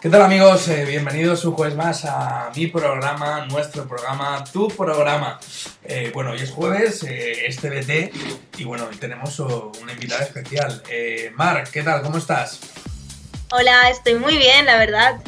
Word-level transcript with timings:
¿Qué 0.00 0.08
tal 0.10 0.22
amigos? 0.22 0.68
Eh, 0.68 0.84
bienvenidos 0.84 1.44
un 1.44 1.54
jueves 1.54 1.74
más 1.74 2.04
a 2.04 2.52
mi 2.54 2.68
programa, 2.68 3.44
nuestro 3.46 3.88
programa, 3.88 4.44
tu 4.44 4.68
programa. 4.68 5.40
Eh, 5.82 6.12
bueno, 6.14 6.30
hoy 6.30 6.38
es 6.40 6.52
jueves, 6.52 7.02
eh, 7.02 7.46
es 7.46 7.56
TBT 7.56 8.60
y 8.60 8.64
bueno, 8.64 8.86
hoy 8.88 8.94
tenemos 8.94 9.40
oh, 9.40 9.72
una 9.82 9.92
invitada 9.92 10.22
especial. 10.22 10.84
Eh, 10.88 11.32
Mar, 11.34 11.64
¿qué 11.72 11.82
tal? 11.82 12.02
¿Cómo 12.02 12.18
estás? 12.18 12.60
Hola, 13.50 13.90
estoy 13.90 14.14
muy 14.14 14.38
bien, 14.38 14.66
la 14.66 14.76
verdad. 14.76 15.20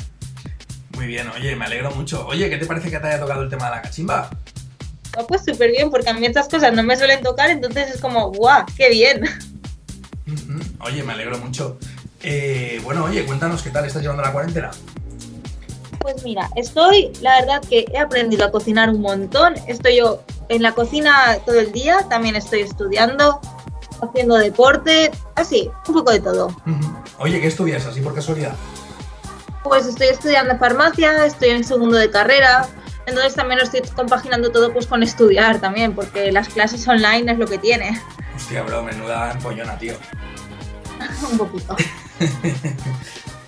Muy 0.91 1.07
bien, 1.07 1.29
oye, 1.31 1.57
me 1.57 1.65
alegro 1.65 1.91
mucho. 1.91 2.25
Oye, 2.29 2.49
¿qué 2.49 2.57
te 2.57 2.67
parece 2.67 2.93
que 2.93 3.01
te 3.01 3.09
haya 3.09 3.19
tocado 3.19 3.43
el 3.43 3.51
tema 3.51 3.65
de 3.65 3.71
la 3.73 3.83
cachimba? 3.83 4.31
Oh, 5.19 5.27
pues 5.27 5.45
súper 5.45 5.73
bien, 5.73 5.91
porque 5.91 6.11
a 6.11 6.15
mí 6.15 6.25
estas 6.25 6.49
cosas 6.49 6.73
no 6.73 6.85
me 6.85 6.97
suelen 6.97 7.25
tocar, 7.25 7.51
entonces 7.51 7.93
es 7.93 8.01
como, 8.01 8.31
¡guau! 8.31 8.65
¡Qué 8.77 8.89
bien! 8.91 9.25
Oye, 10.81 11.03
me 11.03 11.13
alegro 11.13 11.39
mucho. 11.39 11.77
Eh, 12.23 12.81
bueno, 12.85 13.05
oye, 13.05 13.25
cuéntanos 13.25 13.63
qué 13.63 13.71
tal 13.71 13.85
estás 13.85 14.03
llevando 14.03 14.23
la 14.23 14.33
cuarentena. 14.33 14.71
Pues 16.01 16.23
mira, 16.25 16.49
estoy, 16.57 17.13
la 17.21 17.41
verdad 17.41 17.63
que 17.69 17.87
he 17.93 17.99
aprendido 17.99 18.45
a 18.45 18.51
cocinar 18.51 18.91
un 18.91 19.01
montón. 19.01 19.55
Estoy 19.67 19.97
yo 19.99 20.23
en 20.49 20.63
la 20.63 20.73
cocina 20.73 21.39
todo 21.45 21.61
el 21.61 21.73
día, 21.73 22.07
también 22.09 22.37
estoy 22.37 22.61
estudiando, 22.61 23.41
haciendo 24.03 24.37
deporte, 24.37 25.11
así, 25.35 25.71
un 25.89 25.95
poco 25.95 26.11
de 26.11 26.21
todo. 26.21 26.57
Oye, 27.19 27.41
¿qué 27.41 27.47
estudias 27.47 27.85
así 27.87 28.01
por 28.01 28.15
casualidad? 28.15 28.55
Pues 29.63 29.87
estoy 29.87 30.09
estudiando 30.09 30.57
farmacia, 30.59 31.27
estoy 31.27 31.51
en 31.51 31.65
segundo 31.65 31.99
de 31.99 32.11
carrera, 32.11 32.67
entonces 33.05 33.35
también 33.35 33.59
lo 33.59 33.65
estoy 33.65 33.83
compaginando 33.95 34.51
todo 34.51 34.73
pues 34.73 34.87
con 34.87 35.03
estudiar 35.03 35.61
también, 35.61 35.95
porque 35.95 36.33
las 36.33 36.49
clases 36.49 36.89
online 36.89 37.31
es 37.31 37.39
lo 37.39 37.47
que 37.47 37.59
tiene, 37.59 38.01
Hostia, 38.41 38.63
bro, 38.63 38.83
menuda 38.83 39.33
empollona, 39.33 39.77
tío. 39.79 39.95
un 41.31 41.39
poquito. 41.39 41.77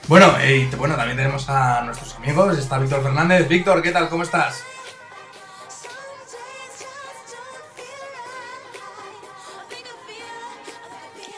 Bueno, 0.09 0.35
eh, 0.41 0.69
y 0.71 0.77
bueno, 0.77 0.97
también 0.97 1.17
tenemos 1.17 1.49
a 1.49 1.81
nuestros 1.83 2.17
amigos. 2.17 2.59
Está 2.59 2.77
Víctor 2.79 3.03
Fernández. 3.03 3.49
Víctor, 3.49 3.81
¿qué 3.81 3.93
tal? 3.93 4.09
¿Cómo 4.09 4.25
estás? 4.25 4.63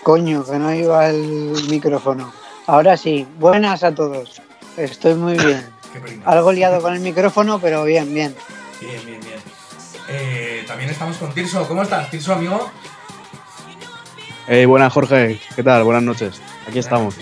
Coño, 0.03 0.45
que 0.45 0.59
no 0.59 0.75
iba 0.75 1.09
el 1.09 1.55
micrófono. 1.69 2.33
Ahora 2.67 2.97
sí, 2.97 3.28
buenas 3.39 3.84
a 3.84 3.95
todos. 3.95 4.43
Estoy 4.77 5.15
muy 5.15 5.37
bien. 5.37 5.67
Algo 6.25 6.51
liado 6.51 6.81
con 6.81 6.95
el 6.95 7.01
micrófono, 7.01 7.61
pero 7.61 7.84
bien, 7.84 8.12
bien. 8.12 8.34
Bien, 8.81 9.06
bien, 9.06 9.21
bien. 9.21 9.39
Eh, 10.09 10.65
también 10.67 10.91
estamos 10.91 11.17
con 11.19 11.33
Tirso. 11.33 11.69
¿Cómo 11.69 11.83
estás, 11.83 12.11
Tirso, 12.11 12.33
amigo? 12.33 12.71
Hey, 14.47 14.67
buenas 14.67 14.92
Jorge, 14.92 15.41
¿qué 15.56 15.62
tal? 15.62 15.84
Buenas 15.84 16.03
noches. 16.03 16.39
Aquí 16.69 16.78
estamos. 16.78 17.14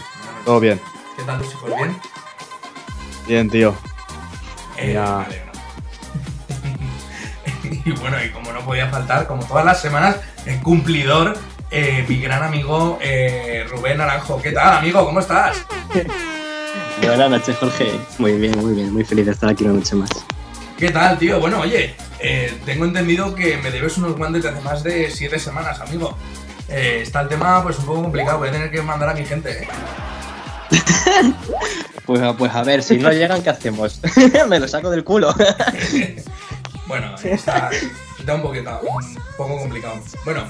Todo 0.45 0.59
bien. 0.59 0.81
¿Qué 1.17 1.23
tal 1.23 1.39
tus 1.41 1.53
hijos? 1.53 1.70
¿Bien? 1.77 1.97
Bien, 3.28 3.48
tío. 3.48 3.77
Eh, 4.77 4.89
Mira. 4.89 5.19
me 5.19 5.25
alegro. 5.27 5.53
y 7.84 7.93
bueno, 7.93 8.17
y 8.25 8.31
como 8.31 8.53
no 8.53 8.61
podía 8.65 8.89
faltar, 8.89 9.28
como 9.28 9.45
todas 9.45 9.65
las 9.65 9.81
semanas, 9.81 10.17
el 10.47 10.61
cumplidor, 10.62 11.39
eh, 11.70 12.05
mi 12.09 12.20
gran 12.20 12.43
amigo 12.43 12.98
eh, 13.00 13.65
Rubén 13.70 13.98
Naranjo. 13.98 14.43
¿Qué 14.43 14.50
tal, 14.50 14.78
amigo? 14.78 15.05
¿Cómo 15.05 15.20
estás? 15.20 15.65
Buenas 17.06 17.31
noches, 17.31 17.56
Jorge. 17.56 17.93
Muy 18.19 18.33
bien, 18.33 18.59
muy 18.59 18.75
bien. 18.75 18.93
Muy 18.93 19.05
feliz 19.05 19.27
de 19.27 19.33
estar 19.33 19.48
aquí 19.48 19.62
una 19.62 19.75
noche 19.75 19.95
más. 19.95 20.11
¿Qué 20.77 20.91
tal, 20.91 21.17
tío? 21.17 21.39
Bueno, 21.39 21.61
oye, 21.61 21.95
eh, 22.19 22.53
tengo 22.65 22.84
entendido 22.84 23.34
que 23.37 23.56
me 23.59 23.70
debes 23.70 23.98
unos 23.98 24.17
guantes 24.17 24.43
de 24.43 24.48
hace 24.48 24.61
más 24.62 24.83
de 24.83 25.09
siete 25.11 25.39
semanas, 25.39 25.81
amigo. 25.81 26.17
Eh, 26.73 27.03
está 27.03 27.20
el 27.20 27.28
tema 27.28 27.62
pues 27.62 27.78
un 27.78 27.87
poco 27.87 28.03
complicado, 28.03 28.39
voy 28.39 28.48
a 28.48 28.53
tener 28.53 28.70
que 28.70 28.83
mandar 28.83 29.11
a 29.11 29.15
mi 29.15 29.25
gente. 29.25 29.62
¿eh? 29.62 29.69
Pues, 32.05 32.20
pues 32.37 32.53
a 32.53 32.65
ver, 32.65 32.83
si 32.83 32.98
no 32.98 33.12
llegan, 33.12 33.42
¿qué 33.42 33.51
hacemos? 33.51 34.01
Me 34.48 34.59
lo 34.59 34.67
saco 34.67 34.91
del 34.91 35.05
culo. 35.05 35.34
Bueno, 36.89 37.15
está, 37.25 37.70
está 38.19 38.34
un, 38.34 38.43
poquito, 38.43 38.78
un 38.83 39.15
poco 39.39 39.56
complicado. 39.61 39.98
Bueno, 40.27 40.44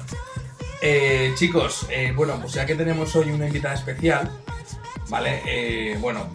eh, 0.80 1.32
chicos, 1.36 1.86
eh, 1.88 2.12
bueno, 2.16 2.36
pues 2.40 2.54
ya 2.54 2.66
que 2.66 2.74
tenemos 2.74 3.14
hoy 3.14 3.30
una 3.30 3.46
invitada 3.46 3.74
especial, 3.74 4.28
¿vale? 5.08 5.40
Eh, 5.46 5.96
bueno, 6.00 6.30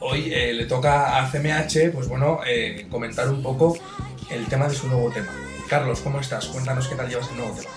hoy 0.00 0.28
le 0.28 0.66
toca 0.66 1.16
a 1.16 1.30
CMH, 1.30 1.92
pues 1.94 2.06
bueno, 2.06 2.40
comentar 2.90 3.30
un 3.30 3.42
poco 3.42 3.78
el 4.28 4.44
tema 4.48 4.68
de 4.68 4.74
su 4.74 4.88
nuevo 4.88 5.10
tema. 5.10 5.32
Carlos, 5.68 6.00
¿cómo 6.00 6.20
estás? 6.20 6.44
Cuéntanos 6.48 6.86
qué 6.88 6.94
tal 6.94 7.08
llevas 7.08 7.30
el 7.30 7.38
nuevo 7.38 7.54
tema. 7.54 7.70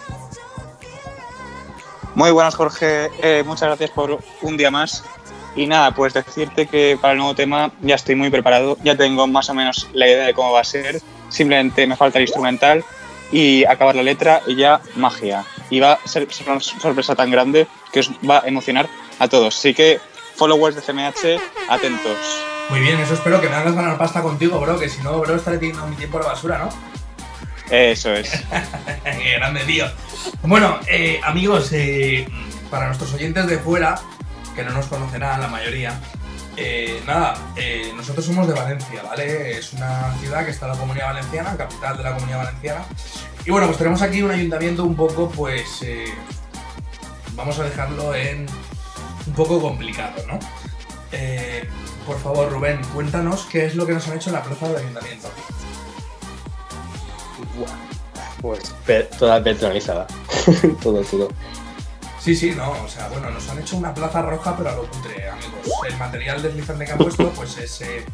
Muy 2.16 2.32
buenas, 2.32 2.56
Jorge. 2.56 3.12
Eh, 3.22 3.44
muchas 3.46 3.68
gracias 3.68 3.92
por 3.92 4.20
un 4.42 4.58
día 4.58 4.72
más. 4.72 5.04
Y 5.54 5.68
nada, 5.68 5.92
pues 5.92 6.14
decirte 6.14 6.66
que 6.66 6.98
para 7.00 7.12
el 7.12 7.20
nuevo 7.20 7.36
tema 7.36 7.72
ya 7.82 7.96
estoy 7.96 8.16
muy 8.16 8.30
preparado. 8.30 8.78
Ya 8.84 8.96
tengo 8.96 9.28
más 9.28 9.50
o 9.50 9.54
menos 9.54 9.90
la 9.94 10.08
idea 10.08 10.26
de 10.26 10.34
cómo 10.34 10.54
va 10.54 10.62
a 10.62 10.64
ser. 10.64 11.02
Simplemente 11.28 11.86
me 11.86 11.98
falta 11.98 12.18
el 12.18 12.24
instrumental 12.24 12.86
y 13.34 13.66
acabar 13.66 13.96
la 13.96 14.04
letra 14.04 14.42
y 14.48 14.56
ya 14.56 14.80
magia. 14.96 15.44
Y 15.70 15.82
va 15.82 15.94
a 15.94 16.08
ser 16.08 16.26
una 16.48 16.62
sorpresa 16.62 17.16
tan 17.16 17.32
grande 17.32 17.68
que 17.92 18.00
os 18.00 18.10
va 18.28 18.40
a 18.40 18.48
emocionar 18.48 18.88
a 19.20 19.28
todos. 19.28 19.58
Así 19.58 19.74
que, 19.74 20.00
followers 20.36 20.76
de 20.76 20.82
CMH, 20.82 21.42
atentos. 21.70 22.46
Muy 22.70 22.80
bien, 22.80 22.98
eso 23.00 23.14
espero 23.14 23.42
que 23.42 23.50
me 23.50 23.56
hagas 23.56 23.76
ganar 23.76 23.98
pasta 23.98 24.22
contigo, 24.22 24.60
bro, 24.60 24.80
que 24.80 24.90
si 24.90 25.02
no, 25.02 25.20
bro, 25.20 25.36
estaré 25.36 25.58
tirando 25.58 25.86
mi 25.88 25.96
tiempo 25.96 26.18
a 26.18 26.22
la 26.22 26.28
basura, 26.28 26.58
¿no? 26.60 26.70
Eso 27.70 28.14
es. 28.14 28.32
Grande, 29.38 29.62
tío. 29.62 29.86
Bueno, 30.44 30.80
eh, 30.88 31.20
amigos, 31.24 31.72
eh, 31.74 32.28
para 32.70 32.88
nuestros 32.88 33.14
oyentes 33.14 33.48
de 33.48 33.58
fuera, 33.58 34.00
que 34.56 34.64
no 34.64 34.72
nos 34.72 34.86
conocerán 34.86 35.42
la 35.42 35.48
mayoría, 35.48 36.00
eh, 36.58 37.02
nada, 37.06 37.36
nosotros 37.96 38.26
somos 38.26 38.48
de 38.48 38.54
Valencia, 38.54 39.02
¿vale? 39.04 39.58
Es 39.58 39.74
una 39.74 40.14
ciudad 40.20 40.46
que 40.46 40.52
está 40.52 40.68
en 40.68 40.74
la 40.74 40.78
comunidad 40.78 41.08
valenciana, 41.08 41.58
capital 41.58 41.98
de 41.98 42.04
la 42.04 42.14
comunidad 42.14 42.46
valenciana. 42.46 42.86
Y 43.46 43.52
bueno, 43.52 43.68
pues 43.68 43.78
tenemos 43.78 44.02
aquí 44.02 44.22
un 44.22 44.32
ayuntamiento 44.32 44.84
un 44.84 44.96
poco, 44.96 45.30
pues, 45.30 45.86
vamos 47.34 47.60
a 47.60 47.64
dejarlo 47.64 48.16
en 48.16 48.46
un 49.28 49.34
poco 49.34 49.62
complicado, 49.62 50.24
¿no? 50.28 50.40
Por 52.06 52.20
favor, 52.20 52.52
Rubén, 52.52 52.82
cuéntanos 52.94 53.46
qué 53.46 53.66
es 53.66 53.76
lo 53.76 53.86
que 53.88 53.94
nos 53.94 54.08
han 54.08 54.18
hecho 54.18 54.30
en 54.30 54.36
la 54.36 54.44
plaza 54.44 54.68
del 54.68 54.78
ayuntamiento. 54.78 55.30
Pues 58.42 58.74
pe- 58.86 59.10
toda 59.18 59.44
personalizada. 59.44 60.08
todo, 60.84 61.02
todo. 61.02 61.30
Sí, 62.20 62.36
sí, 62.36 62.52
no, 62.56 62.72
o 62.72 62.88
sea, 62.88 63.08
bueno, 63.10 63.30
nos 63.30 63.48
han 63.50 63.60
hecho 63.60 63.78
una 63.78 63.94
plaza 63.94 64.22
roja, 64.24 64.56
pero 64.58 64.70
a 64.70 64.76
lo 64.76 64.86
cutre, 64.88 65.30
amigos. 65.30 65.52
El 65.88 65.98
material 65.98 66.42
deslizante 66.42 66.86
que 66.86 66.92
han 66.92 66.98
puesto, 66.98 67.30
pues 67.32 67.58
es, 67.60 67.82
eh, 67.82 68.06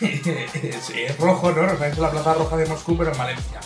es, 0.62 0.90
es 0.90 1.18
rojo, 1.18 1.52
¿no? 1.52 1.62
Nos 1.66 1.80
han 1.80 1.92
hecho 1.92 2.00
la 2.02 2.10
plaza 2.10 2.34
roja 2.34 2.56
de 2.56 2.66
Moscú, 2.66 2.96
pero 2.96 3.12
en 3.12 3.18
Valencia. 3.18 3.60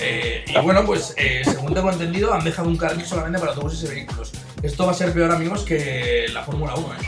Eh, 0.00 0.44
y 0.46 0.58
bueno, 0.60 0.84
pues 0.86 1.14
eh, 1.16 1.42
según 1.44 1.74
tengo 1.74 1.90
entendido, 1.90 2.32
han 2.32 2.44
dejado 2.44 2.68
un 2.68 2.76
carril 2.76 3.04
solamente 3.04 3.38
para 3.38 3.52
autobuses 3.52 3.82
y 3.82 3.94
vehículos. 3.94 4.30
Esto 4.62 4.86
va 4.86 4.92
a 4.92 4.94
ser 4.94 5.12
peor, 5.12 5.32
amigos, 5.32 5.62
que 5.62 6.26
la 6.32 6.42
Fórmula 6.44 6.74
1, 6.74 6.94
¿eh? 6.94 6.98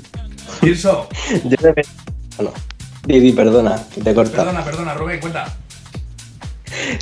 Tirso, 0.60 1.08
Yo 1.44 1.56
de... 1.56 1.82
Didi, 3.10 3.32
perdona, 3.32 3.82
que 3.94 4.00
te 4.00 4.14
corta. 4.14 4.36
perdona, 4.38 4.64
perdona, 4.64 4.94
Rubén, 4.94 5.20
cuenta. 5.20 5.56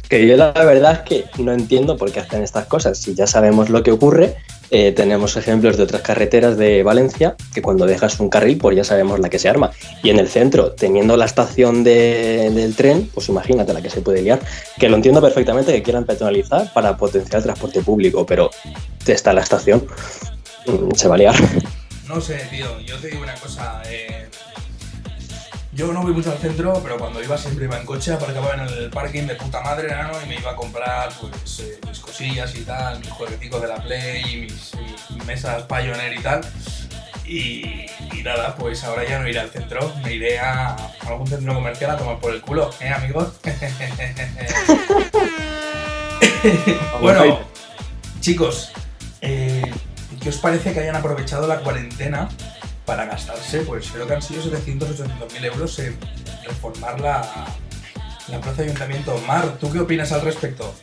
Que 0.09 0.27
yo 0.27 0.37
la 0.37 0.53
verdad 0.53 0.93
es 0.93 0.99
que 1.01 1.43
no 1.43 1.53
entiendo 1.53 1.97
por 1.99 2.11
qué 2.11 2.21
hacen 2.21 2.43
estas 2.43 2.67
cosas. 2.67 2.99
Si 2.99 3.15
ya 3.15 3.27
sabemos 3.27 3.69
lo 3.69 3.83
que 3.83 3.93
ocurre, 3.93 4.37
eh, 4.71 4.93
tenemos 4.93 5.37
ejemplos 5.37 5.77
de 5.77 5.83
otras 5.83 6.01
carreteras 6.03 6.57
de 6.57 6.83
Valencia 6.83 7.37
que 7.53 7.61
cuando 7.61 7.85
dejas 7.87 8.19
un 8.19 8.31
carril, 8.31 8.57
pues 8.59 8.77
ya 8.77 8.85
sabemos 8.85 9.21
la 9.21 9.29
que 9.29 9.39
se 9.39 9.49
arma. 9.49 9.71
Y 10.03 10.09
en 10.11 10.19
el 10.19 10.29
centro, 10.29 10.73
teniendo 10.73 11.17
la 11.19 11.27
estación 11.27 11.85
de- 11.85 12.51
del 12.55 12.75
tren, 12.75 13.11
pues 13.13 13.29
imagínate 13.29 13.75
la 13.75 13.83
que 13.83 13.91
se 13.91 14.01
puede 14.01 14.23
liar. 14.23 14.41
Que 14.79 14.89
lo 14.89 14.97
entiendo 14.97 15.21
perfectamente 15.21 15.73
que 15.73 15.83
quieran 15.83 16.05
peatonalizar 16.05 16.73
para 16.73 16.97
potenciar 16.97 17.37
el 17.39 17.45
transporte 17.45 17.81
público, 17.83 18.25
pero 18.25 18.51
está 19.07 19.33
la 19.35 19.43
estación, 19.43 19.87
mm, 20.67 20.95
se 20.95 21.09
va 21.09 21.15
a 21.15 21.19
liar. 21.19 21.35
No 22.09 22.21
sé, 22.23 22.41
tío, 22.51 22.81
yo 22.81 22.97
te 22.97 23.09
digo 23.09 23.23
una 23.23 23.35
cosa. 23.35 23.83
eh, 23.87 24.29
yo 25.79 25.93
no 25.93 26.03
voy 26.03 26.13
mucho 26.13 26.33
al 26.33 26.39
centro, 26.39 26.81
pero 26.83 26.99
cuando 26.99 27.23
iba 27.23 27.39
siempre 27.39 27.67
iba 27.67 27.79
en 27.79 27.87
coche, 27.87 28.13
aparcaba 28.13 28.55
en 28.55 28.61
el 28.63 28.91
parking 28.91 29.29
de 29.29 29.37
puta 29.37 29.61
madre, 29.61 29.95
¿no? 29.95 30.11
Y 30.25 30.29
me 30.29 30.35
iba 30.35 30.51
a 30.51 30.57
comprar 30.57 31.09
pues 31.21 31.61
eh, 31.61 31.79
mis 31.87 32.01
cosillas 32.01 32.53
y 32.57 32.63
tal, 32.63 32.99
mis 32.99 33.11
jueguecitos 33.11 33.63
de 33.63 33.69
la 33.69 33.77
Play, 33.77 34.41
mis, 34.41 34.73
mis 35.11 35.25
mesas 35.25 35.63
Pioneer 35.63 36.15
y 36.15 36.21
tal. 36.21 36.41
Y, 37.25 37.87
y 38.13 38.23
nada, 38.25 38.57
pues 38.57 38.83
ahora 38.83 39.09
ya 39.09 39.21
no 39.21 39.29
iré 39.29 39.39
al 39.39 39.51
centro, 39.51 39.93
me 40.03 40.15
iré 40.15 40.41
a 40.41 40.75
algún 41.07 41.29
centro 41.29 41.55
comercial 41.55 41.93
a 41.93 41.97
tomar 41.97 42.19
por 42.19 42.35
el 42.35 42.41
culo, 42.41 42.71
¿eh, 42.81 42.89
amigos? 42.89 43.35
bueno, 47.01 47.39
chicos, 48.19 48.73
eh, 49.21 49.63
¿qué 50.21 50.29
os 50.29 50.39
parece 50.39 50.73
que 50.73 50.81
hayan 50.81 50.97
aprovechado 50.97 51.47
la 51.47 51.61
cuarentena 51.61 52.29
para 52.89 53.05
gastarse? 53.05 53.61
Pues 53.61 53.91
creo 53.93 54.07
que 54.07 54.15
han 54.15 54.23
sido 54.23 54.43
700 54.43 54.91
800 54.93 55.33
mil 55.35 55.45
euros 55.45 55.79
en 55.79 55.97
reformar 56.43 56.99
la, 56.99 57.47
la 58.29 58.41
plaza 58.41 58.63
de 58.63 58.69
ayuntamiento. 58.69 59.17
Mar, 59.27 59.59
¿tú 59.61 59.71
qué 59.71 59.81
opinas 59.81 60.11
al 60.11 60.23
respecto? 60.23 60.75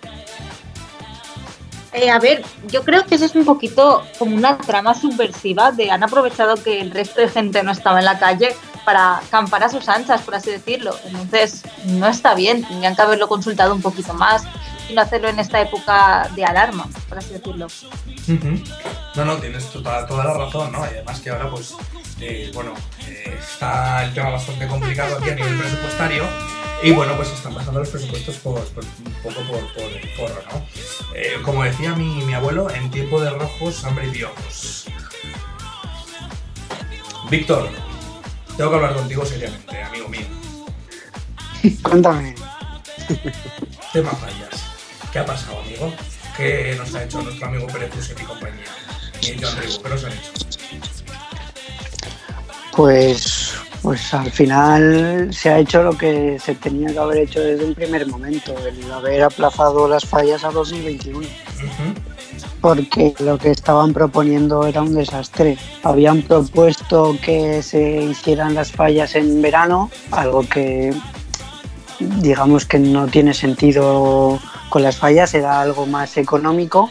Eh, 1.94 2.12
a 2.12 2.20
ver, 2.20 2.44
yo 2.68 2.84
creo 2.84 3.06
que 3.06 3.16
eso 3.16 3.26
es 3.26 3.34
un 3.36 3.44
poquito 3.44 4.06
como 4.20 4.36
una 4.36 4.58
trama 4.58 4.94
subversiva 4.94 5.72
de 5.72 5.90
han 5.90 6.04
aprovechado 6.04 6.56
que 6.62 6.80
el 6.80 6.92
resto 6.92 7.22
de 7.22 7.30
gente 7.30 7.64
no 7.64 7.72
estaba 7.72 8.00
en 8.00 8.06
la 8.06 8.20
calle 8.20 8.56
para 8.86 9.18
acampar 9.18 9.64
a 9.64 9.70
sus 9.70 9.90
anchas, 9.90 10.22
por 10.22 10.36
así 10.36 10.52
decirlo. 10.52 10.96
Entonces, 11.06 11.64
no 11.86 12.08
está 12.08 12.36
bien, 12.36 12.64
tendrían 12.64 12.96
que 12.96 13.02
haberlo 13.02 13.28
consultado 13.28 13.74
un 13.74 13.82
poquito 13.82 14.14
más 14.14 14.44
y 14.88 14.94
no 14.94 15.02
hacerlo 15.02 15.30
en 15.30 15.40
esta 15.40 15.60
época 15.60 16.30
de 16.36 16.46
alarma, 16.46 16.88
por 17.10 17.18
así 17.18 17.34
decirlo. 17.34 17.66
Ujú. 17.66 18.64
No, 19.16 19.26
no, 19.26 19.38
tienes 19.38 19.66
toda, 19.72 20.06
toda 20.06 20.26
la 20.26 20.34
razón, 20.34 20.72
¿no? 20.72 20.80
Y 20.86 20.90
además 20.90 21.20
que 21.20 21.30
ahora, 21.30 21.50
pues, 21.50 21.74
eh, 22.20 22.52
bueno, 22.54 22.74
eh, 23.08 23.38
está 23.40 24.04
el 24.06 24.14
tema 24.14 24.30
bastante 24.30 24.68
complicado 24.68 25.18
aquí 25.18 25.30
a 25.30 25.36
nivel 25.36 25.58
presupuestario. 25.58 26.24
Y 26.84 26.92
bueno, 26.92 27.16
pues 27.16 27.30
están 27.30 27.54
pasando 27.56 27.80
los 27.80 27.90
presupuestos 27.90 28.36
por, 28.38 28.62
por- 28.74 28.84
un 28.84 29.14
poco 29.24 29.42
por, 29.50 29.74
por 29.74 29.84
el 29.84 30.08
forro, 30.16 30.42
¿no? 30.52 30.66
Eh, 31.16 31.36
como 31.44 31.64
decía 31.64 31.94
mi, 31.96 32.22
mi 32.26 32.34
abuelo, 32.34 32.70
en 32.70 32.92
tiempo 32.92 33.22
de 33.22 33.30
rojos, 33.32 33.84
hambre 33.86 34.08
y 34.08 34.12
piojos. 34.12 34.86
Víctor, 37.30 37.70
tengo 38.58 38.70
que 38.70 38.76
hablar 38.76 38.94
contigo 38.94 39.26
seriamente, 39.26 39.82
amigo 39.84 40.08
mío. 40.10 40.26
Cuéntame. 41.82 42.36
Tema 43.94 44.12
fallas. 44.12 44.64
¿Qué 45.12 45.20
ha 45.20 45.26
pasado, 45.26 45.62
amigo? 45.62 45.92
¿Qué 46.38 46.76
nos 46.78 46.94
ha 46.94 47.04
hecho 47.04 47.22
nuestro 47.22 47.48
amigo 47.48 47.66
Pérez 47.68 47.92
y 48.20 48.24
compañía? 48.24 48.66
Y 49.22 49.42
John 49.42 49.58
Ribu, 49.58 49.82
¿qué 49.82 49.90
nos 49.90 50.04
han 50.04 50.12
hecho? 50.12 50.32
Pues, 52.76 53.54
pues 53.82 54.14
al 54.14 54.32
final 54.32 55.34
se 55.34 55.50
ha 55.50 55.60
hecho 55.60 55.84
lo 55.84 55.98
que 55.98 56.38
se 56.40 56.56
tenía 56.56 56.92
que 56.92 57.00
haber 57.00 57.18
hecho 57.20 57.40
desde 57.40 57.66
un 57.66 57.74
primer 57.74 58.06
momento, 58.08 58.54
el 58.68 58.92
haber 58.92 59.24
aplazado 59.24 59.88
las 59.88 60.06
fallas 60.06 60.44
a 60.44 60.52
2021. 60.52 61.20
Ujú. 61.20 61.28
porque 62.60 63.14
lo 63.20 63.38
que 63.38 63.52
estaban 63.52 63.94
proponiendo 63.94 64.66
era 64.66 64.82
un 64.82 64.96
desastre. 64.96 65.58
Habían 65.84 66.24
propuesto 66.24 67.16
que 67.22 67.62
se 67.62 68.02
hicieran 68.02 68.56
las 68.56 68.72
fallas 68.72 69.16
en 69.16 69.42
verano, 69.42 69.92
algo 70.12 70.42
que 70.42 70.92
digamos 72.00 72.66
que 72.66 72.80
no 72.80 73.08
tiene 73.08 73.34
sentido 73.34 74.40
con 74.70 74.84
las 74.84 74.98
fallas, 74.98 75.34
era 75.34 75.62
algo 75.62 75.86
más 75.86 76.18
económico, 76.18 76.90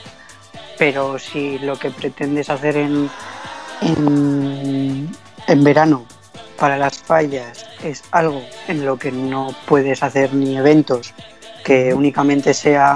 pero 0.78 1.18
si 1.18 1.58
lo 1.58 1.78
que 1.78 1.90
pretendes 1.90 2.50
hacer 2.50 2.76
en, 2.76 3.10
en, 3.80 5.10
en 5.46 5.64
verano 5.64 6.06
para 6.58 6.76
las 6.78 6.98
fallas 6.98 7.66
es 7.82 8.02
algo 8.10 8.42
en 8.68 8.84
lo 8.84 8.98
que 8.98 9.12
no 9.12 9.54
puedes 9.66 10.02
hacer 10.02 10.32
ni 10.34 10.56
eventos, 10.56 11.12
que 11.64 11.92
únicamente 11.92 12.54
sea 12.54 12.94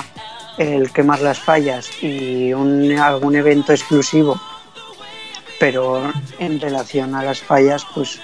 el 0.58 0.90
quemar 0.92 1.20
las 1.20 1.38
fallas 1.38 1.90
y 2.02 2.52
un, 2.52 2.98
algún 2.98 3.36
evento 3.36 3.72
exclusivo, 3.72 4.40
pero 5.60 6.12
en 6.38 6.60
relación 6.60 7.14
a 7.14 7.22
las 7.22 7.40
fallas, 7.40 7.84
pues 7.94 8.20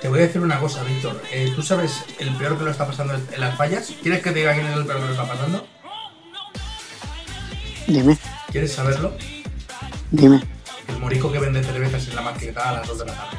Te 0.00 0.08
voy 0.08 0.18
a 0.18 0.22
decir 0.22 0.40
una 0.42 0.58
cosa, 0.58 0.82
Víctor. 0.82 1.22
Eh, 1.30 1.52
¿Tú 1.54 1.62
sabes 1.62 2.04
el 2.18 2.34
peor 2.36 2.58
que 2.58 2.64
lo 2.64 2.70
está 2.70 2.86
pasando 2.86 3.14
en 3.14 3.40
las 3.40 3.56
fallas? 3.56 3.92
¿Quieres 4.02 4.20
que 4.22 4.30
te 4.30 4.40
diga 4.40 4.52
quién 4.54 4.66
es 4.66 4.76
el 4.76 4.84
peor 4.84 4.98
que 4.98 5.04
lo 5.06 5.12
está 5.12 5.28
pasando? 5.28 5.66
dime, 7.86 8.16
¿Quieres 8.50 8.72
saberlo? 8.72 9.12
dime. 10.10 10.40
El 10.88 10.98
morico 10.98 11.30
que 11.32 11.38
vende 11.38 11.62
cervezas 11.62 12.06
en 12.08 12.16
la 12.16 12.22
maqueta 12.22 12.68
a 12.68 12.72
las 12.74 12.86
2 12.88 12.98
de 12.98 13.04
la 13.06 13.12
tarde. 13.14 13.36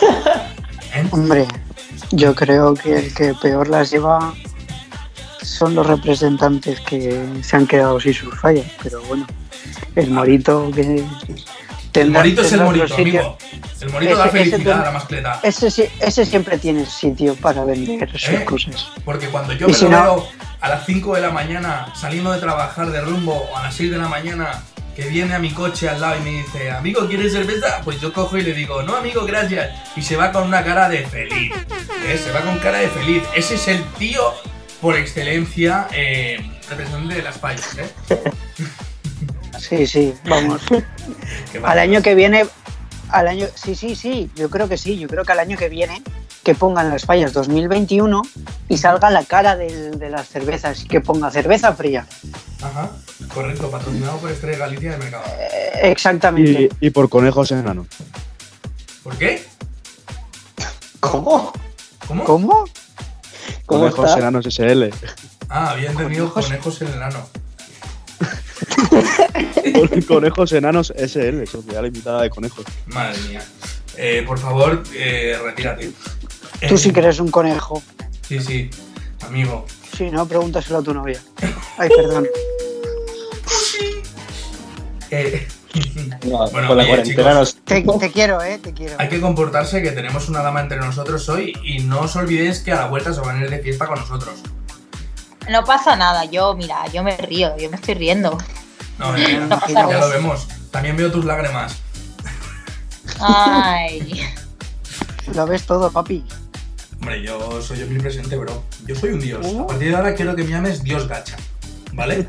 ¿Eh? 0.94 1.08
Hombre, 1.10 1.46
yo 2.12 2.34
creo 2.34 2.74
que 2.74 2.96
el 2.98 3.14
que 3.14 3.34
peor 3.34 3.68
las 3.68 3.90
lleva 3.90 4.32
son 5.42 5.74
los 5.74 5.86
representantes 5.86 6.80
que 6.80 7.24
se 7.42 7.56
han 7.56 7.66
quedado 7.66 8.00
sin 8.00 8.14
sus 8.14 8.38
fallas, 8.38 8.66
pero 8.82 9.02
bueno, 9.04 9.26
el 9.96 10.10
morito 10.10 10.70
que... 10.74 11.04
El 11.94 12.10
morito 12.10 12.42
es 12.42 12.52
el 12.52 12.60
morito, 12.62 12.92
amigo. 12.94 13.38
El 13.80 13.90
morito 13.90 14.16
da 14.16 14.26
Ese- 14.26 14.38
ese 14.40 14.50
felicidad 14.50 14.80
a 14.80 14.84
la 14.84 14.90
mascleta. 14.90 15.40
Ese, 15.44 16.24
siempre 16.26 16.58
tiene 16.58 16.86
sitio 16.86 17.36
para 17.36 17.64
vender 17.64 18.10
sus 18.10 18.28
¿Eh? 18.30 18.44
cosas. 18.44 18.88
Porque 19.04 19.28
cuando 19.28 19.52
yo 19.52 19.68
me 19.68 19.74
si 19.74 19.84
lo 19.84 19.90
no- 19.90 20.02
veo 20.02 20.28
a 20.60 20.68
las 20.70 20.86
5 20.86 21.14
de 21.14 21.20
la 21.20 21.30
mañana 21.30 21.92
saliendo 21.94 22.32
de 22.32 22.40
trabajar 22.40 22.90
de 22.90 23.00
rumbo 23.00 23.48
o 23.52 23.56
a 23.56 23.62
las 23.64 23.74
6 23.76 23.92
de 23.92 23.98
la 23.98 24.08
mañana 24.08 24.62
que 24.94 25.08
viene 25.08 25.34
a 25.34 25.38
mi 25.38 25.50
coche 25.50 25.88
al 25.88 26.00
lado 26.00 26.16
y 26.18 26.20
me 26.20 26.30
dice, 26.42 26.70
amigo, 26.70 27.06
¿quieres 27.08 27.32
cerveza? 27.32 27.80
Pues 27.84 28.00
yo 28.00 28.12
cojo 28.12 28.38
y 28.38 28.42
le 28.42 28.52
digo, 28.52 28.82
no, 28.82 28.96
amigo, 28.96 29.24
gracias. 29.24 29.70
Y 29.96 30.02
se 30.02 30.16
va 30.16 30.32
con 30.32 30.44
una 30.44 30.64
cara 30.64 30.88
de 30.88 31.04
feliz. 31.06 31.52
¿eh? 32.06 32.18
Se 32.18 32.30
va 32.30 32.40
con 32.40 32.58
cara 32.58 32.78
de 32.78 32.88
feliz. 32.88 33.22
Ese 33.34 33.56
es 33.56 33.68
el 33.68 33.82
tío 33.94 34.34
por 34.80 34.96
excelencia 34.96 35.88
eh, 35.92 36.38
representante 36.68 37.14
de 37.14 37.22
las 37.22 37.38
fallas. 37.38 37.76
¿eh? 37.78 38.22
Sí, 39.58 39.86
sí, 39.86 40.12
vamos. 40.24 40.60
Al 41.62 41.78
año 41.78 42.02
que 42.02 42.14
viene, 42.14 42.44
al 43.08 43.28
año, 43.28 43.46
sí, 43.54 43.74
sí, 43.74 43.94
sí, 43.96 44.30
yo 44.34 44.50
creo 44.50 44.68
que 44.68 44.76
sí, 44.76 44.98
yo 44.98 45.08
creo 45.08 45.24
que 45.24 45.32
al 45.32 45.38
año 45.38 45.56
que 45.56 45.68
viene 45.68 46.02
que 46.44 46.54
pongan 46.54 46.90
las 46.90 47.04
fallas 47.04 47.32
2021 47.32 48.22
y 48.68 48.76
salga 48.78 49.10
la 49.10 49.24
cara 49.24 49.56
del- 49.56 49.98
de 49.98 50.10
las 50.10 50.28
cervezas 50.28 50.84
y 50.84 50.86
que 50.86 51.00
ponga 51.00 51.30
cerveza 51.30 51.72
fría. 51.72 52.06
Ajá, 52.62 52.90
correcto, 53.32 53.70
patrocinado 53.70 54.18
por 54.18 54.30
Estrella 54.30 54.58
Galicia 54.58 54.92
de 54.92 54.98
Mercado. 54.98 55.24
Eh, 55.38 55.90
exactamente. 55.90 56.68
Y, 56.80 56.86
y 56.86 56.90
por 56.90 57.08
conejos 57.08 57.50
enanos. 57.50 57.86
¿Por 59.02 59.16
qué? 59.16 59.42
¿Cómo? 61.00 61.52
¿Cómo? 62.06 62.24
¿Cómo? 62.24 62.64
¿Cómo 63.66 63.80
Conejos 63.80 64.06
está? 64.10 64.18
enanos 64.20 64.46
SL. 64.46 64.90
Ah, 65.48 65.70
había 65.70 65.90
entendido 65.90 66.32
Conejos. 66.32 66.46
conejos 66.46 66.82
en 66.82 66.88
el 66.88 67.02
ano. 67.02 67.26
conejos 70.08 70.52
enanos 70.52 70.92
SL, 70.96 71.46
Sociedad 71.46 71.82
Limitada 71.82 72.22
de 72.22 72.30
Conejos. 72.30 72.64
Madre 72.86 73.18
mía. 73.28 73.42
Eh, 73.96 74.24
por 74.26 74.38
favor, 74.38 74.82
eh, 74.94 75.38
retírate. 75.42 75.92
Tú 76.68 76.74
Eh, 76.74 76.78
sí 76.78 76.92
que 76.92 77.00
eres 77.00 77.20
un 77.20 77.30
conejo. 77.30 77.82
Sí, 78.22 78.40
sí, 78.40 78.70
amigo. 79.26 79.66
Sí, 79.96 80.10
no, 80.10 80.26
pregúntaselo 80.26 80.78
a 80.78 80.82
tu 80.82 80.94
novia. 80.94 81.20
Ay, 81.78 81.88
perdón. 81.88 82.26
Eh, 85.10 85.46
No, 86.24 86.48
Bueno, 86.50 86.68
con 86.68 86.76
la 86.76 86.84
oye, 86.84 86.88
cuarentena 86.88 87.34
nos... 87.34 87.56
Te, 87.56 87.82
te 87.82 88.12
quiero, 88.12 88.40
eh, 88.42 88.58
te 88.58 88.72
quiero. 88.72 88.94
hay 88.98 89.08
que 89.08 89.20
comportarse 89.20 89.82
que 89.82 89.90
tenemos 89.90 90.28
una 90.28 90.40
dama 90.40 90.60
entre 90.60 90.78
nosotros 90.78 91.28
hoy 91.28 91.52
y 91.64 91.80
no 91.80 92.02
os 92.02 92.14
olvidéis 92.16 92.60
que 92.60 92.72
a 92.72 92.76
la 92.76 92.86
vuelta 92.86 93.12
se 93.12 93.20
van 93.20 93.38
a 93.38 93.44
ir 93.44 93.50
de 93.50 93.58
fiesta 93.58 93.86
con 93.86 93.98
nosotros. 93.98 94.34
No 95.50 95.64
pasa 95.64 95.96
nada, 95.96 96.24
yo, 96.26 96.54
mira, 96.54 96.86
yo 96.92 97.02
me 97.02 97.16
río, 97.16 97.56
yo 97.58 97.68
me 97.70 97.76
estoy 97.76 97.94
riendo. 97.94 98.38
No, 98.98 99.16
eh, 99.16 99.40
No 99.48 99.60
ya 99.90 99.98
lo 99.98 100.08
vemos. 100.08 100.46
También 100.70 100.96
veo 100.96 101.10
tus 101.10 101.24
lágrimas. 101.24 101.76
Ay. 103.20 104.22
Lo 105.34 105.46
ves 105.46 105.64
todo, 105.66 105.90
papi. 105.90 106.24
Hombre, 107.04 107.20
yo 107.20 107.60
soy 107.60 107.82
omnipresente, 107.82 108.34
bro. 108.34 108.64
Yo 108.86 108.94
soy 108.94 109.10
un 109.10 109.20
dios. 109.20 109.44
Uh. 109.46 109.64
A 109.64 109.66
partir 109.66 109.90
de 109.90 109.94
ahora 109.94 110.14
quiero 110.14 110.34
que 110.34 110.42
me 110.42 110.48
llames 110.48 110.82
Dios 110.82 111.06
Gacha. 111.06 111.36
¿Vale? 111.92 112.26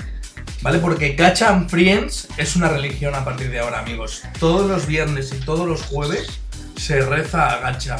¿Vale? 0.60 0.78
Porque 0.78 1.14
Gacha 1.14 1.48
and 1.48 1.70
Friends 1.70 2.28
es 2.36 2.54
una 2.54 2.68
religión 2.68 3.14
a 3.14 3.24
partir 3.24 3.50
de 3.50 3.60
ahora, 3.60 3.78
amigos. 3.78 4.20
Todos 4.38 4.68
los 4.68 4.86
viernes 4.86 5.32
y 5.32 5.40
todos 5.42 5.66
los 5.66 5.80
jueves 5.84 6.38
se 6.76 7.00
reza 7.00 7.46
a 7.48 7.60
Gacha. 7.60 7.96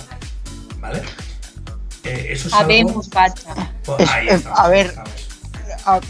¿Vale? 0.79 1.01
Eh, 2.05 2.27
eso 2.33 2.49
es 2.49 2.53
algo... 2.53 2.65
Habemos 2.65 3.09
gacha. 3.09 3.73
Pues 3.87 4.11
ahí 4.11 4.29
estamos, 4.29 4.59
a 4.59 4.69
ver. 4.69 4.95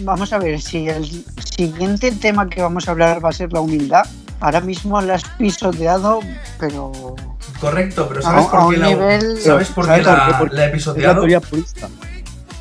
vamos 0.00 0.33
a 0.33 0.38
ver, 0.38 0.61
si 0.61 0.88
el 0.88 1.25
siguiente 1.57 2.11
tema 2.11 2.49
que 2.49 2.61
vamos 2.62 2.88
a 2.88 2.90
hablar 2.90 3.25
va 3.25 3.29
a 3.29 3.33
ser 3.33 3.52
la 3.52 3.61
humildad, 3.61 4.09
ahora 4.40 4.61
mismo 4.61 5.00
la 5.00 5.14
has 5.14 5.25
pisoteado, 5.38 6.19
pero 6.59 7.14
Correcto, 7.61 8.07
pero 8.09 8.23
¿sabes 8.23 8.47
a 8.47 8.50
por 8.50 8.71
qué 8.73 8.76
la, 8.79 8.87
nivel... 8.87 9.40
¿sabes 9.43 9.69
por 9.69 9.85
qué 9.85 10.02
¿Sabes 10.02 10.07
por 10.07 10.19
la, 10.19 10.49
qué? 10.50 10.57
La 10.57 10.64
he 10.64 10.76
Es 10.76 10.87
la 11.33 11.40
purista. 11.40 11.88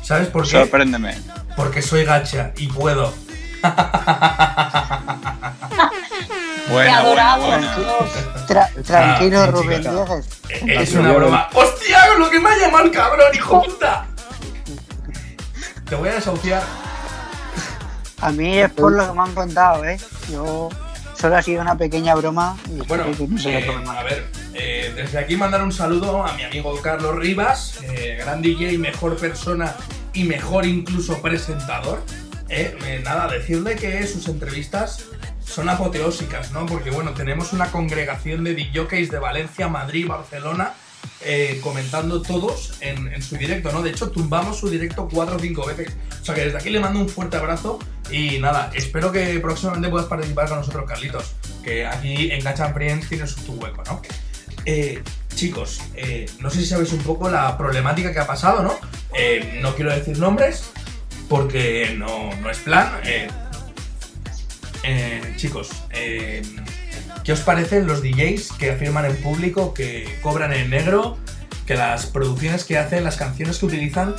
¿Sabes 0.02 0.28
por 0.28 0.42
qué? 0.42 0.50
Sorpréndeme. 0.50 1.16
Porque 1.56 1.80
soy 1.82 2.04
gacha 2.04 2.52
y 2.56 2.66
puedo. 2.68 3.12
Buena, 6.70 7.02
buena. 7.02 7.76
Tra- 8.46 8.82
tranquilo, 8.84 9.40
Ah, 9.42 9.46
Rubén. 9.46 9.82
Eh, 10.48 10.76
Es 10.80 10.94
una 10.94 11.12
broma. 11.12 11.48
¡Hostia! 11.54 12.14
Lo 12.18 12.30
que 12.30 12.38
me 12.38 12.48
ha 12.50 12.58
llamado 12.58 12.84
el 12.84 12.90
cabrón, 12.92 13.26
hijo 13.34 13.62
puta. 13.62 14.06
Te 15.88 15.94
voy 15.96 16.08
a 16.10 16.14
desahuciar. 16.14 16.62
A 18.20 18.30
mí 18.30 18.58
es 18.58 18.70
por 18.70 18.92
lo 18.92 19.06
que 19.08 19.12
me 19.14 19.22
han 19.22 19.34
contado, 19.34 19.84
¿eh? 19.84 19.98
Yo 20.30 20.68
solo 21.18 21.36
ha 21.36 21.42
sido 21.42 21.60
una 21.62 21.74
pequeña 21.76 22.14
broma 22.14 22.56
y 22.68 22.80
Bueno, 22.86 23.04
que 23.16 23.26
no 23.26 23.38
se 23.38 23.52
lo 23.52 23.58
eh, 23.58 23.62
tome 23.64 23.84
mal. 23.84 23.98
a 23.98 24.02
ver, 24.04 24.26
eh, 24.54 24.92
desde 24.94 25.18
aquí 25.18 25.36
mandar 25.36 25.62
un 25.62 25.72
saludo 25.72 26.24
a 26.24 26.34
mi 26.34 26.42
amigo 26.42 26.80
Carlos 26.82 27.16
Rivas, 27.16 27.78
eh, 27.82 28.18
gran 28.20 28.42
DJ, 28.42 28.78
mejor 28.78 29.16
persona 29.16 29.74
y 30.12 30.24
mejor 30.24 30.66
incluso 30.66 31.22
presentador. 31.22 32.02
Eh, 32.48 32.76
eh, 32.84 33.00
nada, 33.04 33.28
decirle 33.28 33.76
que 33.76 34.04
sus 34.06 34.26
entrevistas 34.26 35.04
son 35.44 35.68
apoteósicas, 35.68 36.50
¿no? 36.50 36.66
Porque 36.66 36.90
bueno, 36.90 37.12
tenemos 37.12 37.52
una 37.52 37.70
congregación 37.70 38.42
de 38.42 38.54
DJs 38.54 39.10
de 39.10 39.18
Valencia, 39.18 39.68
Madrid, 39.68 40.06
Barcelona 40.06 40.74
comentando 41.62 42.22
todos 42.22 42.72
en, 42.80 43.20
su 43.20 43.36
directo, 43.36 43.70
¿no? 43.72 43.82
De 43.82 43.90
hecho, 43.90 44.10
tumbamos 44.10 44.58
su 44.58 44.70
directo 44.70 45.06
cuatro 45.12 45.36
o 45.36 45.38
cinco 45.38 45.66
veces. 45.66 45.94
O 46.20 46.24
sea 46.24 46.34
que 46.34 46.46
desde 46.46 46.56
aquí 46.56 46.70
le 46.70 46.80
mando 46.80 46.98
un 46.98 47.10
fuerte 47.10 47.36
abrazo 47.36 47.78
y 48.10 48.38
nada, 48.38 48.70
espero 48.74 49.12
que 49.12 49.38
próximamente 49.38 49.90
puedas 49.90 50.08
participar 50.08 50.48
con 50.48 50.58
nosotros, 50.58 50.86
Carlitos. 50.88 51.34
Que 51.62 51.86
aquí 51.86 52.30
en 52.30 52.42
Gacha 52.42 52.72
Friends 52.72 53.06
tienes 53.08 53.34
tu 53.36 53.52
hueco, 53.52 53.82
¿no? 53.84 54.00
Eh, 54.64 55.02
chicos, 55.34 55.80
eh, 55.94 56.26
no 56.40 56.50
sé 56.50 56.58
si 56.58 56.66
sabéis 56.66 56.92
un 56.92 57.00
poco 57.00 57.30
la 57.30 57.56
problemática 57.56 58.12
que 58.12 58.18
ha 58.18 58.26
pasado, 58.26 58.62
¿no? 58.62 58.78
Eh, 59.16 59.58
no 59.62 59.74
quiero 59.74 59.90
decir 59.90 60.18
nombres 60.18 60.64
porque 61.28 61.94
no, 61.96 62.34
no 62.36 62.50
es 62.50 62.58
plan. 62.58 62.90
Eh, 63.04 63.28
chicos, 65.36 65.70
¿qué 65.90 67.32
os 67.32 67.40
parecen 67.40 67.86
los 67.86 68.02
DJs 68.02 68.52
que 68.58 68.72
afirman 68.72 69.06
en 69.06 69.16
público 69.16 69.72
que 69.72 70.18
cobran 70.22 70.52
en 70.52 70.68
negro, 70.68 71.16
que 71.66 71.74
las 71.74 72.06
producciones 72.06 72.64
que 72.64 72.76
hacen, 72.76 73.04
las 73.04 73.16
canciones 73.16 73.58
que 73.58 73.66
utilizan 73.66 74.14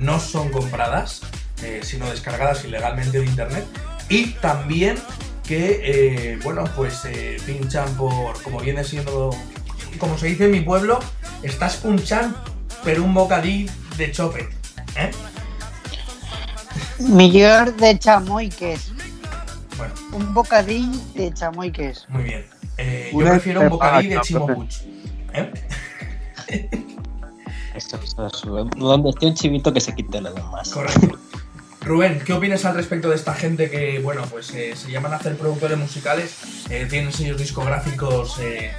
no 0.00 0.20
son 0.20 0.50
compradas, 0.50 1.22
sino 1.82 2.08
descargadas 2.10 2.64
ilegalmente 2.64 3.18
de 3.18 3.26
internet? 3.26 3.64
Y 4.08 4.32
también 4.34 4.96
que, 5.48 5.80
eh, 6.32 6.38
bueno, 6.44 6.64
pues 6.76 7.04
eh, 7.06 7.38
pinchan 7.46 7.92
por, 7.96 8.40
como 8.42 8.60
viene 8.60 8.84
siendo, 8.84 9.30
como 9.98 10.16
se 10.18 10.26
dice 10.26 10.44
en 10.44 10.50
mi 10.50 10.60
pueblo, 10.60 10.98
estás 11.42 11.76
punchando 11.76 12.38
per 12.84 13.00
un 13.00 13.14
bocadí 13.14 13.68
de 13.96 14.12
chope. 14.12 14.48
¿eh? 14.96 15.10
Millor 16.98 17.74
de 17.76 17.98
chamoy 17.98 18.48
que 18.50 18.74
es. 18.74 18.92
Bueno, 19.76 19.94
Un 20.12 20.34
bocadillo 20.34 20.98
de 21.14 21.32
chamoy 21.32 21.70
que 21.72 21.88
es. 21.90 22.06
muy 22.08 22.24
bien. 22.24 22.44
Eh, 22.76 23.10
yo 23.12 23.18
prefiero 23.20 23.60
un 23.62 23.68
bocadí 23.70 24.08
de 24.08 24.14
pepa, 24.16 24.22
chimo 24.22 24.46
profe. 24.46 24.60
puch. 24.60 24.74
¿eh? 25.34 25.52
Esto, 27.74 27.98
esto 28.02 28.26
es- 28.26 28.70
donde 28.76 29.10
esté 29.10 29.26
un 29.26 29.34
chivito 29.34 29.72
que 29.72 29.80
se 29.80 29.94
quite 29.94 30.20
los 30.20 30.34
demás. 30.34 30.68
Correcto. 30.70 31.18
Rubén, 31.88 32.20
¿qué 32.22 32.34
opinas 32.34 32.66
al 32.66 32.74
respecto 32.74 33.08
de 33.08 33.16
esta 33.16 33.32
gente 33.32 33.70
que, 33.70 33.98
bueno, 34.00 34.22
pues 34.30 34.50
eh, 34.50 34.76
se 34.76 34.90
llaman 34.90 35.14
a 35.14 35.16
hacer 35.16 35.36
productores 35.38 35.78
musicales, 35.78 36.36
eh, 36.68 36.86
tienen 36.88 37.14
sellos 37.14 37.38
discográficos 37.38 38.38
eh, 38.40 38.72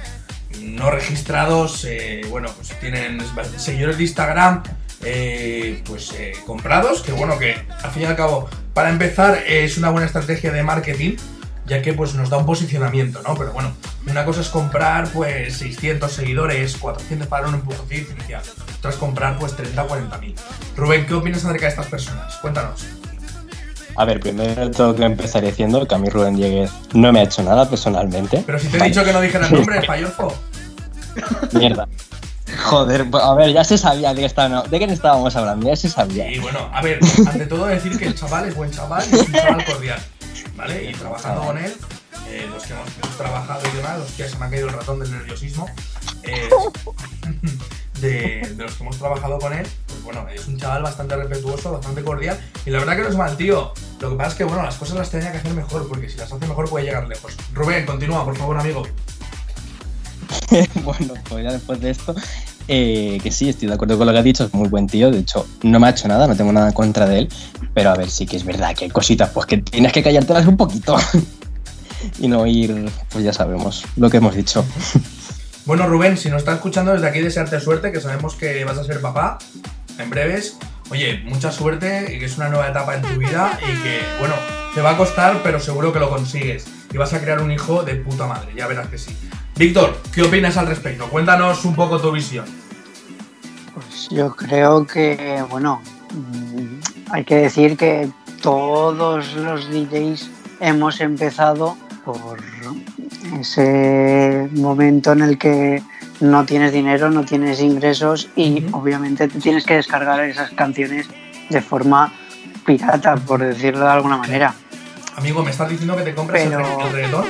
no 0.60 0.92
registrados, 0.92 1.86
bueno, 2.28 2.48
pues 2.54 2.68
tienen 2.78 3.18
seguidores 3.56 3.96
de 3.96 4.04
Instagram, 4.04 4.62
pues 5.84 6.14
comprados, 6.46 7.02
que 7.02 7.10
bueno, 7.10 7.38
que 7.38 7.56
al 7.82 7.90
fin 7.90 8.02
y 8.02 8.04
al 8.04 8.14
cabo, 8.14 8.48
para 8.74 8.90
empezar, 8.90 9.42
es 9.46 9.76
una 9.76 9.90
buena 9.90 10.06
estrategia 10.06 10.52
de 10.52 10.62
marketing, 10.62 11.16
ya 11.66 11.82
que 11.82 11.92
pues 11.92 12.14
nos 12.14 12.30
da 12.30 12.38
un 12.38 12.46
posicionamiento, 12.46 13.22
¿no? 13.22 13.34
Pero 13.36 13.52
bueno, 13.52 13.72
una 14.06 14.24
cosa 14.24 14.40
es 14.40 14.48
comprar 14.48 15.08
pues 15.12 15.56
600 15.56 16.12
seguidores, 16.12 16.76
400 16.76 17.26
para 17.28 17.48
un 17.48 17.54
empujoncito 17.54 18.12
inicial, 18.12 18.42
otra 18.78 18.90
es 18.90 18.96
comprar 18.96 19.38
pues 19.38 19.56
30 19.56 19.82
o 19.82 19.88
40 19.88 20.18
mil. 20.18 20.34
Rubén, 20.76 21.06
¿qué 21.06 21.14
opinas 21.14 21.44
acerca 21.44 21.66
de 21.66 21.70
estas 21.70 21.86
personas? 21.86 22.36
Cuéntanos. 22.36 22.99
A 24.00 24.06
ver, 24.06 24.18
primero 24.18 24.70
tengo 24.70 24.96
que 24.96 25.04
empezar 25.04 25.44
diciendo 25.44 25.86
que 25.86 25.94
a 25.94 25.98
mí 25.98 26.08
Rubén 26.08 26.34
Dieguez 26.34 26.70
no 26.94 27.12
me 27.12 27.20
ha 27.20 27.24
hecho 27.24 27.42
nada 27.42 27.68
personalmente. 27.68 28.42
Pero 28.46 28.58
si 28.58 28.68
te 28.68 28.78
he 28.78 28.80
Vale. 28.80 28.90
dicho 28.90 29.04
que 29.04 29.12
no 29.12 29.20
dijeras 29.20 29.52
nombre, 29.52 29.82
Fallorfo. 29.86 30.34
Mierda. 31.52 31.86
Joder, 32.64 33.10
pues, 33.10 33.22
a 33.22 33.34
ver, 33.34 33.52
ya 33.52 33.62
se 33.62 33.76
sabía 33.76 34.14
de, 34.14 34.26
quién 34.70 34.88
estábamos 34.88 35.36
hablando, 35.36 35.66
ya 35.66 35.76
se 35.76 35.90
sabía. 35.90 36.32
Y 36.32 36.38
bueno, 36.38 36.70
a 36.72 36.80
ver, 36.80 36.98
ante 37.28 37.44
todo 37.44 37.66
decir 37.66 37.98
que 37.98 38.06
el 38.06 38.14
chaval 38.14 38.48
es 38.48 38.54
buen 38.54 38.70
chaval 38.70 39.04
y 39.12 39.16
es 39.16 39.26
un 39.26 39.32
chaval 39.34 39.64
cordial, 39.66 40.00
¿vale? 40.56 40.90
Y 40.90 40.94
trabajando 40.94 41.42
con 41.42 41.58
él, 41.58 41.74
eh, 42.30 42.48
los 42.50 42.62
que 42.62 42.72
hemos, 42.72 42.88
hemos 43.02 43.16
trabajado 43.18 43.60
y 43.70 43.76
demás, 43.76 43.98
los 43.98 44.10
que 44.12 44.26
se 44.26 44.38
me 44.38 44.46
ha 44.46 44.48
caído 44.48 44.68
el 44.68 44.72
ratón 44.72 44.98
del 45.00 45.10
nerviosismo, 45.10 45.68
eh, 46.22 46.48
de, 48.00 48.54
de 48.56 48.62
los 48.62 48.74
que 48.74 48.82
hemos 48.82 48.98
trabajado 48.98 49.38
con 49.38 49.52
él, 49.52 49.66
pues 49.86 50.02
bueno, 50.02 50.26
es 50.28 50.46
un 50.48 50.58
chaval 50.58 50.82
bastante 50.82 51.16
respetuoso, 51.16 51.72
bastante 51.72 52.02
cordial 52.02 52.38
y 52.64 52.70
la 52.70 52.78
verdad 52.78 52.96
que 52.96 53.02
no 53.02 53.08
es 53.08 53.16
mal 53.16 53.36
tío. 53.36 53.72
Lo 54.00 54.10
que 54.10 54.16
pasa 54.16 54.30
es 54.30 54.34
que, 54.36 54.44
bueno, 54.44 54.62
las 54.62 54.76
cosas 54.76 54.96
las 54.96 55.10
tenía 55.10 55.30
que 55.32 55.38
hacer 55.38 55.52
mejor 55.52 55.86
porque 55.88 56.08
si 56.08 56.16
las 56.16 56.32
hace 56.32 56.46
mejor 56.46 56.68
puede 56.68 56.86
llegar 56.86 57.06
lejos. 57.06 57.34
Rubén, 57.52 57.84
continúa, 57.84 58.24
por 58.24 58.36
favor, 58.36 58.58
amigo. 58.58 58.82
bueno, 60.84 61.14
pues 61.28 61.44
ya 61.44 61.52
después 61.52 61.80
de 61.80 61.90
esto, 61.90 62.14
eh, 62.68 63.18
que 63.22 63.30
sí, 63.30 63.48
estoy 63.48 63.68
de 63.68 63.74
acuerdo 63.74 63.98
con 63.98 64.06
lo 64.06 64.12
que 64.12 64.18
ha 64.18 64.22
dicho, 64.22 64.44
es 64.44 64.54
muy 64.54 64.68
buen 64.68 64.86
tío, 64.86 65.10
de 65.10 65.18
hecho, 65.18 65.46
no 65.62 65.80
me 65.80 65.88
ha 65.88 65.90
hecho 65.90 66.08
nada, 66.08 66.26
no 66.26 66.36
tengo 66.36 66.52
nada 66.52 66.68
en 66.68 66.72
contra 66.72 67.06
de 67.06 67.20
él, 67.20 67.28
pero 67.74 67.90
a 67.90 67.96
ver, 67.96 68.10
sí 68.10 68.26
que 68.26 68.36
es 68.36 68.44
verdad 68.44 68.74
que 68.74 68.86
hay 68.86 68.90
cositas, 68.90 69.30
pues 69.30 69.46
que 69.46 69.58
tienes 69.58 69.92
que 69.92 70.02
callártelas 70.02 70.46
un 70.46 70.56
poquito 70.56 70.96
y 72.18 72.28
no 72.28 72.46
ir, 72.46 72.90
pues 73.10 73.24
ya 73.24 73.32
sabemos 73.32 73.84
lo 73.96 74.08
que 74.10 74.18
hemos 74.18 74.34
dicho. 74.34 74.64
Bueno, 75.66 75.86
Rubén, 75.86 76.16
si 76.16 76.30
nos 76.30 76.38
está 76.38 76.54
escuchando 76.54 76.92
desde 76.92 77.06
aquí, 77.06 77.20
desearte 77.20 77.60
suerte, 77.60 77.92
que 77.92 78.00
sabemos 78.00 78.34
que 78.34 78.64
vas 78.64 78.78
a 78.78 78.84
ser 78.84 79.00
papá 79.00 79.38
en 79.98 80.10
breves. 80.10 80.58
Oye, 80.90 81.22
mucha 81.24 81.52
suerte 81.52 82.14
y 82.14 82.18
que 82.18 82.24
es 82.24 82.36
una 82.36 82.48
nueva 82.48 82.68
etapa 82.68 82.96
en 82.96 83.02
tu 83.02 83.18
vida 83.18 83.58
y 83.62 83.82
que, 83.82 84.00
bueno, 84.18 84.34
te 84.74 84.80
va 84.80 84.90
a 84.90 84.96
costar, 84.96 85.40
pero 85.44 85.60
seguro 85.60 85.92
que 85.92 86.00
lo 86.00 86.08
consigues. 86.08 86.66
Y 86.92 86.96
vas 86.96 87.12
a 87.12 87.20
crear 87.20 87.40
un 87.40 87.52
hijo 87.52 87.82
de 87.82 87.94
puta 87.96 88.26
madre, 88.26 88.52
ya 88.56 88.66
verás 88.66 88.88
que 88.88 88.98
sí. 88.98 89.16
Víctor, 89.56 89.96
¿qué 90.12 90.22
opinas 90.22 90.56
al 90.56 90.66
respecto? 90.66 91.08
Cuéntanos 91.08 91.64
un 91.64 91.74
poco 91.74 92.00
tu 92.00 92.10
visión. 92.10 92.46
Pues 93.74 94.08
yo 94.10 94.34
creo 94.34 94.86
que, 94.86 95.44
bueno, 95.50 95.82
mm, 96.12 97.12
hay 97.12 97.24
que 97.24 97.36
decir 97.36 97.76
que 97.76 98.10
todos 98.40 99.34
los 99.34 99.70
DJs 99.70 100.30
hemos 100.60 101.00
empezado 101.00 101.76
por 102.04 102.40
ese 103.38 104.48
momento 104.54 105.12
en 105.12 105.22
el 105.22 105.38
que 105.38 105.82
no 106.20 106.44
tienes 106.44 106.72
dinero, 106.72 107.10
no 107.10 107.24
tienes 107.24 107.60
ingresos 107.60 108.28
y 108.36 108.64
obviamente 108.72 109.28
te 109.28 109.38
tienes 109.40 109.64
que 109.64 109.74
descargar 109.74 110.20
esas 110.20 110.50
canciones 110.50 111.08
de 111.48 111.60
forma 111.62 112.12
pirata, 112.66 113.16
por 113.16 113.40
decirlo 113.40 113.84
de 113.86 113.90
alguna 113.90 114.16
manera. 114.16 114.54
Amigo, 115.16 115.42
¿me 115.42 115.50
estás 115.50 115.68
diciendo 115.68 115.96
que 115.96 116.02
te 116.02 116.14
compres 116.14 116.44
el 116.44 116.50
Pero- 116.50 116.80
el 116.86 116.92
reggaetón? 116.92 117.24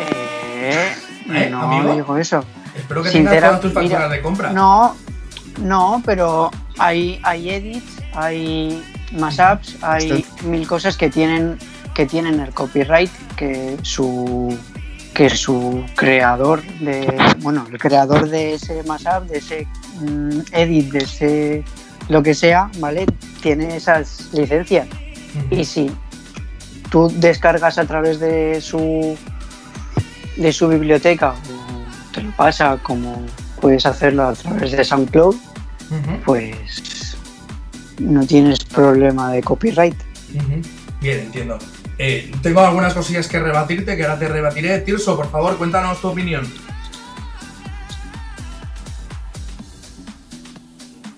Eh, 0.00 0.92
¿Eh, 1.28 1.48
no 1.50 1.62
amigo? 1.62 1.94
digo 1.94 2.16
eso. 2.16 2.44
Espero 2.74 3.02
que 3.02 3.10
tengas 3.10 3.40
todas 3.40 3.60
tus 3.60 3.74
mira, 3.74 3.82
facturas 3.82 4.10
de 4.10 4.22
compra. 4.22 4.52
No, 4.52 4.96
no, 5.62 6.02
pero 6.04 6.50
hay, 6.78 7.20
hay 7.22 7.50
edits, 7.50 7.98
hay 8.14 8.82
mashups, 9.12 9.82
hay 9.82 10.24
mil 10.44 10.66
cosas 10.66 10.96
que 10.96 11.10
tienen 11.10 11.58
que 11.94 12.06
tienen 12.06 12.38
el 12.40 12.54
copyright 12.54 13.10
que 13.40 13.78
su 13.80 14.54
que 15.14 15.30
su 15.30 15.82
creador 15.96 16.62
de 16.80 17.16
bueno 17.38 17.66
el 17.70 17.78
creador 17.78 18.28
de 18.28 18.54
ese 18.54 18.82
mashup 18.82 19.22
de 19.30 19.38
ese 19.38 19.66
mm, 20.00 20.40
edit 20.52 20.92
de 20.92 20.98
ese 20.98 21.64
lo 22.10 22.22
que 22.22 22.34
sea 22.34 22.70
vale 22.78 23.06
tiene 23.40 23.76
esas 23.76 24.28
licencias. 24.32 24.86
Y 25.50 25.64
si 25.64 25.90
tú 26.90 27.10
descargas 27.16 27.78
a 27.78 27.86
través 27.86 28.20
de 28.20 28.60
su 28.60 29.16
de 30.36 30.52
su 30.52 30.68
biblioteca 30.68 31.30
o 31.32 32.12
te 32.12 32.22
lo 32.22 32.30
pasa 32.32 32.78
como 32.82 33.24
puedes 33.60 33.86
hacerlo 33.86 34.26
a 34.26 34.34
través 34.34 34.72
de 34.72 34.84
SoundCloud, 34.84 35.36
pues 36.26 37.16
no 37.98 38.26
tienes 38.26 38.58
problema 38.64 39.32
de 39.32 39.42
copyright. 39.42 39.96
Bien, 41.00 41.20
entiendo. 41.20 41.58
Eh, 42.02 42.32
tengo 42.42 42.60
algunas 42.60 42.94
cosillas 42.94 43.28
que 43.28 43.38
rebatirte, 43.38 43.94
que 43.94 44.04
ahora 44.04 44.18
te 44.18 44.26
rebatiré. 44.26 44.78
Tirso, 44.78 45.16
por 45.16 45.30
favor, 45.30 45.58
cuéntanos 45.58 46.00
tu 46.00 46.08
opinión. 46.08 46.50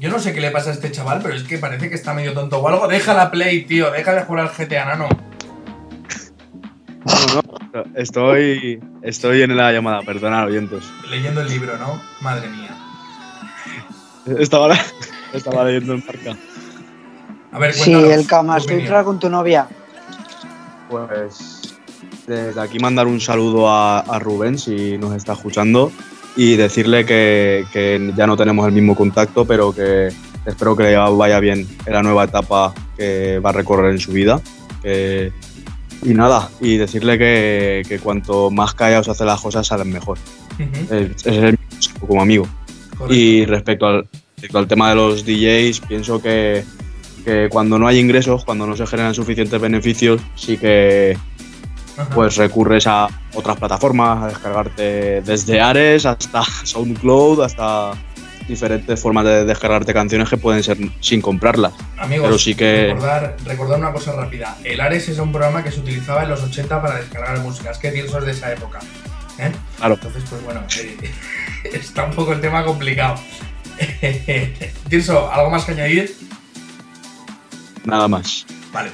Yo 0.01 0.11
no 0.11 0.19
sé 0.19 0.33
qué 0.35 0.41
le 0.41 0.51
pasa 0.51 0.71
a 0.71 0.73
este 0.73 0.91
chaval, 0.91 1.21
pero 1.23 1.37
es 1.37 1.45
que 1.45 1.59
parece 1.59 1.89
que 1.89 1.95
está 1.95 2.13
medio 2.15 2.33
tonto 2.33 2.59
o 2.59 2.67
algo. 2.67 2.89
Deja 2.89 3.15
la 3.15 3.31
play, 3.31 3.65
tío. 3.65 3.93
Deja 3.93 4.13
de 4.13 4.23
jugar 4.23 4.49
al 4.49 4.67
GTA, 4.67 4.85
nano. 4.87 5.09
No, 7.05 7.43
no, 7.73 7.85
estoy, 7.95 8.83
estoy 9.03 9.43
en 9.43 9.57
la 9.57 9.71
llamada, 9.71 10.01
perdonad, 10.03 10.47
oyentes. 10.47 10.83
Leyendo 11.09 11.43
el 11.43 11.49
libro, 11.49 11.79
¿no? 11.79 12.03
Madre 12.21 12.49
mía. 12.49 12.77
Estaba, 14.37 14.77
estaba 15.33 15.65
leyendo 15.65 15.93
el 15.95 16.03
marca. 16.05 16.37
A 17.53 17.59
ver, 17.61 17.73
Si 17.73 17.93
cuéntanos. 17.93 18.19
el 18.19 18.27
Kama. 18.27 18.59
Sutra 18.59 19.05
con 19.05 19.21
tu 19.21 19.31
novia, 19.31 19.69
Pues 21.09 21.75
desde 22.27 22.61
aquí 22.61 22.79
mandar 22.79 23.07
un 23.07 23.21
saludo 23.21 23.69
a, 23.69 24.01
a 24.01 24.19
Rubén 24.19 24.59
si 24.59 24.99
nos 24.99 25.15
está 25.17 25.33
escuchando 25.33 25.91
y 26.37 26.57
decirle 26.57 27.05
que, 27.05 27.65
que 27.73 28.13
ya 28.17 28.27
no 28.27 28.37
tenemos 28.37 28.67
el 28.67 28.73
mismo 28.73 28.95
contacto, 28.95 29.45
pero 29.45 29.75
que 29.75 30.09
espero 30.47 30.77
que 30.77 30.85
le 30.85 30.97
vaya 30.97 31.41
bien 31.41 31.67
en 31.87 31.93
la 31.93 32.03
nueva 32.03 32.25
etapa 32.25 32.73
que 32.97 33.39
va 33.39 33.51
a 33.51 33.53
recorrer 33.53 33.93
en 33.93 33.99
su 33.99 34.13
vida. 34.13 34.41
Y 34.85 36.15
nada, 36.15 36.51
y 36.61 36.79
decirle 36.79 37.17
que, 37.17 37.83
que 37.89 37.99
cuanto 38.01 38.51
más 38.51 38.75
callados 38.75 39.09
hace 39.09 39.25
las 39.25 39.41
cosas 39.41 39.67
salen 39.67 39.93
mejor. 39.93 40.19
Ujú, 40.59 40.95
Es, 40.95 41.25
es 41.25 41.27
el 41.27 41.59
consejo 41.59 42.07
como 42.09 42.23
amigo. 42.23 42.49
correcto. 42.99 43.15
Y 43.15 43.45
respecto 43.47 43.87
al, 43.87 44.09
respecto 44.37 44.59
al 44.59 44.67
tema 44.67 44.91
de 44.91 44.97
los 44.97 45.25
DJs, 45.25 45.81
pienso 45.87 46.21
que, 46.21 46.65
que 47.23 47.49
cuando 47.51 47.79
no 47.79 47.87
hay 47.89 47.99
ingresos, 47.99 48.45
cuando 48.45 48.67
no 48.67 48.77
se 48.77 48.87
generan 48.87 49.15
suficientes 49.15 49.61
beneficios, 49.61 50.21
sí 50.35 50.57
que, 50.57 51.17
pues 52.15 52.37
recurres 52.37 52.87
a 52.87 53.09
otras 53.35 53.57
plataformas, 53.59 54.25
a 54.25 54.29
descargarte 54.29 55.21
desde 55.23 55.61
Ares 55.61 56.07
hasta 56.07 56.43
SoundCloud, 56.65 57.43
hasta 57.43 57.93
diferentes 58.49 59.01
formas 59.01 59.25
de 59.25 59.45
descargarte 59.45 59.95
canciones 59.95 60.29
que 60.29 60.37
pueden 60.37 60.63
ser 60.65 60.77
sin 61.01 61.21
comprarlas. 61.21 61.73
Amigos, 61.97 62.27
Pero 62.27 62.39
sí 62.39 62.55
que- 62.57 62.87
recordar, 62.89 63.37
recordar 63.45 63.79
una 63.79 63.93
cosa 63.93 64.13
rápida. 64.13 64.57
El 64.65 64.81
Ares 64.81 65.09
es 65.09 65.19
un 65.19 65.31
programa 65.31 65.63
que 65.63 65.71
se 65.71 65.79
utilizaba 65.81 66.25
en 66.25 66.31
los 66.31 66.43
80 66.43 66.83
para 66.83 66.97
descargar 66.97 67.39
música. 67.39 67.71
Es 67.71 67.79
que 67.79 67.93
Tirso 67.93 68.19
es 68.19 68.25
de 68.27 68.33
esa 68.33 68.53
época. 68.53 68.81
¿eh? 69.39 69.53
Claro. 69.79 69.95
Entonces, 69.95 70.25
pues 70.29 70.43
bueno, 70.45 70.61
eh, 70.81 70.97
está 71.73 72.05
un 72.05 72.13
poco 72.13 72.33
el 72.33 72.41
tema 72.41 72.65
complicado. 72.65 73.15
Tirso, 74.89 75.31
¿algo 75.33 75.51
más 75.51 75.65
que 75.65 75.73
añadir? 75.73 76.15
Nada 77.85 78.09
más. 78.09 78.47
Vale. 78.73 78.91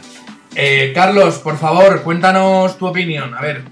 Eh, 0.54 0.92
Carlos, 0.95 1.38
por 1.38 1.57
favor, 1.59 2.02
cuéntanos 2.02 2.78
tu 2.78 2.87
opinión. 2.87 3.35
A 3.35 3.40
ver. 3.40 3.62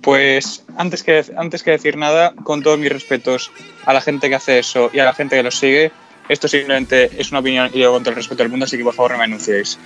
Pues 0.00 0.64
antes 0.76 1.02
que, 1.02 1.24
antes 1.36 1.62
que 1.62 1.70
decir 1.72 1.96
nada, 1.96 2.34
con 2.44 2.62
todos 2.62 2.78
mis 2.78 2.92
respetos 2.92 3.50
a 3.86 3.92
la 3.92 4.00
gente 4.00 4.28
que 4.28 4.34
hace 4.34 4.58
eso 4.58 4.90
y 4.92 4.98
a 4.98 5.04
la 5.04 5.14
gente 5.14 5.36
que 5.36 5.42
lo 5.42 5.50
sigue, 5.50 5.92
esto 6.28 6.48
simplemente 6.48 7.10
es 7.18 7.30
una 7.30 7.40
opinión 7.40 7.70
y 7.72 7.80
yo 7.80 7.92
con 7.92 8.02
todo 8.02 8.10
el 8.10 8.16
respeto 8.16 8.42
del 8.42 8.50
mundo, 8.50 8.64
así 8.64 8.76
que 8.76 8.84
por 8.84 8.94
favor 8.94 9.12
no 9.12 9.18
me 9.18 9.24
anunciéis. 9.24 9.78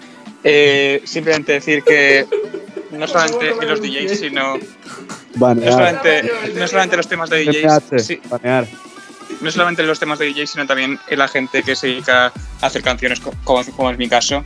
Eh, 0.44 1.02
simplemente 1.04 1.52
decir 1.52 1.82
que 1.82 2.26
no 2.90 3.06
solamente 3.06 3.50
en 3.60 3.68
los 3.68 3.80
DJs, 3.80 4.18
sino 4.18 4.56
no 5.36 5.72
solamente, 5.72 6.30
no 6.54 6.68
solamente 6.68 6.96
los 6.96 7.08
temas 7.08 7.30
de 7.30 7.44
DJs, 7.44 8.04
sí, 8.04 8.20
Banear. 8.28 8.66
No 9.40 9.50
solamente 9.50 9.82
los 9.82 9.98
temas 10.00 10.18
de 10.18 10.32
DJs, 10.32 10.50
sino 10.50 10.66
también 10.66 10.98
en 11.08 11.18
la 11.18 11.28
gente 11.28 11.62
que 11.62 11.76
se 11.76 11.88
dedica 11.88 12.26
a 12.26 12.66
hacer 12.66 12.82
canciones, 12.82 13.20
co- 13.20 13.34
como, 13.44 13.64
como 13.72 13.90
es 13.90 13.98
mi 13.98 14.08
caso. 14.08 14.44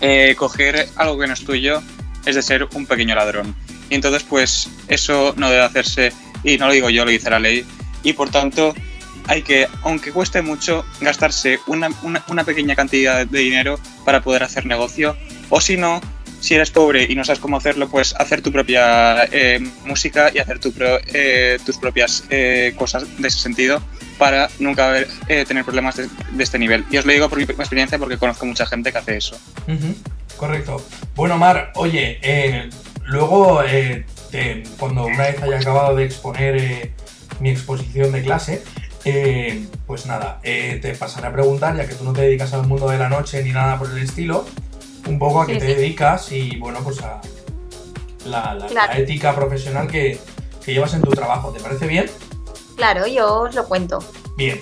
Eh, 0.00 0.34
coger 0.36 0.88
algo 0.96 1.18
que 1.18 1.26
no 1.26 1.34
es 1.34 1.44
tuyo 1.44 1.82
es 2.24 2.34
de 2.34 2.42
ser 2.42 2.68
un 2.74 2.86
pequeño 2.86 3.14
ladrón. 3.14 3.54
Y 3.90 3.94
entonces, 3.94 4.22
pues, 4.22 4.68
eso 4.88 5.34
no 5.36 5.48
debe 5.50 5.62
hacerse, 5.62 6.12
y 6.44 6.58
no 6.58 6.66
lo 6.66 6.72
digo 6.72 6.90
yo, 6.90 7.04
lo 7.04 7.10
dice 7.10 7.30
la 7.30 7.38
ley. 7.38 7.64
Y 8.02 8.12
por 8.12 8.30
tanto, 8.30 8.74
hay 9.26 9.42
que, 9.42 9.66
aunque 9.82 10.12
cueste 10.12 10.42
mucho, 10.42 10.84
gastarse 11.00 11.60
una, 11.66 11.88
una- 12.02 12.22
una 12.28 12.44
pequeña 12.44 12.74
cantidad 12.76 13.26
de 13.26 13.38
dinero 13.38 13.78
para 14.04 14.20
poder 14.20 14.42
hacer 14.42 14.66
negocio. 14.66 15.16
O 15.50 15.60
si 15.60 15.76
no, 15.76 16.00
si 16.40 16.54
eres 16.54 16.70
pobre 16.70 17.06
y 17.08 17.14
no 17.14 17.24
sabes 17.24 17.40
cómo 17.40 17.56
hacerlo, 17.56 17.88
pues 17.88 18.14
hacer 18.14 18.42
tu 18.42 18.52
propia 18.52 19.24
eh, 19.32 19.58
música 19.86 20.30
y 20.34 20.38
hacer 20.38 20.58
tu 20.60 20.72
pro- 20.72 21.00
eh, 21.06 21.58
tus 21.64 21.78
propias 21.78 22.24
eh, 22.30 22.74
cosas 22.78 23.04
de 23.18 23.26
ese 23.28 23.38
sentido 23.38 23.82
para 24.18 24.48
nunca 24.58 24.88
haber, 24.88 25.08
eh, 25.28 25.44
tener 25.46 25.64
problemas 25.64 25.96
de, 25.96 26.08
de 26.32 26.42
este 26.44 26.58
nivel. 26.58 26.84
Y 26.90 26.96
os 26.98 27.06
lo 27.06 27.12
digo 27.12 27.28
por 27.28 27.38
mi 27.38 27.44
experiencia 27.44 27.98
porque 27.98 28.18
conozco 28.18 28.44
mucha 28.46 28.66
gente 28.66 28.92
que 28.92 28.98
hace 28.98 29.16
eso. 29.16 29.38
Correcto. 30.36 30.84
Bueno, 31.14 31.38
Mar, 31.38 31.72
oye, 31.76 32.18
eh, 32.22 32.68
luego, 33.04 33.62
eh, 33.64 34.04
te- 34.30 34.62
cuando 34.78 35.06
una 35.06 35.24
vez 35.24 35.42
haya 35.42 35.58
acabado 35.58 35.96
de 35.96 36.04
exponer 36.04 36.56
eh, 36.56 36.92
mi 37.40 37.50
exposición 37.50 38.12
de 38.12 38.22
clase, 38.22 38.62
eh, 39.04 39.64
pues 39.86 40.06
nada, 40.06 40.38
eh, 40.42 40.78
te 40.82 40.94
pasaré 40.94 41.28
a 41.28 41.32
preguntar, 41.32 41.76
ya 41.76 41.86
que 41.88 41.94
tú 41.94 42.04
no 42.04 42.12
te 42.12 42.22
dedicas 42.22 42.52
al 42.52 42.66
mundo 42.66 42.88
de 42.88 42.98
la 42.98 43.08
noche 43.08 43.42
ni 43.42 43.52
nada 43.52 43.78
por 43.78 43.90
el 43.90 43.98
estilo, 43.98 44.44
un 45.06 45.18
poco 45.18 45.42
a 45.42 45.46
qué 45.46 45.54
Sí, 45.54 45.60
te 45.60 45.66
sí. 45.68 45.74
dedicas 45.74 46.32
y, 46.32 46.56
bueno, 46.56 46.80
pues 46.84 47.00
a 47.02 47.20
la, 48.26 48.54
la- 48.54 48.66
Claro. 48.66 48.92
la 48.92 48.98
ética 48.98 49.34
profesional 49.34 49.88
que, 49.88 50.18
que 50.64 50.72
llevas 50.74 50.92
en 50.94 51.00
tu 51.02 51.10
trabajo. 51.10 51.50
¿Te 51.50 51.60
parece 51.60 51.86
bien? 51.86 52.06
Claro, 52.78 53.08
yo 53.08 53.40
os 53.40 53.56
lo 53.56 53.66
cuento. 53.66 53.98
Bien. 54.36 54.60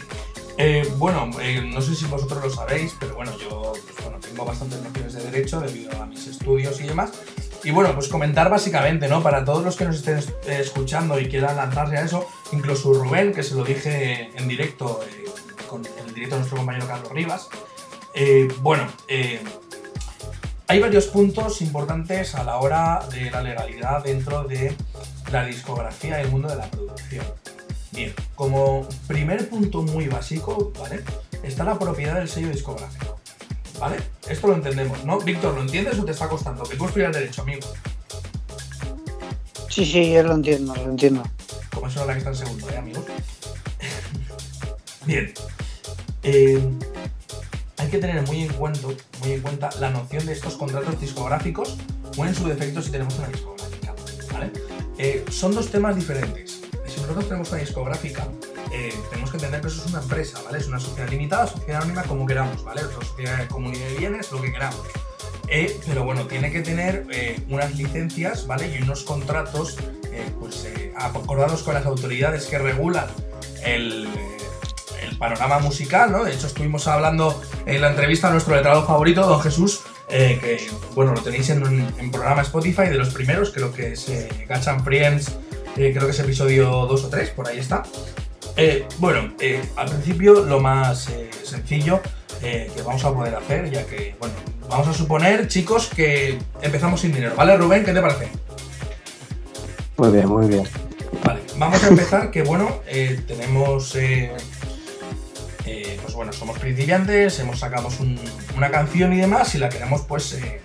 Eh, 0.56 0.90
bueno, 0.96 1.28
eh, 1.38 1.60
no 1.60 1.82
sé 1.82 1.94
si 1.94 2.06
vosotros 2.06 2.42
lo 2.42 2.48
sabéis, 2.48 2.96
pero 2.98 3.14
bueno, 3.14 3.36
yo 3.36 3.74
pues, 3.74 4.20
tengo 4.22 4.42
bastantes 4.46 4.80
nociones 4.82 5.12
de 5.12 5.24
derecho 5.24 5.60
debido 5.60 5.92
a 6.00 6.06
mis 6.06 6.26
estudios 6.26 6.80
y 6.80 6.84
demás. 6.84 7.10
Y 7.62 7.72
bueno, 7.72 7.94
pues 7.94 8.08
comentar 8.08 8.48
básicamente, 8.48 9.06
¿no? 9.06 9.22
Para 9.22 9.44
todos 9.44 9.62
los 9.62 9.76
que 9.76 9.84
nos 9.84 9.96
estén 9.96 10.18
escuchando 10.48 11.20
y 11.20 11.28
quieran 11.28 11.56
lanzarse 11.56 11.98
a 11.98 12.04
eso, 12.04 12.26
incluso 12.52 12.94
Rubén, 12.94 13.34
que 13.34 13.42
se 13.42 13.54
lo 13.54 13.64
dije 13.64 14.30
en 14.34 14.48
directo, 14.48 15.04
eh, 15.06 15.24
con 15.68 15.84
en 15.84 16.08
el 16.08 16.14
directo 16.14 16.36
de 16.36 16.40
nuestro 16.40 16.56
compañero 16.56 16.86
Carlos 16.86 17.12
Rivas. 17.12 17.48
Bueno, 18.62 18.88
hay 20.68 20.80
varios 20.80 21.08
puntos 21.08 21.60
importantes 21.60 22.34
a 22.34 22.44
la 22.44 22.56
hora 22.56 23.06
de 23.12 23.30
la 23.30 23.42
legalidad 23.42 24.02
dentro 24.02 24.44
de 24.44 24.74
la 25.30 25.44
discografía 25.44 26.18
y 26.18 26.24
el 26.24 26.30
mundo 26.30 26.48
de 26.48 26.56
la 26.56 26.70
producción. 26.70 27.26
Bien, 27.96 28.12
como 28.34 28.86
primer 29.06 29.48
punto 29.48 29.80
muy 29.80 30.06
básico, 30.06 30.70
¿vale? 30.78 31.02
Está 31.42 31.64
la 31.64 31.78
propiedad 31.78 32.16
del 32.16 32.28
sello 32.28 32.50
discográfico, 32.50 33.18
¿vale? 33.80 33.96
Esto 34.28 34.48
lo 34.48 34.54
entendemos, 34.54 35.02
¿no? 35.06 35.18
Víctor, 35.18 35.54
¿lo 35.54 35.62
entiendes 35.62 35.98
o 35.98 36.04
te 36.04 36.12
está 36.12 36.28
costando? 36.28 36.62
Que 36.64 36.76
tú 36.76 36.84
estudias 36.84 37.14
Derecho, 37.14 37.40
amigo. 37.40 37.66
Sí, 39.70 39.86
sí, 39.86 40.12
yo 40.12 40.22
lo 40.24 40.34
entiendo, 40.34 40.74
lo 40.74 40.90
entiendo. 40.90 41.22
Como 41.72 41.86
eso 41.86 42.02
es 42.02 42.06
la 42.06 42.12
que 42.12 42.18
está 42.18 42.30
en 42.30 42.36
segundo, 42.36 42.68
¿eh, 42.68 42.76
amigos? 42.76 43.04
Bien. 45.06 45.32
Eh, 46.22 46.60
hay 47.78 47.88
que 47.88 47.96
tener 47.96 48.26
muy 48.26 48.42
en, 48.42 48.52
cuenta, 48.52 48.88
muy 49.22 49.32
en 49.32 49.40
cuenta 49.40 49.70
la 49.80 49.88
noción 49.88 50.26
de 50.26 50.34
estos 50.34 50.56
contratos 50.56 51.00
discográficos 51.00 51.78
o 52.14 52.26
en 52.26 52.34
su 52.34 52.46
defecto 52.46 52.82
si 52.82 52.90
tenemos 52.90 53.18
una 53.18 53.28
discográfica, 53.28 53.94
¿vale? 54.34 54.52
Eh, 54.98 55.24
son 55.30 55.54
dos 55.54 55.70
temas 55.70 55.96
diferentes. 55.96 56.55
Nosotros 57.06 57.28
tenemos 57.28 57.50
una 57.50 57.60
discográfica, 57.60 58.26
eh, 58.72 58.92
tenemos 59.10 59.30
que 59.30 59.36
entender 59.36 59.60
que 59.60 59.68
eso 59.68 59.80
es 59.84 59.90
una 59.92 60.02
empresa, 60.02 60.40
¿vale? 60.44 60.58
Es 60.58 60.66
una 60.66 60.80
sociedad 60.80 61.08
limitada, 61.08 61.46
sociedad 61.46 61.82
anónima, 61.82 62.02
como 62.02 62.26
queramos, 62.26 62.64
¿vale? 62.64 62.80
Es 62.80 62.88
una 62.88 63.06
sociedad 63.06 63.38
de 63.38 63.46
comunidad 63.46 63.86
de 63.86 63.94
bienes, 63.94 64.32
lo 64.32 64.42
que 64.42 64.50
queramos. 64.52 64.80
Eh, 65.46 65.78
pero 65.86 66.02
bueno, 66.02 66.26
tiene 66.26 66.50
que 66.50 66.62
tener 66.62 67.06
eh, 67.12 67.40
unas 67.48 67.76
licencias, 67.76 68.48
¿vale? 68.48 68.76
Y 68.76 68.82
unos 68.82 69.04
contratos, 69.04 69.76
eh, 70.10 70.28
pues, 70.40 70.64
eh, 70.64 70.92
acordados 70.96 71.62
con 71.62 71.74
las 71.74 71.86
autoridades 71.86 72.46
que 72.46 72.58
regulan 72.58 73.06
el, 73.64 74.08
el 75.00 75.16
panorama 75.18 75.60
musical, 75.60 76.10
¿no? 76.10 76.24
De 76.24 76.34
hecho, 76.34 76.48
estuvimos 76.48 76.88
hablando 76.88 77.40
en 77.66 77.82
la 77.82 77.90
entrevista 77.90 78.26
a 78.26 78.32
nuestro 78.32 78.56
letrado 78.56 78.84
favorito, 78.84 79.24
don 79.24 79.40
Jesús, 79.40 79.82
eh, 80.08 80.38
que, 80.40 80.68
bueno, 80.96 81.14
lo 81.14 81.22
tenéis 81.22 81.50
en 81.50 81.62
en 81.98 82.10
programa 82.10 82.42
Spotify 82.42 82.88
de 82.88 82.96
los 82.96 83.10
primeros, 83.10 83.50
creo 83.50 83.72
que 83.72 83.92
es 83.92 84.10
Catch 84.48 84.66
and 84.66 84.84
Friends, 84.84 85.32
eh, 85.76 85.92
creo 85.92 86.04
que 86.06 86.10
es 86.10 86.20
episodio 86.20 86.70
2 86.86 87.04
o 87.04 87.08
3, 87.08 87.30
por 87.30 87.48
ahí 87.48 87.58
está. 87.58 87.82
Eh, 88.56 88.86
bueno, 88.98 89.34
eh, 89.40 89.62
al 89.76 89.88
principio 89.88 90.44
lo 90.44 90.60
más 90.60 91.10
sencillo 91.44 92.00
que 92.40 92.70
vamos 92.84 93.04
a 93.04 93.12
poder 93.12 93.34
hacer, 93.34 93.70
ya 93.70 93.84
que, 93.86 94.14
bueno, 94.20 94.34
vamos 94.68 94.86
a 94.88 94.92
suponer, 94.92 95.48
chicos, 95.48 95.88
que 95.88 96.38
empezamos 96.62 97.00
sin 97.00 97.12
dinero, 97.12 97.34
¿vale, 97.36 97.56
Rubén? 97.56 97.84
¿Qué 97.84 97.92
te 97.92 98.00
parece? 98.00 98.28
Muy 99.96 100.10
bien, 100.10 100.28
muy 100.28 100.46
bien. 100.46 100.64
Vale, 101.24 101.40
vamos 101.56 101.82
a 101.82 101.88
empezar 101.88 102.30
que 102.30 102.42
bueno, 102.42 102.80
tenemos, 103.26 103.94
eh, 103.96 104.36
pues 106.02 106.14
bueno, 106.14 106.32
somos 106.32 106.58
principiantes, 106.58 107.38
hemos 107.40 107.58
sacamos 107.58 107.98
un- 108.00 108.20
una 108.56 108.70
canción 108.70 109.12
y 109.12 109.16
demás 109.16 109.54
y 109.54 109.58
la 109.58 109.68
queremos 109.68 110.02
pues 110.02 110.34
eh, 110.34 110.60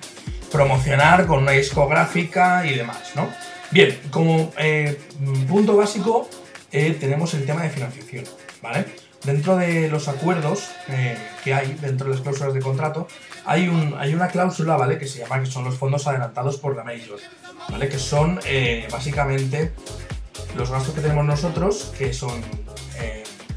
promocionar 0.52 1.26
con 1.26 1.39
una 1.39 1.52
discográfica 1.54 2.65
y 2.67 2.76
demás, 2.76 3.12
¿no? 3.15 3.28
Bien, 3.72 3.98
como 4.12 4.52
eh, 4.58 5.00
punto 5.48 5.78
básico 5.78 6.28
eh, 6.74 6.98
tenemos 7.00 7.34
el 7.34 7.46
tema 7.46 7.64
de 7.64 7.70
financiación, 7.70 8.26
¿vale? 8.62 8.86
Dentro 9.24 9.56
de 9.56 9.88
los 9.88 10.10
acuerdos 10.10 10.68
eh, 10.90 11.18
que 11.42 11.54
hay, 11.54 11.78
dentro 11.80 12.08
de 12.08 12.16
las 12.16 12.22
cláusulas 12.22 12.54
de 12.54 12.60
contrato, 12.60 13.08
hay, 13.46 13.70
un, 13.70 13.96
hay 13.98 14.14
una 14.14 14.28
cláusula, 14.28 14.76
¿vale? 14.76 14.98
Que 14.98 15.08
se 15.08 15.20
llama 15.20 15.40
que 15.40 15.46
son 15.46 15.64
los 15.64 15.76
fondos 15.78 16.06
adelantados 16.06 16.58
por 16.58 16.76
la 16.76 16.84
Major, 16.84 17.18
¿vale? 17.70 17.88
Que 17.88 17.98
son 17.98 18.42
básicamente 18.92 19.72
los 20.58 20.70
gastos 20.70 20.94
que 20.94 21.02
tenemos 21.02 21.24
nosotros, 21.24 21.94
que 21.98 22.12
son 22.12 22.44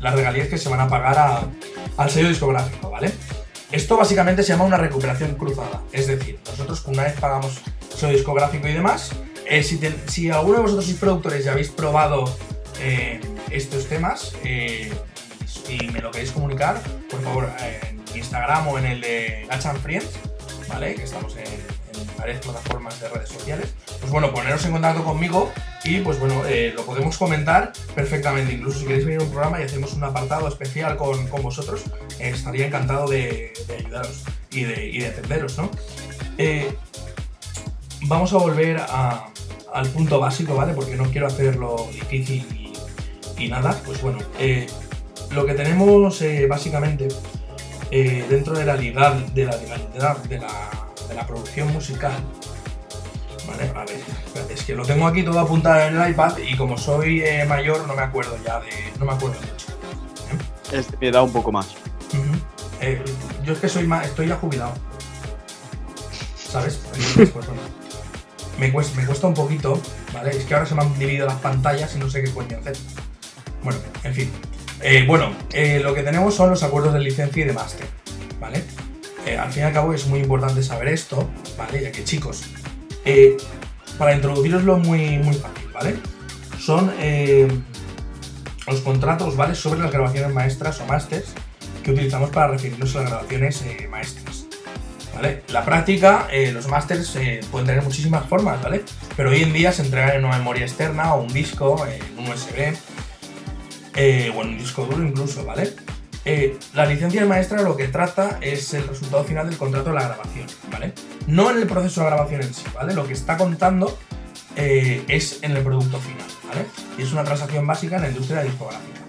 las 0.00 0.14
regalías 0.14 0.48
que 0.48 0.58
se 0.58 0.68
van 0.68 0.80
a 0.80 0.88
pagar 0.88 1.48
al 1.96 2.10
sello 2.10 2.28
discográfico, 2.28 2.88
¿vale? 2.90 3.10
Esto 3.72 3.96
básicamente 3.96 4.44
se 4.44 4.52
llama 4.52 4.64
una 4.64 4.76
recuperación 4.76 5.34
cruzada. 5.34 5.82
Es 5.90 6.06
decir, 6.06 6.38
nosotros 6.46 6.84
una 6.86 7.02
vez 7.02 7.18
pagamos 7.18 7.58
sello 7.96 8.12
discográfico 8.12 8.68
y 8.68 8.74
demás, 8.74 9.10
eh, 9.46 9.62
si, 9.62 10.30
alguno 10.30 10.56
de 10.58 10.62
vosotros 10.62 10.84
sois 10.86 10.98
productores 10.98 11.44
y 11.44 11.48
habéis 11.48 11.68
probado 11.68 12.24
eh, 12.80 13.20
estos 13.50 13.86
temas 13.86 14.34
eh, 14.44 14.92
y 15.68 15.86
me 15.88 16.00
lo 16.00 16.10
queréis 16.10 16.32
comunicar, 16.32 16.80
por 17.10 17.22
favor, 17.22 17.50
en 17.60 18.02
Instagram 18.16 18.68
o 18.68 18.78
en 18.78 18.86
el 18.86 19.00
de 19.00 19.46
and 19.50 19.82
Friends, 19.82 20.10
¿vale? 20.68 20.94
Que 20.94 21.04
estamos 21.04 21.36
en, 21.36 21.74
varias 22.18 22.40
plataformas 22.40 22.98
de 23.00 23.08
redes 23.08 23.28
sociales. 23.28 23.74
Pues 24.00 24.10
bueno, 24.10 24.32
poneros 24.32 24.64
en 24.64 24.72
contacto 24.72 25.04
conmigo 25.04 25.52
y 25.84 26.00
pues 26.00 26.18
bueno, 26.18 26.42
lo 26.74 26.86
podemos 26.86 27.18
comentar 27.18 27.72
perfectamente. 27.94 28.54
Incluso 28.54 28.78
si 28.78 28.86
queréis 28.86 29.04
venir 29.04 29.20
a 29.20 29.24
un 29.24 29.30
programa 29.30 29.60
y 29.60 29.64
hacemos 29.64 29.92
un 29.92 30.04
apartado 30.04 30.48
especial 30.48 30.96
con, 30.96 31.26
con 31.28 31.42
vosotros, 31.42 31.82
estaría 32.18 32.66
encantado 32.66 33.08
de, 33.08 33.52
ayudaros 33.78 34.22
y 34.50 34.64
de, 34.64 34.86
y 34.86 34.98
de 35.00 35.08
atenderos, 35.08 35.58
¿no? 35.58 35.70
Vamos 38.06 38.32
a 38.34 38.36
volver 38.36 38.78
a- 38.80 39.28
al 39.74 39.88
punto 39.88 40.18
básico, 40.20 40.54
¿vale? 40.54 40.72
Porque 40.72 40.96
no 40.96 41.04
quiero 41.10 41.26
hacerlo 41.26 41.88
difícil 41.92 42.72
y, 43.38 43.44
y 43.44 43.48
nada. 43.48 43.78
Pues 43.84 44.00
bueno, 44.00 44.18
eh, 44.38 44.66
lo 45.30 45.44
que 45.44 45.54
tenemos 45.54 46.22
eh, 46.22 46.46
básicamente 46.48 47.08
eh, 47.90 48.24
dentro 48.30 48.54
de 48.56 48.64
la 48.64 48.74
legal, 48.76 49.34
de 49.34 49.44
la 49.44 49.56
legalidad 49.56 50.16
de 50.24 50.38
la, 50.38 50.70
de 51.08 51.14
la 51.14 51.26
producción 51.26 51.72
musical 51.72 52.12
Vale, 53.46 53.64
a 53.74 53.84
ver, 53.84 53.90
espérate, 54.24 54.54
es 54.54 54.62
que 54.62 54.74
lo 54.74 54.86
tengo 54.86 55.06
aquí 55.06 55.22
todo 55.22 55.38
apuntado 55.38 55.78
en 55.82 56.00
el 56.00 56.10
iPad 56.10 56.38
y 56.38 56.56
como 56.56 56.78
soy 56.78 57.22
mayor 57.46 57.86
no 57.86 57.94
me 57.94 58.00
acuerdo 58.00 58.38
ya 58.42 58.58
de. 58.60 58.70
No 58.98 59.04
me 59.04 59.12
acuerdo 59.12 59.36
mucho. 59.38 59.66
Este 60.72 60.96
me 60.98 61.10
da 61.10 61.22
un 61.22 61.30
poco 61.30 61.52
más. 61.52 61.74
Yo 63.44 63.52
es 63.52 63.58
que 63.58 63.68
soy 63.68 63.86
ma- 63.86 64.02
estoy 64.02 64.28
ya 64.28 64.36
jubilado. 64.36 64.72
¿Sabes? 66.50 66.80
Me, 68.58 68.72
cuesta, 68.72 69.00
me 69.00 69.06
cuesta 69.06 69.26
un 69.26 69.34
poquito, 69.34 69.80
¿vale? 70.12 70.30
Es 70.30 70.44
que 70.44 70.54
ahora 70.54 70.66
se 70.66 70.74
me 70.74 70.82
han 70.82 70.98
dividido 70.98 71.26
las 71.26 71.36
pantallas 71.36 71.94
y 71.96 71.98
no 71.98 72.08
sé 72.08 72.22
qué 72.22 72.30
coño 72.30 72.58
hacer. 72.58 72.76
Bueno, 73.62 73.78
en 74.02 74.14
fin. 74.14 74.30
Eh, 74.80 75.04
bueno, 75.06 75.32
eh, 75.52 75.80
lo 75.82 75.94
que 75.94 76.02
tenemos 76.02 76.34
son 76.34 76.50
los 76.50 76.62
acuerdos 76.62 76.92
de 76.92 77.00
licencia 77.00 77.42
y 77.42 77.46
de 77.46 77.52
máster, 77.54 77.86
¿vale? 78.38 78.62
Eh, 79.26 79.38
al 79.38 79.50
fin 79.50 79.62
y 79.62 79.66
al 79.66 79.72
cabo 79.72 79.94
es 79.94 80.06
muy 80.06 80.20
importante 80.20 80.62
saber 80.62 80.88
esto, 80.88 81.30
¿vale? 81.56 81.82
Ya 81.82 81.90
que 81.90 82.04
chicos, 82.04 82.44
para 83.98 84.14
introduciroslo 84.14 84.76
muy, 84.76 85.18
muy 85.18 85.34
fácil, 85.34 85.68
¿vale? 85.72 85.96
Son 86.58 86.92
los 88.66 88.80
contratos, 88.80 89.36
¿vale? 89.36 89.54
Sobre 89.54 89.80
las 89.80 89.90
grabaciones 89.90 90.34
maestras 90.34 90.80
o 90.80 90.86
másters 90.86 91.32
que 91.82 91.92
utilizamos 91.92 92.30
para 92.30 92.48
referirnos 92.48 92.94
a 92.96 93.00
las 93.00 93.10
grabaciones 93.10 93.64
maestras. 93.90 94.33
¿Vale? 95.14 95.42
La 95.48 95.64
práctica, 95.64 96.26
eh, 96.30 96.50
los 96.52 96.66
másters 96.66 97.14
eh, 97.16 97.40
pueden 97.50 97.66
tener 97.66 97.82
muchísimas 97.82 98.26
formas, 98.26 98.60
¿vale? 98.62 98.82
Pero 99.16 99.30
hoy 99.30 99.42
en 99.42 99.52
día 99.52 99.72
se 99.72 99.82
entregan 99.82 100.16
en 100.16 100.24
una 100.24 100.38
memoria 100.38 100.64
externa 100.64 101.14
o 101.14 101.22
un 101.22 101.32
disco, 101.32 101.86
eh, 101.86 102.00
en 102.10 102.18
un 102.18 102.32
USB, 102.32 102.76
eh, 103.94 104.32
o 104.36 104.42
en 104.42 104.48
un 104.48 104.58
disco 104.58 104.84
duro 104.86 105.04
incluso, 105.04 105.44
¿vale? 105.44 105.72
Eh, 106.26 106.58
la 106.72 106.86
licencia 106.86 107.24
maestra 107.26 107.60
lo 107.62 107.76
que 107.76 107.88
trata 107.88 108.38
es 108.40 108.72
el 108.72 108.88
resultado 108.88 109.24
final 109.24 109.48
del 109.48 109.58
contrato 109.58 109.90
de 109.90 109.94
la 109.94 110.04
grabación, 110.04 110.46
¿vale? 110.72 110.92
No 111.26 111.50
en 111.50 111.58
el 111.58 111.66
proceso 111.66 112.00
de 112.00 112.06
grabación 112.06 112.42
en 112.42 112.54
sí, 112.54 112.64
¿vale? 112.74 112.94
Lo 112.94 113.06
que 113.06 113.12
está 113.12 113.36
contando 113.36 113.98
eh, 114.56 115.04
es 115.08 115.42
en 115.42 115.54
el 115.54 115.62
producto 115.62 115.98
final, 115.98 116.26
¿vale? 116.48 116.64
Y 116.96 117.02
es 117.02 117.12
una 117.12 117.24
transacción 117.24 117.66
básica 117.66 117.96
en 117.96 118.02
la 118.02 118.08
industria 118.08 118.42
discográfica. 118.42 119.00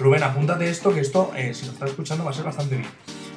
Rubén, 0.00 0.24
apúntate 0.24 0.68
esto, 0.68 0.92
que 0.92 1.00
esto, 1.00 1.32
eh, 1.36 1.54
si 1.54 1.66
lo 1.66 1.72
estás 1.72 1.90
escuchando, 1.90 2.24
va 2.24 2.32
a 2.32 2.34
ser 2.34 2.44
bastante 2.44 2.76
bien. 2.76 2.90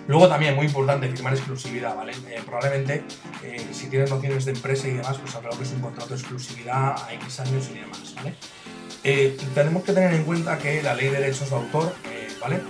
Luego 0.07 0.29
también, 0.29 0.55
muy 0.55 0.67
importante, 0.67 1.09
firmar 1.09 1.33
exclusividad, 1.33 1.95
¿vale? 1.95 2.13
Eh, 2.29 2.41
probablemente, 2.45 3.03
eh, 3.43 3.67
si 3.73 3.87
tienes 3.87 4.09
nociones 4.09 4.45
de 4.45 4.53
empresa 4.53 4.87
y 4.87 4.91
demás, 4.91 5.17
pues 5.17 5.33
lo 5.33 5.49
que 5.49 5.63
es 5.63 5.71
un 5.73 5.81
contrato 5.81 6.09
de 6.09 6.15
exclusividad 6.15 6.95
a 6.97 7.13
X 7.13 7.41
años 7.41 7.69
y 7.69 7.79
demás, 7.79 8.15
¿vale? 8.15 8.35
Eh, 9.03 9.37
tenemos 9.53 9.83
que 9.83 9.91
tener 9.91 10.13
en 10.13 10.23
cuenta 10.23 10.57
que 10.57 10.81
la 10.81 10.95
ley 10.95 11.09
de 11.09 11.19
derechos 11.19 11.49
de 11.49 11.55
autor, 11.57 11.93
¿vale? 12.41 12.61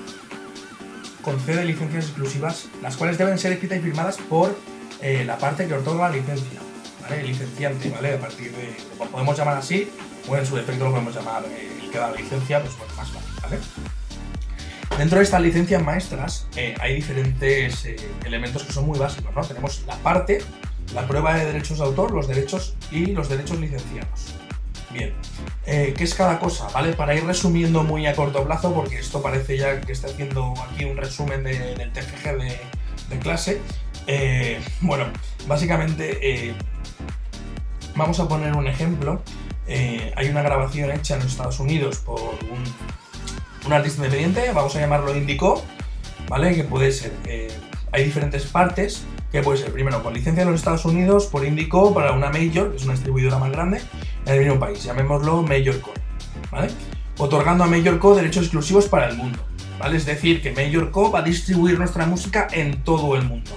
Concede 1.21 1.63
licencias 1.65 2.05
exclusivas, 2.05 2.65
las 2.81 2.97
cuales 2.97 3.17
deben 3.17 3.37
ser 3.37 3.51
escritas 3.51 3.79
y 3.79 3.81
firmadas 3.81 4.17
por 4.17 4.55
la 5.01 5.37
parte 5.37 5.67
que 5.67 5.75
otorga 5.75 6.09
la 6.09 6.15
licencia, 6.15 6.59
¿vale? 7.01 7.21
El 7.21 7.27
licenciante, 7.27 7.89
¿vale? 7.91 8.15
A 8.15 8.19
partir 8.19 8.51
de, 8.51 8.75
lo 8.97 9.05
podemos 9.05 9.37
llamar 9.37 9.57
así, 9.57 9.91
o 10.27 10.35
en 10.35 10.45
su 10.45 10.55
defecto 10.55 10.85
lo 10.85 10.91
podemos 10.91 11.13
llamar 11.13 11.43
el 11.45 11.91
que 11.91 11.97
da 11.99 12.09
la 12.09 12.17
licencia, 12.17 12.61
pues 12.61 12.75
bueno, 12.77 12.93
más 12.95 13.11
fácil, 13.11 13.33
¿vale? 13.43 13.96
Dentro 14.97 15.19
de 15.19 15.23
estas 15.25 15.41
licencias 15.41 15.81
maestras 15.83 16.47
eh, 16.55 16.73
hay 16.79 16.95
diferentes 16.95 17.85
eh, 17.85 17.95
elementos 18.25 18.63
que 18.63 18.73
son 18.73 18.85
muy 18.87 18.97
básicos, 18.97 19.33
¿no? 19.35 19.41
Tenemos 19.43 19.83
la 19.85 19.95
parte, 19.97 20.39
la 20.95 21.05
prueba 21.07 21.35
de 21.35 21.45
derechos 21.45 21.77
de 21.77 21.83
autor, 21.85 22.11
los 22.11 22.27
derechos 22.27 22.75
y 22.91 23.07
los 23.07 23.29
derechos 23.29 23.59
licenciados. 23.59 24.33
Bien, 24.91 25.13
eh, 25.65 25.93
¿qué 25.95 26.03
es 26.03 26.15
cada 26.15 26.39
cosa? 26.39 26.67
¿Vale? 26.69 26.93
Para 26.93 27.13
ir 27.13 27.23
resumiendo 27.25 27.83
muy 27.83 28.07
a 28.07 28.15
corto 28.15 28.43
plazo, 28.43 28.73
porque 28.73 28.97
esto 28.97 29.21
parece 29.21 29.57
ya 29.57 29.79
que 29.81 29.91
está 29.91 30.07
haciendo 30.07 30.53
aquí 30.71 30.85
un 30.85 30.97
resumen 30.97 31.43
de- 31.43 31.75
del 31.75 31.91
TFG 31.91 32.37
de, 32.37 32.57
de 33.09 33.19
clase. 33.19 33.61
bueno, 34.81 35.05
básicamente 35.45 36.55
vamos 37.95 38.19
a 38.19 38.27
poner 38.27 38.53
un 38.55 38.65
ejemplo. 38.67 39.21
Hay 40.15 40.29
una 40.29 40.41
grabación 40.41 40.89
hecha 40.91 41.15
en 41.17 41.21
Estados 41.21 41.59
Unidos 41.59 41.97
por 41.97 42.19
un, 42.21 42.63
un 43.65 43.73
artista 43.73 43.97
independiente, 44.03 44.51
vamos 44.53 44.75
a 44.75 44.79
llamarlo 44.79 45.15
Indico, 45.15 45.63
¿vale? 46.29 46.55
Que 46.55 46.63
puede 46.63 46.91
ser, 46.91 47.13
eh, 47.25 47.49
hay 47.91 48.03
diferentes 48.03 48.45
partes, 48.45 49.03
que 49.31 49.41
puede 49.41 49.57
ser 49.57 49.71
primero 49.71 50.01
con 50.03 50.13
licencia 50.13 50.45
de 50.45 50.51
los 50.51 50.59
Estados 50.59 50.85
Unidos, 50.85 51.25
por 51.25 51.45
Indico, 51.45 51.93
para 51.93 52.13
una 52.13 52.29
Major, 52.29 52.71
que 52.71 52.77
es 52.77 52.83
una 52.83 52.93
distribuidora 52.93 53.39
más 53.39 53.51
grande, 53.51 53.81
en 54.25 54.33
el 54.33 54.39
mismo 54.39 54.59
país, 54.59 54.83
llamémoslo 54.83 55.41
Major 55.41 55.79
Co, 55.81 55.93
¿vale? 56.51 56.69
Otorgando 57.17 57.63
a 57.63 57.67
Major 57.67 57.99
Co 57.99 58.15
derechos 58.15 58.43
exclusivos 58.43 58.87
para 58.87 59.09
el 59.09 59.17
mundo, 59.17 59.39
¿vale? 59.79 59.97
Es 59.97 60.05
decir, 60.05 60.41
que 60.41 60.51
Major 60.51 60.91
Co 60.91 61.11
va 61.11 61.19
a 61.19 61.23
distribuir 61.23 61.77
nuestra 61.77 62.05
música 62.05 62.47
en 62.51 62.83
todo 62.83 63.15
el 63.15 63.23
mundo, 63.23 63.51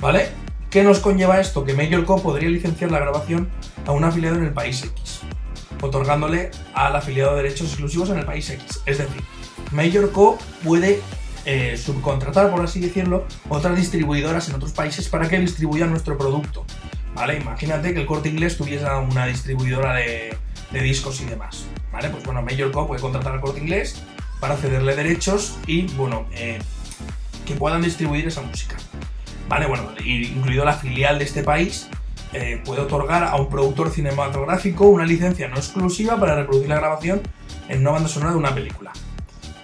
¿vale? 0.00 0.28
¿Qué 0.70 0.82
nos 0.82 0.98
conlleva 0.98 1.40
esto? 1.40 1.64
Que 1.64 1.72
Major 1.72 2.04
Co 2.04 2.22
podría 2.22 2.50
licenciar 2.50 2.90
la 2.90 2.98
grabación 2.98 3.48
a 3.86 3.92
un 3.92 4.04
afiliado 4.04 4.36
en 4.36 4.44
el 4.44 4.52
país 4.52 4.84
X, 4.84 5.22
otorgándole 5.80 6.50
al 6.74 6.96
afiliado 6.96 7.36
derechos 7.36 7.68
exclusivos 7.68 8.10
en 8.10 8.18
el 8.18 8.24
país 8.24 8.48
X. 8.50 8.82
Es 8.86 8.98
decir, 8.98 9.22
Major 9.72 10.10
Co 10.12 10.38
puede 10.64 11.00
eh, 11.44 11.76
subcontratar, 11.76 12.50
por 12.50 12.62
así 12.62 12.80
decirlo, 12.80 13.26
otras 13.48 13.76
distribuidoras 13.76 14.48
en 14.48 14.56
otros 14.56 14.72
países 14.72 15.08
para 15.08 15.28
que 15.28 15.38
distribuyan 15.38 15.90
nuestro 15.90 16.16
producto. 16.18 16.64
¿Vale? 17.14 17.38
Imagínate 17.38 17.94
que 17.94 18.00
el 18.00 18.06
corte 18.06 18.28
inglés 18.28 18.56
tuviese 18.56 18.84
una 18.84 19.26
distribuidora 19.26 19.94
de, 19.94 20.36
de 20.70 20.80
discos 20.80 21.20
y 21.20 21.24
demás. 21.24 21.66
¿Vale? 21.92 22.10
Pues 22.10 22.22
bueno, 22.24 22.42
Major 22.42 22.70
Co 22.70 22.86
puede 22.86 23.00
contratar 23.00 23.32
al 23.32 23.40
corte 23.40 23.60
inglés 23.60 24.02
para 24.40 24.56
cederle 24.56 24.94
derechos 24.94 25.58
y, 25.66 25.86
bueno, 25.94 26.26
eh, 26.32 26.58
que 27.46 27.54
puedan 27.54 27.82
distribuir 27.82 28.28
esa 28.28 28.42
música. 28.42 28.76
¿Vale? 29.48 29.66
Bueno, 29.66 29.88
incluido 30.04 30.64
la 30.64 30.74
filial 30.74 31.18
de 31.18 31.24
este 31.24 31.42
país, 31.42 31.88
eh, 32.32 32.62
puede 32.64 32.82
otorgar 32.82 33.24
a 33.24 33.36
un 33.36 33.48
productor 33.48 33.90
cinematográfico 33.90 34.86
una 34.86 35.04
licencia 35.04 35.48
no 35.48 35.56
exclusiva 35.56 36.18
para 36.18 36.36
reproducir 36.36 36.68
la 36.68 36.76
grabación 36.76 37.20
en 37.68 37.80
una 37.80 37.92
banda 37.92 38.08
sonora 38.08 38.32
de 38.32 38.38
una 38.38 38.54
película. 38.54 38.92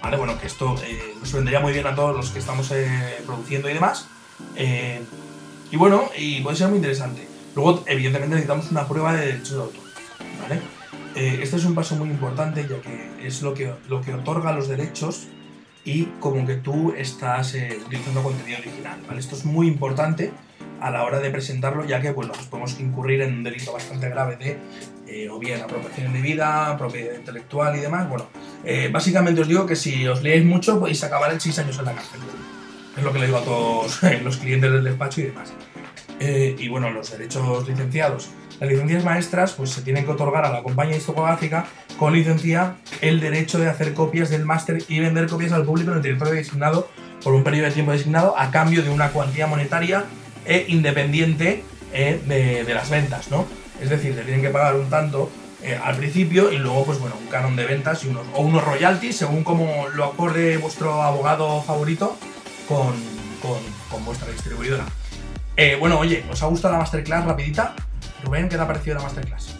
¿Vale? 0.01 0.17
Bueno, 0.17 0.39
que 0.39 0.47
esto 0.47 0.75
eh, 0.85 1.15
nos 1.19 1.33
vendría 1.33 1.59
muy 1.59 1.73
bien 1.73 1.87
a 1.87 1.95
todos 1.95 2.15
los 2.15 2.29
que 2.29 2.39
estamos 2.39 2.71
eh, 2.71 3.17
produciendo 3.25 3.69
y 3.69 3.73
demás. 3.73 4.07
Eh, 4.55 5.01
y 5.71 5.77
bueno, 5.77 6.03
y 6.17 6.41
puede 6.41 6.55
ser 6.55 6.67
muy 6.67 6.77
interesante. 6.77 7.27
Luego, 7.55 7.83
evidentemente, 7.87 8.35
necesitamos 8.35 8.69
una 8.71 8.87
prueba 8.87 9.13
de 9.13 9.25
derechos 9.27 9.51
de 9.51 9.61
autor. 9.61 9.83
¿Vale? 10.41 10.61
Eh, 11.15 11.39
este 11.41 11.55
es 11.55 11.65
un 11.65 11.73
paso 11.73 11.95
muy 11.95 12.09
importante, 12.09 12.67
ya 12.67 12.81
que 12.81 13.25
es 13.25 13.41
lo 13.41 13.53
que, 13.53 13.73
lo 13.87 14.01
que 14.01 14.13
otorga 14.13 14.51
los 14.51 14.67
derechos 14.67 15.27
y 15.85 16.05
como 16.19 16.45
que 16.45 16.55
tú 16.55 16.93
estás 16.97 17.55
eh, 17.55 17.79
utilizando 17.85 18.21
contenido 18.21 18.59
original. 18.59 18.99
¿vale? 19.07 19.19
Esto 19.21 19.35
es 19.35 19.45
muy 19.45 19.67
importante 19.67 20.33
a 20.81 20.91
la 20.91 21.03
hora 21.03 21.19
de 21.19 21.29
presentarlo, 21.29 21.85
ya 21.85 22.01
que 22.01 22.11
pues, 22.11 22.27
nos 22.27 22.37
podemos 22.47 22.79
incurrir 22.79 23.21
en 23.21 23.33
un 23.33 23.43
delito 23.43 23.73
bastante 23.73 24.09
grave 24.09 24.35
de 24.37 24.57
eh, 25.07 25.29
o 25.29 25.37
bien 25.39 25.61
apropiación 25.61 26.07
indebida, 26.07 26.75
propiedad 26.77 27.15
intelectual 27.15 27.75
y 27.75 27.79
demás. 27.79 28.09
Bueno, 28.09 28.27
eh, 28.63 28.89
básicamente 28.91 29.41
os 29.41 29.47
digo 29.47 29.65
que 29.65 29.75
si 29.75 30.07
os 30.07 30.23
leéis 30.23 30.45
mucho 30.45 30.79
podéis 30.79 31.03
acabar 31.03 31.31
en 31.31 31.39
6 31.39 31.59
años 31.59 31.79
en 31.79 31.85
la 31.85 31.93
cárcel. 31.93 32.19
Es 32.97 33.03
lo 33.03 33.13
que 33.13 33.19
le 33.19 33.25
digo 33.27 33.37
a 33.37 33.43
todos 33.43 34.01
los 34.23 34.37
clientes 34.37 34.71
del 34.71 34.83
despacho 34.83 35.21
y 35.21 35.25
demás. 35.25 35.53
Eh, 36.19 36.55
y 36.57 36.67
bueno, 36.69 36.89
los 36.91 37.11
derechos 37.11 37.67
licenciados. 37.67 38.29
Las 38.59 38.69
licencias 38.69 39.03
maestras 39.03 39.53
pues 39.53 39.69
se 39.69 39.81
tienen 39.81 40.05
que 40.05 40.11
otorgar 40.11 40.45
a 40.45 40.49
la 40.49 40.63
compañía 40.63 40.95
discográfica 40.95 41.65
con 41.97 42.13
licencia 42.13 42.77
el 43.01 43.19
derecho 43.19 43.59
de 43.59 43.67
hacer 43.67 43.93
copias 43.93 44.29
del 44.29 44.45
máster 44.45 44.81
y 44.87 44.99
vender 44.99 45.27
copias 45.27 45.51
al 45.51 45.65
público 45.65 45.91
en 45.91 45.97
el 45.97 46.03
territorio 46.03 46.33
designado 46.33 46.89
por 47.21 47.33
un 47.33 47.43
periodo 47.43 47.67
de 47.67 47.73
tiempo 47.73 47.91
designado 47.91 48.37
a 48.37 48.51
cambio 48.51 48.81
de 48.81 48.89
una 48.89 49.09
cuantía 49.09 49.47
monetaria 49.47 50.05
e 50.45 50.65
independiente 50.69 51.63
eh, 51.93 52.21
de, 52.25 52.63
de 52.63 52.73
las 52.73 52.89
ventas, 52.89 53.29
¿no? 53.31 53.45
Es 53.81 53.89
decir, 53.89 54.15
te 54.15 54.21
tienen 54.23 54.41
que 54.41 54.49
pagar 54.49 54.75
un 54.75 54.89
tanto 54.89 55.29
eh, 55.63 55.77
al 55.83 55.95
principio 55.95 56.51
y 56.51 56.57
luego, 56.57 56.85
pues 56.85 56.99
bueno, 56.99 57.15
un 57.19 57.27
canon 57.27 57.55
de 57.55 57.65
ventas 57.65 58.03
y 58.03 58.07
unos, 58.07 58.25
o 58.33 58.41
unos 58.41 58.63
royalties, 58.63 59.17
según 59.17 59.43
como 59.43 59.87
lo 59.95 60.05
acorde 60.05 60.57
vuestro 60.57 61.01
abogado 61.01 61.61
favorito 61.63 62.15
con, 62.67 62.93
con, 63.41 64.05
vuestra 64.05 64.31
distribuidora. 64.31 64.85
Eh, 65.57 65.77
bueno, 65.79 65.97
oye, 65.99 66.23
¿os 66.31 66.41
ha 66.43 66.47
gustado 66.47 66.73
la 66.73 66.79
masterclass 66.79 67.25
rapidita? 67.25 67.73
Rubén, 68.23 68.49
¿qué 68.49 68.55
te 68.57 68.61
ha 68.61 68.67
parecido 68.67 68.97
la 68.97 69.03
masterclass? 69.03 69.55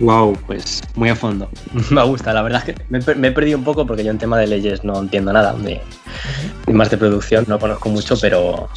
Wow, 0.00 0.36
pues 0.46 0.80
muy 0.94 1.08
a 1.08 1.16
fondo. 1.16 1.50
Me 1.90 2.04
gusta, 2.04 2.32
la 2.32 2.42
verdad 2.42 2.62
es 2.66 2.74
que 2.74 2.84
me, 2.88 2.98
he 2.98 3.02
per- 3.02 3.16
me 3.16 3.28
he 3.28 3.32
perdido 3.32 3.58
un 3.58 3.64
poco 3.64 3.84
porque 3.86 4.04
yo 4.04 4.10
en 4.12 4.18
tema 4.18 4.38
de 4.38 4.46
leyes 4.46 4.84
no 4.84 4.98
entiendo 5.00 5.32
nada, 5.32 5.52
de 5.54 5.80
más 6.72 6.90
de 6.90 6.98
producción 6.98 7.44
no 7.48 7.58
conozco 7.58 7.88
mucho, 7.88 8.16
pero 8.20 8.68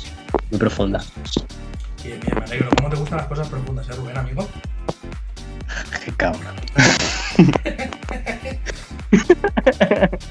muy 0.50 0.60
profunda. 0.60 1.04
Bien, 2.04 2.20
bien, 2.20 2.38
me 2.38 2.46
alegro. 2.46 2.70
¿Cómo 2.78 2.90
te 2.90 2.96
gustan 2.96 3.18
las 3.20 3.28
cosas 3.28 3.48
profundas, 3.48 3.88
eh, 3.90 3.94
Rubén, 3.94 4.18
amigo? 4.18 4.48
Qué 6.06 6.12
cabrón. 6.14 6.56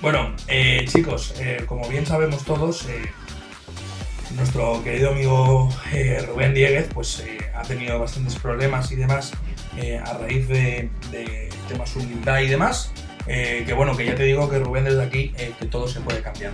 Bueno, 0.01 0.35
eh, 0.49 0.87
chicos, 0.89 1.35
eh, 1.39 1.65
como 1.67 1.87
bien 1.89 2.07
sabemos 2.07 2.45
todos, 2.45 2.87
eh, 2.87 3.03
nuestro 4.35 4.83
querido 4.83 5.11
amigo 5.11 5.69
Rubén 6.27 6.55
Dieguez 6.55 6.89
pues, 6.95 7.23
ha 7.55 7.63
tenido 7.63 7.99
bastantes 7.99 8.37
problemas 8.37 8.91
y 8.93 8.97
demás 8.97 9.33
a 10.05 10.19
raíz 10.19 10.49
de, 10.49 10.89
de 11.11 11.51
temas 11.69 11.95
humildad 11.97 12.41
y 12.41 12.49
demás. 12.49 12.93
que 13.27 13.73
bueno, 13.77 13.97
que 13.97 14.07
ya 14.07 14.15
te 14.15 14.23
digo 14.25 14.49
que 14.49 14.59
Rubén 14.59 14.85
desde 14.85 15.03
aquí, 15.03 15.35
que 15.59 15.67
todo 15.67 15.89
se 15.89 16.01
puede 16.01 16.23
cambiar. 16.23 16.53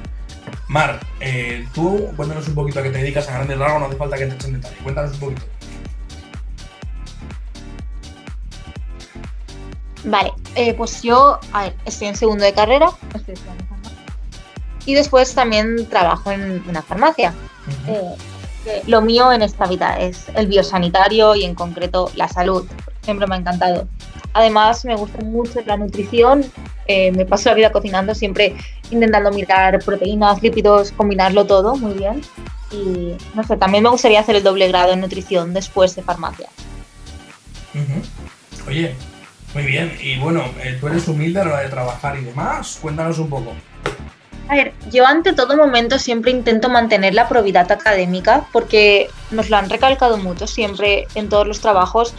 Mar, 0.68 1.00
eh, 1.20 1.66
tú 1.74 2.10
cuéntanos 2.16 2.48
un 2.48 2.54
poquito 2.54 2.80
a 2.80 2.82
qué 2.82 2.90
te 2.90 2.98
dedicas 2.98 3.28
a 3.28 3.34
grandes 3.34 3.58
rasgos, 3.58 3.80
no 3.80 3.86
hace 3.86 3.96
falta 3.96 4.16
que 4.16 4.26
te 4.26 4.34
echen 4.34 4.52
detalle. 4.54 4.76
Cuéntanos 4.82 5.12
un 5.14 5.20
poquito. 5.20 5.42
Vale, 10.04 10.32
eh, 10.54 10.74
pues 10.74 11.02
yo 11.02 11.40
estoy 11.84 12.08
en 12.08 12.16
segundo 12.16 12.44
de 12.44 12.52
carrera 12.52 12.90
y 14.84 14.94
después 14.94 15.34
también 15.34 15.88
trabajo 15.88 16.30
en 16.30 16.62
una 16.68 16.80
farmacia. 16.80 17.34
Eh, 17.88 18.82
lo 18.86 19.00
mío 19.00 19.32
en 19.32 19.42
esta 19.42 19.66
vida 19.66 19.98
es 19.98 20.28
el 20.34 20.46
biosanitario 20.46 21.34
y 21.34 21.44
en 21.44 21.54
concreto 21.54 22.10
la 22.14 22.28
salud. 22.28 22.64
Siempre 23.06 23.26
me 23.28 23.36
ha 23.36 23.38
encantado. 23.38 23.86
Además, 24.34 24.84
me 24.84 24.96
gusta 24.96 25.22
mucho 25.22 25.60
la 25.64 25.76
nutrición. 25.76 26.44
eh, 26.88 27.12
me 27.12 27.24
paso 27.24 27.48
la 27.48 27.54
vida 27.54 27.70
cocinando, 27.70 28.14
siempre 28.14 28.54
intentando 28.90 29.30
mirar 29.30 29.78
proteínas, 29.84 30.42
lípidos, 30.42 30.90
combinarlo 30.90 31.46
todo 31.46 31.76
muy 31.76 31.94
bien. 31.94 32.20
Y 32.72 33.14
no 33.34 33.44
sé, 33.44 33.56
también 33.56 33.84
me 33.84 33.90
gustaría 33.90 34.18
hacer 34.18 34.34
el 34.34 34.42
doble 34.42 34.66
grado 34.66 34.92
en 34.92 35.00
nutrición 35.00 35.54
después 35.54 35.94
de 35.94 36.02
farmacia. 36.02 36.48
Oye, 38.66 38.94
muy 39.54 39.62
bien. 39.62 39.96
Y 40.02 40.18
bueno, 40.18 40.42
eh, 40.62 40.76
tú 40.80 40.88
eres 40.88 41.06
humilde 41.06 41.40
a 41.40 41.44
la 41.44 41.52
hora 41.52 41.62
de 41.62 41.68
trabajar 41.68 42.18
y 42.18 42.24
demás. 42.24 42.78
Cuéntanos 42.82 43.20
un 43.20 43.30
poco. 43.30 43.52
A 44.48 44.54
ver, 44.54 44.74
yo 44.92 45.04
ante 45.06 45.32
todo 45.32 45.56
momento 45.56 45.98
siempre 45.98 46.30
intento 46.30 46.68
mantener 46.68 47.14
la 47.14 47.28
probidad 47.28 47.70
académica 47.72 48.46
porque 48.52 49.08
nos 49.30 49.50
lo 49.50 49.56
han 49.56 49.68
recalcado 49.68 50.18
mucho 50.18 50.46
siempre 50.46 51.06
en 51.16 51.28
todos 51.28 51.48
los 51.48 51.60
trabajos 51.60 52.14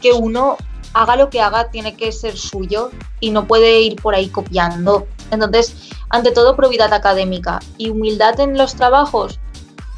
que 0.00 0.12
uno 0.12 0.56
haga 0.94 1.16
lo 1.16 1.30
que 1.30 1.40
haga 1.40 1.70
tiene 1.70 1.96
que 1.96 2.12
ser 2.12 2.36
suyo 2.36 2.90
y 3.20 3.30
no 3.30 3.46
puede 3.46 3.80
ir 3.80 3.96
por 3.96 4.14
ahí 4.14 4.28
copiando. 4.28 5.06
Entonces, 5.30 5.90
ante 6.10 6.32
todo 6.32 6.56
probidad 6.56 6.92
académica 6.92 7.60
y 7.76 7.90
humildad 7.90 8.38
en 8.40 8.56
los 8.56 8.74
trabajos. 8.74 9.38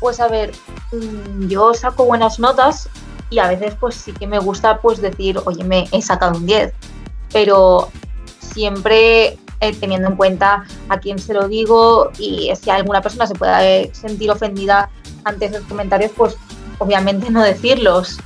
Pues 0.01 0.19
a 0.21 0.29
ver, 0.29 0.53
mm, 0.93 1.49
yo 1.49 1.75
saco 1.75 2.05
buenas 2.05 2.39
notas 2.39 2.89
y 3.29 3.39
a 3.39 3.49
veces 3.49 3.75
pues 3.79 3.95
sí 3.95 4.13
que 4.13 4.27
me 4.27 4.39
gusta 4.39 4.81
pues 4.81 5.01
decir, 5.01 5.39
oye, 5.45 5.63
me 5.63 5.89
he 5.93 6.03
sacado 6.03 6.37
un 6.37 6.47
10, 6.47 6.73
pero 7.33 7.89
siempre 8.41 9.39
eh, 9.61 9.75
teniendo 9.79 10.09
en 10.09 10.17
cuenta 10.17 10.65
a 10.89 10.99
quién 10.99 11.19
se 11.19 11.35
lo 11.35 11.47
digo 11.47 12.11
y 12.19 12.51
si 12.61 12.71
alguna 12.71 13.03
persona 13.03 13.27
se 13.27 13.35
pueda 13.35 13.61
sentir 13.93 14.31
ofendida 14.31 14.91
ante 15.25 15.47
esos 15.47 15.65
comentarios, 15.65 16.11
pues 16.17 16.37
obviamente 16.79 17.31
no 17.31 17.43
decirlos. 17.43 18.19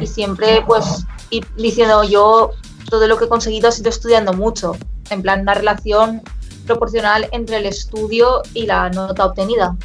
Y 0.00 0.06
siempre 0.06 0.62
pues 0.66 1.06
ir 1.30 1.46
diciendo 1.56 2.04
yo 2.04 2.52
todo 2.88 3.06
lo 3.06 3.16
que 3.16 3.24
he 3.24 3.28
conseguido 3.28 3.68
ha 3.68 3.72
sido 3.72 3.90
estudiando 3.90 4.32
mucho, 4.32 4.76
en 5.10 5.22
plan 5.22 5.40
una 5.40 5.54
relación 5.54 6.22
proporcional 6.66 7.28
entre 7.32 7.56
el 7.56 7.66
estudio 7.66 8.42
y 8.54 8.66
la 8.66 8.90
nota 8.90 9.26
obtenida. 9.26 9.76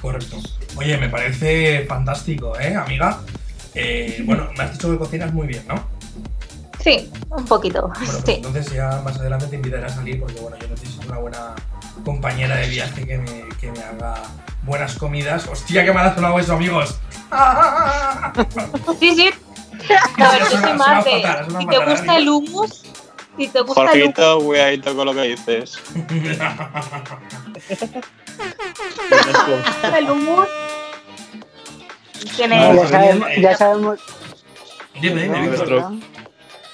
Correcto. 0.00 0.36
Oye, 0.76 0.96
me 0.98 1.08
parece 1.08 1.86
fantástico, 1.86 2.58
¿eh, 2.58 2.74
amiga? 2.74 3.20
Eh, 3.74 4.22
bueno, 4.24 4.48
me 4.56 4.64
has 4.64 4.72
dicho 4.72 4.90
que 4.90 4.98
cocinas 4.98 5.32
muy 5.32 5.46
bien, 5.46 5.64
¿no? 5.68 5.86
Sí, 6.82 7.10
un 7.30 7.44
poquito. 7.44 7.88
Bueno, 7.88 7.94
pues 7.98 8.22
sí. 8.24 8.32
entonces 8.34 8.72
ya 8.72 9.02
más 9.04 9.18
adelante 9.18 9.46
te 9.46 9.56
invitaré 9.56 9.86
a 9.86 9.88
salir 9.88 10.20
porque 10.20 10.40
bueno, 10.40 10.56
yo 10.58 10.68
necesito 10.68 11.06
una 11.08 11.18
buena 11.18 11.54
compañera 12.04 12.56
de 12.56 12.68
viaje 12.68 13.06
que 13.06 13.18
me, 13.18 13.48
que 13.60 13.72
me 13.72 13.80
haga 13.80 14.22
buenas 14.66 14.96
comidas. 14.98 15.46
¡Hostia, 15.46 15.84
qué 15.84 15.92
mal 15.92 16.06
ha 16.06 16.14
sonado 16.14 16.38
eso, 16.38 16.54
amigos! 16.54 16.98
Sí, 19.00 19.14
sí. 19.14 19.30
A 20.18 20.32
ver, 20.32 20.42
yo 20.50 20.60
soy 20.60 20.72
más 20.74 21.04
de. 21.04 21.22
Si 21.58 21.66
te 21.66 21.78
gusta 21.78 22.16
el 22.18 22.28
hummus, 22.28 22.82
si 23.36 23.48
te 23.48 23.60
gusta 23.60 23.92
el 23.92 24.02
hummus, 24.02 24.14
Jorgito, 24.16 24.38
cuidadito 24.40 24.96
con 24.96 25.06
lo 25.06 25.14
que 25.14 25.22
dices. 25.22 25.78
el 29.96 30.10
hummus, 30.10 30.48
Ya 32.36 32.48
sabemos, 32.88 33.28
ya 33.38 33.56
sabemos 33.56 34.00
dime, 35.00 35.22
dime, 35.22 35.50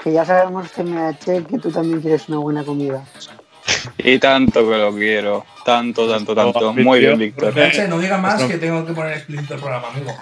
que 0.03 0.13
ya 0.13 0.25
sabemos 0.25 0.71
que 0.73 0.83
MH 0.83 1.47
que 1.47 1.59
tú 1.59 1.71
también 1.71 2.01
quieres 2.01 2.29
una 2.29 2.39
buena 2.39 2.65
comida. 2.65 3.05
Y 3.99 4.19
tanto 4.19 4.69
que 4.69 4.77
lo 4.77 4.93
quiero. 4.95 5.45
Tanto, 5.65 6.11
tanto, 6.11 6.35
tanto. 6.35 6.73
Muy 6.75 7.01
bien, 7.01 7.19
Víctor. 7.19 7.55
No 7.89 7.99
diga 7.99 8.19
más 8.19 8.43
que 8.43 8.59
tengo 8.59 8.85
que 8.85 8.93
poner 8.93 9.13
explícito 9.15 9.55
el 9.55 9.61
programa, 9.61 9.89
amigo. 9.89 10.13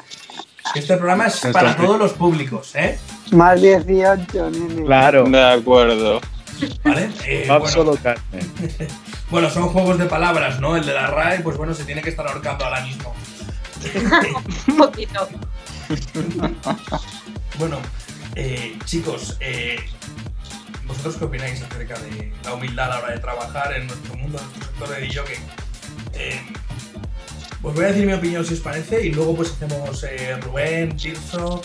Este 0.75 0.97
programa 0.97 1.27
es 1.27 1.41
para 1.53 1.77
todos 1.77 1.99
los 1.99 2.13
públicos, 2.13 2.75
¿eh? 2.77 2.99
Más 3.33 3.61
18, 3.61 4.51
nene. 4.51 4.85
Claro. 4.85 5.25
De 5.25 5.43
acuerdo. 5.43 6.21
¿Vale? 6.85 7.11
Eh, 7.27 7.49
bueno, 7.49 7.97
bueno, 9.31 9.51
son 9.51 9.69
juegos 9.69 9.99
de 9.99 10.07
palabras, 10.07 10.61
¿no? 10.61 10.77
El 10.77 10.85
de 10.85 10.93
la 10.93 11.07
RAE, 11.07 11.41
pues 11.41 11.57
bueno, 11.57 11.75
se 11.75 11.85
tiene 11.85 12.03
que 12.03 12.11
estar 12.11 12.27
ahorcando 12.27 12.65
ahora 12.65 12.83
mismo. 12.83 13.15
Un 14.69 14.77
poquito. 14.77 15.27
Bueno, 17.59 17.79
eh, 18.37 18.79
chicos, 18.85 19.37
eh, 19.41 19.79
¿vosotros 20.91 21.17
qué 21.19 21.25
opináis 21.25 21.63
acerca 21.63 21.99
de 22.01 22.33
la 22.45 22.55
humildad 22.55 22.87
a 22.87 22.89
la 22.97 22.99
hora 22.99 23.15
de 23.15 23.21
trabajar 23.21 23.73
en 23.77 23.87
nuestro 23.87 24.15
mundo, 24.17 24.39
en 24.39 24.45
nuestro 24.45 24.65
sector 24.67 24.89
de 24.89 25.01
DJ? 25.01 25.21
Eh, 26.15 26.41
os 27.63 27.75
voy 27.75 27.85
a 27.85 27.89
decir 27.89 28.07
mi 28.07 28.13
opinión 28.13 28.45
si 28.45 28.55
os 28.55 28.61
parece 28.61 29.07
y 29.07 29.13
luego 29.13 29.37
pues 29.37 29.51
hacemos 29.53 30.03
eh, 30.05 30.37
Rubén, 30.41 30.97
Tirso, 30.97 31.63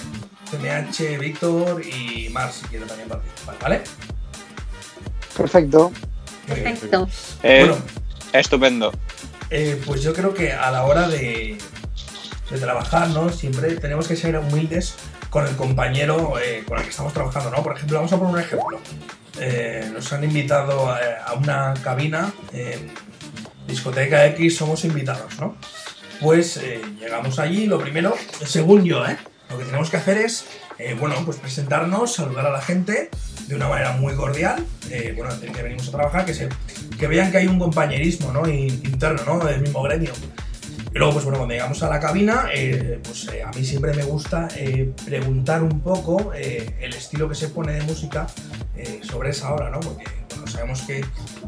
CMH, 0.51 1.17
Víctor 1.19 1.81
y 1.85 2.29
Mar 2.29 2.51
si 2.51 2.65
quiere 2.67 2.85
también 2.85 3.09
participar, 3.09 3.55
¿vale? 3.61 3.81
Perfecto. 5.35 5.91
Perfecto. 6.47 7.09
Eh, 7.41 7.65
Bueno, 7.65 7.77
Estupendo. 8.31 8.91
Eh, 9.49 9.81
pues 9.85 10.01
yo 10.01 10.13
creo 10.13 10.33
que 10.33 10.51
a 10.53 10.69
la 10.69 10.83
hora 10.83 11.07
de, 11.07 11.57
de 12.51 12.57
trabajar, 12.59 13.07
¿no? 13.09 13.29
Siempre 13.29 13.75
tenemos 13.75 14.07
que 14.07 14.15
ser 14.15 14.37
humildes 14.37 14.95
con 15.35 15.45
el 15.45 15.55
compañero 15.57 16.39
eh, 16.39 16.63
con 16.65 16.77
el 16.77 16.85
que 16.85 16.91
estamos 16.91 17.11
trabajando, 17.11 17.49
¿no? 17.49 17.61
Por 17.61 17.75
ejemplo, 17.75 17.97
vamos 17.97 18.13
a 18.13 18.17
poner 18.17 18.33
un 18.35 18.39
ejemplo. 18.39 18.79
Eh, 19.37 19.89
nos 19.93 20.13
han 20.13 20.23
invitado 20.23 20.89
a, 20.89 20.97
a 21.27 21.33
una 21.33 21.73
cabina 21.83 22.31
en 22.53 22.89
discoteca 23.67 24.25
X, 24.27 24.55
somos 24.55 24.85
invitados, 24.85 25.37
¿no? 25.41 25.57
Pues 26.21 26.55
eh, 26.55 26.79
llegamos 27.01 27.37
allí, 27.39 27.65
lo 27.65 27.79
primero, 27.79 28.15
según 28.45 28.85
yo, 28.85 29.05
¿eh? 29.05 29.17
Lo 29.49 29.57
que 29.57 29.65
tenemos 29.65 29.89
que 29.89 29.97
hacer 29.97 30.19
es, 30.19 30.45
eh, 30.79 30.95
bueno, 30.97 31.15
pues 31.25 31.35
presentarnos, 31.35 32.15
saludar 32.15 32.45
a 32.45 32.51
la 32.51 32.61
gente 32.61 33.09
de 33.47 33.55
una 33.55 33.67
manera 33.67 33.91
muy 33.91 34.15
cordial, 34.15 34.65
eh, 34.89 35.13
bueno, 35.17 35.35
decir 35.35 35.51
que 35.51 35.63
venimos 35.63 35.89
a 35.89 35.91
trabajar, 35.91 36.23
que, 36.23 36.33
se, 36.33 36.47
que 36.97 37.07
vean 37.07 37.29
que 37.29 37.39
hay 37.39 37.47
un 37.47 37.59
compañerismo, 37.59 38.31
¿no? 38.31 38.47
In- 38.47 38.81
Interno, 38.85 39.21
¿no? 39.25 39.39
Del 39.45 39.59
mismo 39.59 39.83
gremio. 39.83 40.13
Y 40.95 40.97
luego, 40.97 41.11
pues 41.11 41.25
bueno, 41.25 41.39
cuando 41.39 41.53
llegamos 41.53 41.83
a 41.83 41.89
la 41.89 41.99
cabina, 41.99 42.47
eh, 42.53 43.01
pues 43.03 43.27
eh, 43.27 43.43
a 43.43 43.51
mí 43.51 43.65
siempre 43.65 43.93
me 43.93 44.03
gusta 44.03 44.47
eh, 44.55 44.93
preguntar 45.03 45.61
un 45.61 45.81
poco 45.81 46.31
el 46.33 46.93
estilo 46.93 47.27
que 47.27 47.35
se 47.35 47.49
pone 47.49 47.73
de 47.73 47.81
música 47.81 48.27
sobre 49.01 49.31
esa 49.31 49.53
hora, 49.53 49.69
¿no? 49.69 49.81
Porque 49.81 50.05
sabemos 50.45 50.83
que 50.83 51.03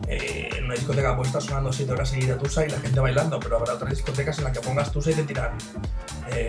en 0.09 0.65
una 0.65 0.73
discoteca 0.73 1.15
puede 1.15 1.27
estar 1.27 1.41
sonando 1.41 1.71
7 1.71 1.89
horas 1.93 2.09
seguidas 2.09 2.37
Tusa 2.39 2.65
y 2.65 2.69
la 2.69 2.79
gente 2.81 2.99
bailando, 2.99 3.39
pero 3.39 3.55
habrá 3.55 3.75
otras 3.75 3.91
discotecas 3.91 4.37
en 4.37 4.43
las 4.43 4.53
que 4.53 4.59
pongas 4.59 4.91
Tusa 4.91 5.11
y 5.11 5.13
te 5.13 5.23
tiran 5.23 5.51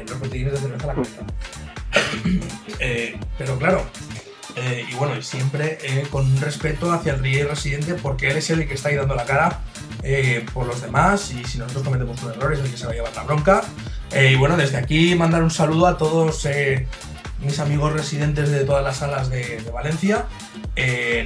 los 0.08 0.18
botellines 0.18 0.54
de 0.54 0.58
cerveza 0.58 0.84
a 0.84 0.86
la 0.88 0.94
cabeza. 0.94 1.22
Pero 3.38 3.58
claro, 3.58 3.86
y 4.90 4.94
bueno, 4.96 5.22
siempre 5.22 5.78
con 6.10 6.40
respeto 6.40 6.90
hacia 6.90 7.14
el 7.14 7.22
DJ 7.22 7.44
residente 7.44 7.94
porque 7.94 8.30
él 8.30 8.38
es 8.38 8.50
el 8.50 8.66
que 8.66 8.74
está 8.74 8.88
ahí 8.88 8.96
dando 8.96 9.14
la 9.14 9.24
cara 9.24 9.60
eh, 10.10 10.46
por 10.54 10.66
los 10.66 10.80
demás 10.80 11.32
y 11.32 11.44
si 11.44 11.58
nosotros 11.58 11.84
cometemos 11.84 12.22
un 12.22 12.32
error 12.32 12.54
es 12.54 12.60
el 12.60 12.70
que 12.70 12.78
se 12.78 12.86
va 12.86 12.92
a 12.92 12.94
llevar 12.94 13.14
la 13.14 13.24
bronca. 13.24 13.62
Eh, 14.10 14.30
y 14.32 14.36
bueno, 14.36 14.56
desde 14.56 14.78
aquí 14.78 15.14
mandar 15.14 15.42
un 15.42 15.50
saludo 15.50 15.86
a 15.86 15.98
todos 15.98 16.46
eh, 16.46 16.86
mis 17.40 17.58
amigos 17.58 17.92
residentes 17.92 18.50
de 18.50 18.64
todas 18.64 18.82
las 18.82 18.96
salas 18.96 19.28
de, 19.28 19.62
Valencia. 19.70 20.24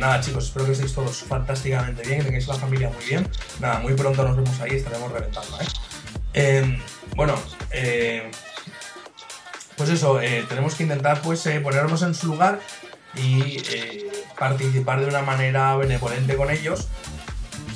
Nada 0.01 0.21
chicos, 0.21 0.47
espero 0.47 0.67
que 0.67 0.73
estéis 0.73 0.93
todos 0.95 1.23
fantásticamente 1.23 2.03
bien, 2.03 2.19
que 2.19 2.25
tengáis 2.25 2.49
la 2.49 2.55
familia 2.55 2.91
muy 2.91 3.05
bien. 3.05 3.29
Nada, 3.61 3.79
muy 3.79 3.95
pronto 3.95 4.25
nos 4.25 4.35
vemos 4.37 4.61
ahí, 4.61 4.73
estaremos 4.73 5.13
reventando. 5.13 5.59
Eh, 6.35 6.83
bueno, 7.15 7.37
pues 9.77 9.91
eso, 9.91 10.19
tenemos 10.49 10.75
que 10.75 10.83
intentar 10.83 11.23
pues 11.23 11.49
ponernos 11.63 12.03
en 12.03 12.17
su 12.17 12.27
lugar 12.27 12.59
y 13.15 13.59
participar 14.37 15.01
de 15.01 15.07
una 15.07 15.23
manera 15.23 15.77
benevolente 15.77 16.35
con 16.35 16.51
ellos, 16.51 16.89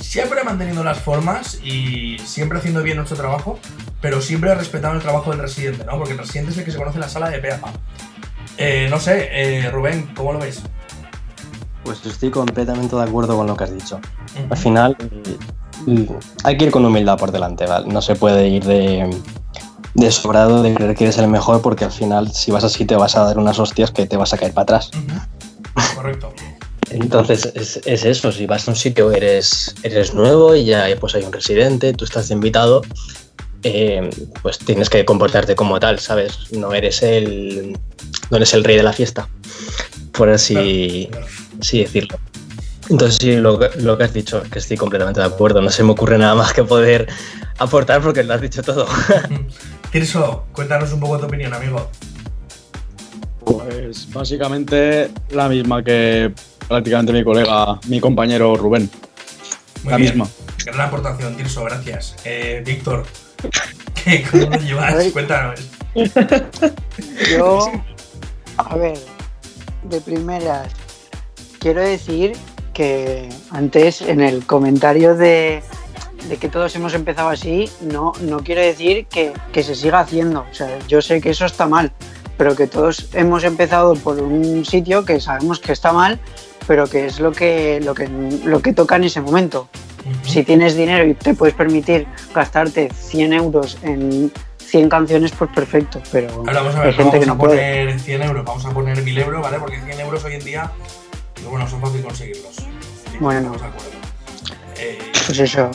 siempre 0.07 0.45
manteniendo 0.45 0.85
las 0.85 0.99
formas 0.99 1.59
y 1.64 2.16
siempre 2.21 2.59
haciendo 2.59 2.83
bien 2.83 2.97
nuestro 2.97 3.16
trabajo, 3.16 3.59
pero 4.01 4.21
siempre 4.21 4.55
respetando 4.55 4.97
el 4.97 5.03
trabajo 5.03 5.31
del 5.31 5.40
residente, 5.40 5.85
¿no? 5.85 5.99
Porque 5.99 6.12
el 6.12 6.19
residente 6.19 6.53
es 6.53 6.59
el 6.59 6.64
que 6.64 6.71
se 6.71 6.79
conoce 6.79 6.99
la 6.99 7.09
sala 7.09 7.29
de 7.29 7.38
pe 7.38 7.53
a 7.53 7.61
pa. 7.61 7.73
Eh, 8.57 8.87
no 8.88 9.01
sé, 9.01 9.29
eh, 9.33 9.71
Rubén, 9.71 10.09
¿cómo 10.14 10.33
lo 10.33 10.38
ves? 10.38 10.62
Pues 11.85 12.05
estoy 12.07 12.31
completamente 12.31 12.95
de 12.95 13.03
acuerdo 13.03 13.37
con 13.37 13.47
lo 13.47 13.57
que 13.57 13.64
has 13.64 13.75
dicho. 13.75 14.01
Al 14.49 14.57
final, 14.57 14.97
eh, 15.87 16.09
hay 16.45 16.57
que 16.57 16.66
ir 16.66 16.71
con 16.71 16.85
humildad 16.85 17.19
por 17.19 17.33
delante, 17.33 17.66
¿vale? 17.66 17.87
No 17.88 18.01
se 18.01 18.14
puede 18.14 18.49
ir 18.49 18.64
de, 18.64 19.11
de 19.95 20.11
sobrado 20.12 20.62
de 20.62 20.73
creer 20.73 20.95
que 20.95 21.05
eres 21.05 21.19
el 21.19 21.29
mejor 21.29 21.62
porque 21.62 21.85
al 21.85 21.92
final, 21.92 22.33
si 22.33 22.53
vas 22.53 22.64
así, 22.64 22.85
te 22.85 22.95
vas 22.95 23.16
a 23.16 23.25
dar 23.25 23.38
unas 23.38 23.59
hostias 23.59 23.90
que 23.90 24.07
te 24.07 24.16
vas 24.16 24.33
a 24.33 24.38
caer 24.38 24.53
para 24.53 24.62
atrás. 24.62 24.90
Correcto. 25.97 26.33
Entonces, 27.01 27.53
es, 27.55 27.81
es 27.85 28.05
eso, 28.05 28.33
si 28.33 28.47
vas 28.47 28.67
a 28.67 28.71
un 28.71 28.77
sitio, 28.77 29.13
eres, 29.13 29.75
eres 29.83 30.15
nuevo 30.15 30.55
y 30.57 30.65
ya 30.65 30.87
pues 30.99 31.15
hay 31.15 31.23
un 31.25 31.33
residente, 31.33 31.93
tú 31.93 32.05
estás 32.05 32.31
invitado, 32.31 32.83
eh, 33.63 34.09
pues 34.43 34.59
tienes 34.59 34.89
que 34.89 35.05
comportarte 35.05 35.55
como 35.55 35.79
tal, 35.81 35.99
¿sabes? 35.99 36.53
No 36.53 36.73
eres 36.73 37.03
el, 37.03 37.77
no 38.31 38.37
eres 38.37 38.55
el 38.55 38.65
rey 38.65 38.77
de 38.77 38.83
la 38.83 38.93
fiesta. 38.93 39.29
Por 40.13 40.31
así... 40.31 41.09
Claro, 41.11 41.27
claro. 41.27 41.37
así 41.61 41.79
decirlo. 41.81 42.19
Entonces 42.89 43.19
sí, 43.21 43.37
lo, 43.37 43.59
que- 43.59 43.71
lo 43.81 43.99
que 43.99 44.05
has 44.05 44.13
dicho, 44.13 44.43
que 44.51 44.61
estoy 44.61 44.77
completamente 44.77 45.21
de 45.21 45.27
acuerdo. 45.27 45.61
No 45.61 45.71
se 45.71 45.83
me 45.83 45.91
ocurre 45.91 46.19
nada 46.19 46.35
más 46.37 46.53
que 46.53 46.63
poder 46.63 47.09
aportar 47.59 48.01
porque 48.01 48.23
lo 48.23 48.33
has 48.35 48.41
dicho 48.41 48.63
todo. 48.63 48.87
Tirso, 49.91 50.45
cuéntanos 50.53 50.93
un 50.93 51.01
poco 51.01 51.19
tu 51.19 51.27
opinión, 51.27 51.53
amigo. 51.53 51.91
Pues 53.47 54.13
básicamente 54.13 55.09
la 55.31 55.49
misma 55.49 55.83
que 55.85 56.33
prácticamente 56.67 57.13
mi 57.13 57.23
colega, 57.23 57.79
mi 57.87 58.01
compañero 58.01 58.57
Rubén. 58.57 58.91
Muy 59.85 59.91
la 59.93 59.97
bien. 59.99 60.11
misma. 60.19 60.29
Gran 60.65 60.81
aportación, 60.81 61.37
Tirso, 61.37 61.63
gracias. 61.63 62.17
Eh, 62.25 62.61
Víctor, 62.67 63.07
¿qué, 64.05 64.25
¿cómo 64.29 64.47
lo 64.51 64.59
llevas? 64.59 65.13
Cuéntanos. 65.13 65.61
Yo, 67.31 67.71
a 68.57 68.77
ver, 68.77 68.99
de 69.85 70.01
primeras, 70.01 70.73
quiero 71.61 71.83
decir 71.83 72.33
que 72.75 73.29
antes 73.53 74.03
en 74.03 74.21
el 74.21 74.45
comentario 74.45 75.15
de, 75.15 75.63
de 76.29 76.37
que 76.37 76.49
todos 76.49 76.75
hemos 76.75 76.95
empezado 76.95 77.29
así, 77.29 77.71
no, 77.81 78.13
no 78.23 78.39
quiero 78.41 78.61
decir 78.61 79.07
que, 79.07 79.33
que 79.53 79.63
se 79.63 79.77
siga 79.77 80.01
haciendo. 80.01 80.45
O 80.51 80.55
sea, 80.55 80.79
yo 80.89 81.01
sé 81.01 81.21
que 81.21 81.31
eso 81.31 81.47
está 81.47 81.67
mal, 81.69 81.93
pero 82.37 82.55
que 82.57 82.66
todos 82.66 83.09
hemos 83.14 83.44
empezado 83.44 83.94
por 83.94 84.20
un 84.20 84.64
sitio 84.64 85.05
que 85.05 85.20
sabemos 85.20 85.59
que 85.61 85.72
está 85.72 85.92
mal, 85.92 86.18
pero 86.66 86.87
que 86.88 87.07
es 87.07 87.20
lo 87.20 87.33
que, 87.33 87.81
lo 87.81 87.94
que, 87.94 88.09
lo 88.44 88.61
que 88.61 88.72
toca 88.72 88.96
en 88.96 89.05
ese 89.05 89.20
momento. 89.20 89.68
Si 90.25 90.44
tienes 90.44 90.77
dinero 90.77 91.05
y 91.07 91.14
te 91.14 91.35
puedes 91.35 91.55
permitir 91.55 92.07
gastarte 92.35 92.90
100 92.92 93.33
euros 93.33 93.77
en 93.83 94.31
100 94.59 94.88
canciones, 94.88 95.33
pues 95.33 95.51
perfecto, 95.53 96.01
pero 96.12 96.29
Ahora 96.31 96.61
vamos 96.62 96.75
a 96.77 96.83
hay 96.83 96.87
ver, 96.87 96.99
no 96.99 97.11
gente 97.11 97.18
vamos 97.18 97.18
que 97.18 97.25
a 97.25 97.27
no 97.35 97.38
puede. 97.38 97.57
poner 97.57 98.01
100 98.01 98.22
euros, 98.22 98.44
vamos 98.44 98.66
a 98.66 98.70
poner 98.70 99.03
1000 99.03 99.18
euros, 99.18 99.42
¿vale? 99.42 99.59
Porque 99.59 99.81
100 99.81 100.01
euros 100.01 100.25
hoy 100.25 100.35
en 100.35 100.44
día, 100.44 100.70
bueno, 101.49 101.68
son 101.68 101.81
fácil 101.81 102.03
conseguirlos. 102.03 102.55
Sí, 102.57 102.66
Bueno. 103.20 103.49
acuerdo. 103.49 103.90
Eh, 104.79 104.99
Pues 105.27 105.38
eso. 105.40 105.70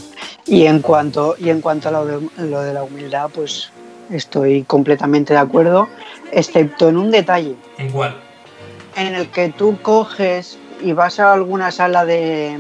Y 0.46 0.66
en 0.66 0.82
cuanto, 0.82 1.36
y 1.38 1.50
en 1.50 1.62
cuanto 1.62 1.90
a 1.90 1.92
lo 1.92 2.06
de, 2.06 2.20
lo 2.38 2.62
de 2.62 2.74
la 2.74 2.84
humildad, 2.84 3.30
pues 3.34 3.72
estoy 4.12 4.64
completamente 4.64 5.34
de 5.34 5.40
acuerdo, 5.40 5.88
excepto 6.32 6.90
en 6.90 6.98
un 6.98 7.12
detalle, 7.12 7.56
¿En 7.78 7.90
cuál? 7.92 8.16
en 8.96 9.16
el 9.16 9.28
que 9.30 9.50
tú 9.50 9.78
coges 9.82 10.58
y 10.82 10.94
vas 10.94 11.20
a 11.20 11.34
alguna 11.34 11.72
sala 11.72 12.06
de, 12.06 12.60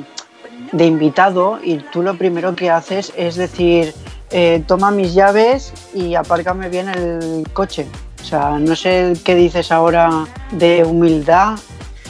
de 0.71 0.85
invitado 0.85 1.59
y 1.63 1.77
tú 1.91 2.03
lo 2.03 2.15
primero 2.17 2.55
que 2.55 2.69
haces 2.69 3.11
es 3.17 3.35
decir, 3.35 3.93
eh, 4.29 4.63
toma 4.67 4.91
mis 4.91 5.13
llaves 5.13 5.73
y 5.93 6.15
apárcame 6.15 6.69
bien 6.69 6.87
el 6.89 7.45
coche. 7.53 7.85
O 8.21 8.23
sea, 8.23 8.51
no 8.59 8.75
sé 8.75 9.13
qué 9.25 9.35
dices 9.35 9.71
ahora 9.71 10.25
de 10.51 10.83
humildad. 10.85 11.57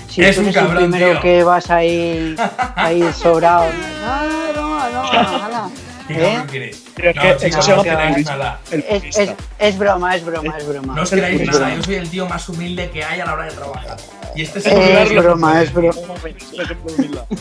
Si 0.09 0.21
Eres 0.21 0.35
tú 0.35 0.41
un 0.41 0.47
eres 0.49 0.57
el 0.57 0.63
cabrón, 0.67 0.83
primero 0.91 1.11
tío. 1.13 1.21
que 1.21 1.43
vas 1.43 1.69
ahí, 1.71 2.35
ahí 2.75 3.01
sobrado. 3.13 3.65
No, 4.05 4.53
no, 4.53 4.89
no, 4.89 5.13
nada. 5.13 5.69
¿Qué 5.69 5.90
¿Eh? 6.17 6.71
Pero 6.95 7.13
No, 7.13 7.37
chicos, 7.37 7.65
eso 7.67 7.75
no 7.77 7.83
queráis 7.83 8.25
nada. 8.25 8.59
Es, 8.71 9.17
es, 9.17 9.31
es 9.59 9.77
broma, 9.77 10.15
es 10.15 10.23
broma, 10.25 10.57
es 10.57 10.67
broma. 10.67 10.95
No 10.95 11.01
os 11.03 11.09
queráis 11.09 11.41
Es 11.41 11.47
nada, 11.47 11.59
broma. 11.59 11.75
yo 11.75 11.83
soy 11.83 11.95
el 11.95 12.09
tío 12.09 12.27
más 12.27 12.49
humilde 12.49 12.89
que 12.91 13.03
hay 13.03 13.19
a 13.19 13.25
la 13.25 13.33
hora 13.33 13.45
de 13.45 13.51
trabajar. 13.51 13.97
Y 14.35 14.41
este 14.43 14.59
es 14.59 14.65
Es 14.65 14.73
el 14.73 14.79
primer 15.07 15.23
broma, 15.23 15.61
es 15.61 15.73
broma. 15.73 15.93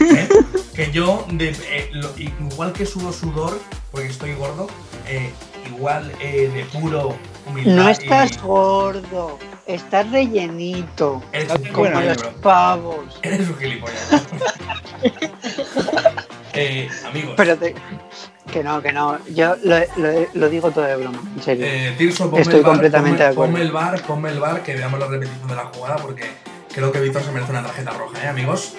¿eh? 0.00 0.28
Que 0.74 0.90
yo, 0.92 1.26
de- 1.30 1.48
eh, 1.50 1.88
lo- 1.92 2.12
igual 2.18 2.72
que 2.72 2.86
sudo 2.86 3.12
sudor, 3.12 3.58
porque 3.90 4.08
estoy 4.08 4.34
gordo, 4.34 4.68
eh, 5.08 5.32
igual 5.66 6.12
eh, 6.20 6.50
de 6.54 6.64
puro 6.78 7.16
humildad. 7.46 7.74
No 7.74 7.88
y- 7.88 7.92
estás 7.92 8.40
gordo, 8.42 9.38
estás 9.66 10.10
rellenito, 10.10 11.22
Eres 11.32 11.50
un 11.52 11.64
como 11.72 11.88
los 11.90 12.22
pavos. 12.42 13.18
Eres 13.22 13.48
un 13.48 13.56
gilipollas. 13.58 14.22
eh, 16.56 16.88
amigos, 17.06 17.34
Pero 17.36 17.56
te- 17.56 17.74
que 18.52 18.62
no, 18.62 18.80
que 18.82 18.92
no. 18.92 19.18
Yo 19.34 19.56
lo, 19.64 19.76
lo- 19.96 20.26
lo 20.32 20.48
digo 20.48 20.70
todo 20.70 20.84
de 20.84 20.96
broma, 20.96 21.20
en 21.36 21.42
serio. 21.42 21.66
eh, 21.68 21.94
Tirso, 21.98 22.30
ponme 22.30 22.42
Estoy 22.42 22.56
el 22.58 22.62
bar, 22.62 22.72
completamente 22.72 23.16
ponme, 23.18 23.24
de 23.24 23.30
acuerdo. 23.32 23.52
ponme 23.52 23.64
el 23.64 23.72
bar, 23.72 24.02
ponme 24.02 24.28
el 24.30 24.40
bar, 24.40 24.62
que 24.62 24.74
veamos 24.74 25.00
la 25.00 25.06
repetición 25.08 25.48
de 25.48 25.54
la 25.56 25.64
jugada, 25.66 25.96
porque 25.96 26.24
creo 26.72 26.92
que 26.92 27.00
Víctor 27.00 27.22
se 27.24 27.32
merece 27.32 27.50
una 27.52 27.62
tarjeta 27.62 27.90
roja, 27.92 28.22
¿eh, 28.24 28.28
amigos? 28.28 28.74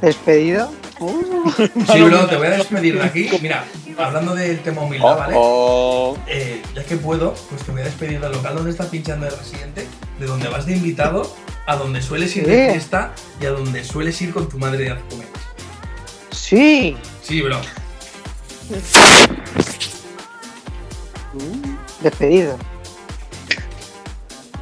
¿Despedido? 0.00 0.70
Uh, 1.00 1.50
Sí, 1.92 2.02
bro, 2.02 2.26
te 2.26 2.36
voy 2.36 2.46
a 2.46 2.50
despedir 2.50 2.98
de 2.98 3.04
aquí. 3.04 3.28
Mira, 3.42 3.64
hablando 3.98 4.34
del 4.34 4.60
tema 4.60 4.82
humildad, 4.82 5.16
¿vale? 5.18 5.34
Oh, 5.36 6.16
Eh, 6.26 6.62
ya 6.74 6.84
que 6.84 6.96
puedo, 6.96 7.34
pues 7.50 7.62
te 7.64 7.72
voy 7.72 7.80
a 7.82 7.84
despedir 7.84 8.20
del 8.20 8.32
local 8.32 8.54
donde 8.54 8.70
estás 8.70 8.86
pinchando 8.86 9.26
el 9.26 9.36
residente, 9.36 9.86
de 10.20 10.26
donde 10.26 10.48
vas 10.48 10.66
de 10.66 10.76
invitado, 10.76 11.34
a 11.66 11.76
donde 11.76 12.00
sueles 12.00 12.34
ir 12.36 12.46
de 12.46 12.70
fiesta 12.70 13.12
y 13.40 13.46
a 13.46 13.50
donde 13.50 13.84
sueles 13.84 14.20
ir 14.22 14.32
con 14.32 14.48
tu 14.48 14.58
madre 14.58 14.84
de 14.84 15.00
comer. 15.10 15.26
Sí. 16.38 16.96
Sí, 17.22 17.42
bro. 17.42 17.60
Despedido. 22.02 22.56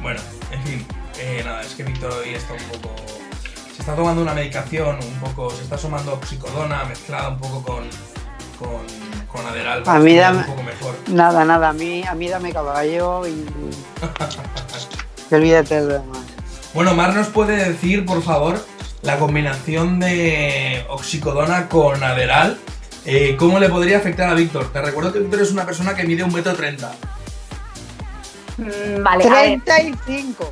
Bueno, 0.01 0.19
en 0.51 0.63
fin, 0.63 0.85
eh, 1.19 1.41
nada, 1.45 1.61
es 1.61 1.73
que 1.75 1.83
Víctor 1.83 2.11
hoy 2.13 2.33
está 2.33 2.53
un 2.53 2.59
poco. 2.81 2.95
Se 3.75 3.81
está 3.81 3.95
tomando 3.95 4.21
una 4.21 4.33
medicación, 4.33 4.97
un 5.01 5.19
poco. 5.19 5.51
Se 5.51 5.63
está 5.63 5.77
sumando 5.77 6.13
oxicodona 6.13 6.83
mezclada 6.85 7.29
un 7.29 7.37
poco 7.37 7.61
con. 7.63 7.83
con. 8.59 8.81
con 9.31 9.45
Aderal. 9.45 9.83
A 9.85 9.99
mí 9.99 10.15
dame- 10.15 10.39
un 10.39 10.45
poco 10.45 10.63
mejor. 10.63 10.95
Nada, 11.09 11.45
nada, 11.45 11.69
a 11.69 11.73
mí, 11.73 12.03
a 12.03 12.15
mí 12.15 12.27
dame 12.27 12.51
caballo 12.53 13.27
y. 13.27 13.31
y 15.31 15.35
olvídate 15.35 15.75
de 15.75 15.81
lo 15.87 15.93
demás. 15.99 16.19
Bueno, 16.73 16.93
Mar 16.95 17.13
nos 17.13 17.27
puede 17.27 17.55
decir, 17.71 18.05
por 18.05 18.21
favor, 18.21 18.63
la 19.03 19.17
combinación 19.19 19.99
de 19.99 20.85
oxicodona 20.89 21.69
con 21.69 22.03
Aderal. 22.03 22.57
eh, 23.05 23.35
¿Cómo 23.37 23.59
le 23.59 23.69
podría 23.69 23.97
afectar 23.97 24.29
a 24.29 24.33
Víctor? 24.33 24.71
Te 24.71 24.81
recuerdo 24.81 25.13
que 25.13 25.19
Víctor 25.19 25.41
es 25.41 25.51
una 25.51 25.65
persona 25.65 25.95
que 25.95 26.03
mide 26.03 26.23
un 26.23 26.33
metro 26.33 26.53
treinta. 26.53 26.93
Mm, 28.57 29.03
Vale, 29.03 29.23
a 29.27 29.29
ver, 29.29 29.61
35. 29.63 30.51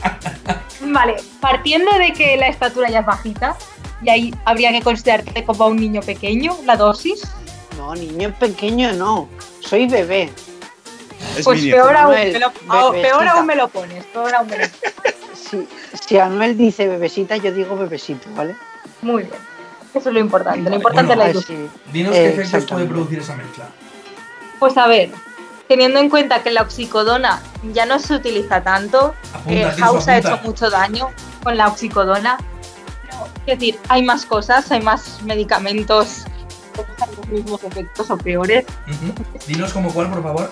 vale, 0.82 1.16
partiendo 1.40 1.90
de 1.98 2.12
que 2.12 2.36
la 2.36 2.48
estatura 2.48 2.90
ya 2.90 3.00
es 3.00 3.06
bajita, 3.06 3.56
y 4.02 4.10
ahí 4.10 4.34
habría 4.44 4.70
que 4.72 4.82
considerarte 4.82 5.44
como 5.44 5.66
un 5.68 5.76
niño 5.78 6.02
pequeño, 6.02 6.56
la 6.66 6.76
dosis, 6.76 7.22
No, 7.78 7.94
niño 7.94 8.34
pequeño 8.38 8.92
no. 8.92 9.28
Soy 9.60 9.86
bebé. 9.88 10.30
Es 11.36 11.44
pues 11.44 11.62
peor 11.62 11.96
aún, 11.96 12.14
lo, 12.38 12.92
peor 12.92 13.28
aún 13.28 13.46
me 13.46 13.56
lo 13.56 13.68
pones, 13.68 14.04
peor 14.06 14.34
aún 14.34 14.46
me 14.48 14.58
lo 14.58 14.68
pones. 14.68 15.14
Si, 15.50 15.68
si 16.06 16.18
Anuel 16.18 16.56
dice 16.56 16.88
bebesita, 16.88 17.36
yo 17.36 17.52
digo 17.52 17.76
bebesito, 17.76 18.28
¿vale? 18.34 18.56
Muy 19.02 19.24
bien, 19.24 19.34
eso 19.94 20.08
es 20.08 20.14
lo 20.14 20.20
importante, 20.20 20.68
lo 20.68 20.76
importante 20.76 21.14
bueno, 21.14 21.22
es 21.22 21.26
la 21.28 21.30
ilusión. 21.32 21.70
Dinos 21.92 22.14
Eh, 22.14 22.32
qué 22.34 22.42
efectos 22.42 22.70
puede 22.70 22.86
producir 22.86 23.18
esa 23.20 23.36
mezcla. 23.36 23.68
Pues 24.58 24.76
a 24.76 24.86
ver, 24.86 25.10
teniendo 25.68 26.00
en 26.00 26.08
cuenta 26.10 26.42
que 26.42 26.50
la 26.50 26.62
oxicodona 26.62 27.40
ya 27.72 27.86
no 27.86 27.98
se 27.98 28.14
utiliza 28.14 28.62
tanto, 28.62 29.14
Apunta, 29.32 29.48
que 29.48 29.64
Tirso, 29.66 29.84
House 29.84 30.08
ha 30.08 30.18
hecho 30.18 30.38
mucho 30.42 30.70
daño 30.70 31.10
con 31.42 31.56
la 31.56 31.68
oxicodona. 31.68 32.38
Pero, 33.02 33.26
Es 33.46 33.58
decir, 33.58 33.78
hay 33.88 34.02
más 34.02 34.26
cosas, 34.26 34.70
hay 34.72 34.80
más 34.82 35.22
medicamentos 35.22 36.24
que 36.74 36.82
los 37.16 37.28
mismos 37.28 37.64
efectos 37.64 38.10
o 38.10 38.16
peores. 38.16 38.64
Dinos 39.46 39.72
como 39.72 39.92
cuál, 39.92 40.10
por 40.10 40.22
favor. 40.22 40.50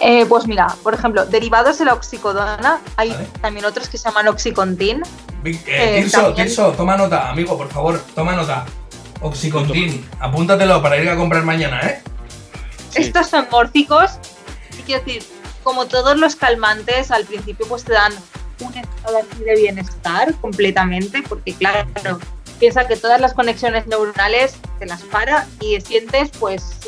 Eh, 0.00 0.26
pues 0.26 0.46
mira, 0.46 0.66
por 0.82 0.94
ejemplo, 0.94 1.24
derivados 1.26 1.78
de 1.78 1.84
la 1.86 1.94
oxicodona, 1.94 2.80
hay 2.96 3.10
Vale. 3.10 3.28
también 3.40 3.64
otros 3.64 3.88
que 3.88 3.96
se 3.96 4.04
llaman 4.08 4.28
oxicontin. 4.28 5.02
Eh, 5.44 5.60
Eh, 5.66 6.00
Tirso, 6.02 6.22
también. 6.22 6.46
Tirso, 6.48 6.72
toma 6.72 6.96
nota, 6.96 7.30
amigo, 7.30 7.56
por 7.56 7.68
favor, 7.70 8.00
toma 8.14 8.32
nota. 8.34 8.64
Oxicontin, 9.20 10.06
apúntatelo 10.20 10.82
para 10.82 10.96
ir 10.98 11.08
a 11.08 11.16
comprar 11.16 11.44
mañana, 11.44 11.80
¿eh? 11.80 12.02
Sí. 12.90 13.02
Estos 13.02 13.28
son 13.28 13.46
mórficos, 13.50 14.12
y 14.78 14.82
quiero 14.82 15.02
decir, 15.04 15.24
como 15.62 15.86
todos 15.86 16.16
los 16.18 16.36
calmantes, 16.36 17.10
al 17.10 17.24
principio 17.24 17.66
pues 17.66 17.84
te 17.84 17.92
dan 17.94 18.12
un 18.60 18.74
estado 18.74 19.18
así 19.18 19.42
de 19.44 19.54
bienestar 19.56 20.34
completamente, 20.40 21.22
porque 21.22 21.54
claro, 21.54 21.88
piensa 22.58 22.86
que 22.86 22.96
todas 22.96 23.20
las 23.20 23.32
conexiones 23.32 23.86
neuronales 23.86 24.56
te 24.78 24.86
las 24.86 25.02
para 25.02 25.46
y 25.60 25.80
sientes 25.80 26.30
pues 26.38 26.78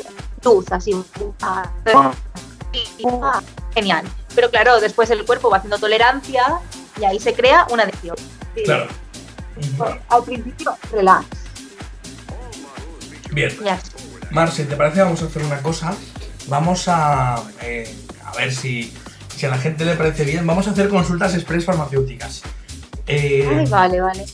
luz, 0.43 0.71
así. 0.71 0.93
ah, 1.41 1.69
y- 1.85 1.89
ah, 3.23 3.41
Genial. 3.73 4.05
Pero 4.35 4.49
claro, 4.49 4.79
después 4.79 5.09
el 5.09 5.25
cuerpo 5.25 5.49
va 5.49 5.57
haciendo 5.57 5.77
tolerancia 5.79 6.43
y 6.99 7.05
ahí 7.05 7.19
se 7.19 7.33
crea 7.33 7.65
una 7.71 7.83
adicción. 7.83 8.15
Sí. 8.55 8.63
Claro. 8.63 8.87
Ujú. 9.55 9.83
Al 10.09 10.23
principio, 10.23 10.77
relax. 10.91 11.25
Bien. 13.31 13.51
Marce, 14.31 14.65
¿te 14.65 14.75
parece? 14.75 15.01
Vamos 15.01 15.21
a 15.21 15.25
hacer 15.25 15.43
una 15.43 15.61
cosa. 15.61 15.95
Vamos 16.47 16.87
a. 16.87 17.43
eh, 17.61 17.93
a 18.25 18.33
ver 18.37 18.53
si, 18.53 18.93
si 19.35 19.45
a 19.45 19.49
la 19.49 19.57
gente 19.57 19.85
le 19.85 19.95
parece 19.95 20.23
bien. 20.25 20.45
Vamos 20.45 20.67
a 20.67 20.71
hacer 20.71 20.89
consultas 20.89 21.33
express 21.33 21.65
farmacéuticas. 21.65 22.41
Eh, 23.07 23.47
Ay, 23.59 23.65
vale, 23.67 24.01
vale. 24.01 24.25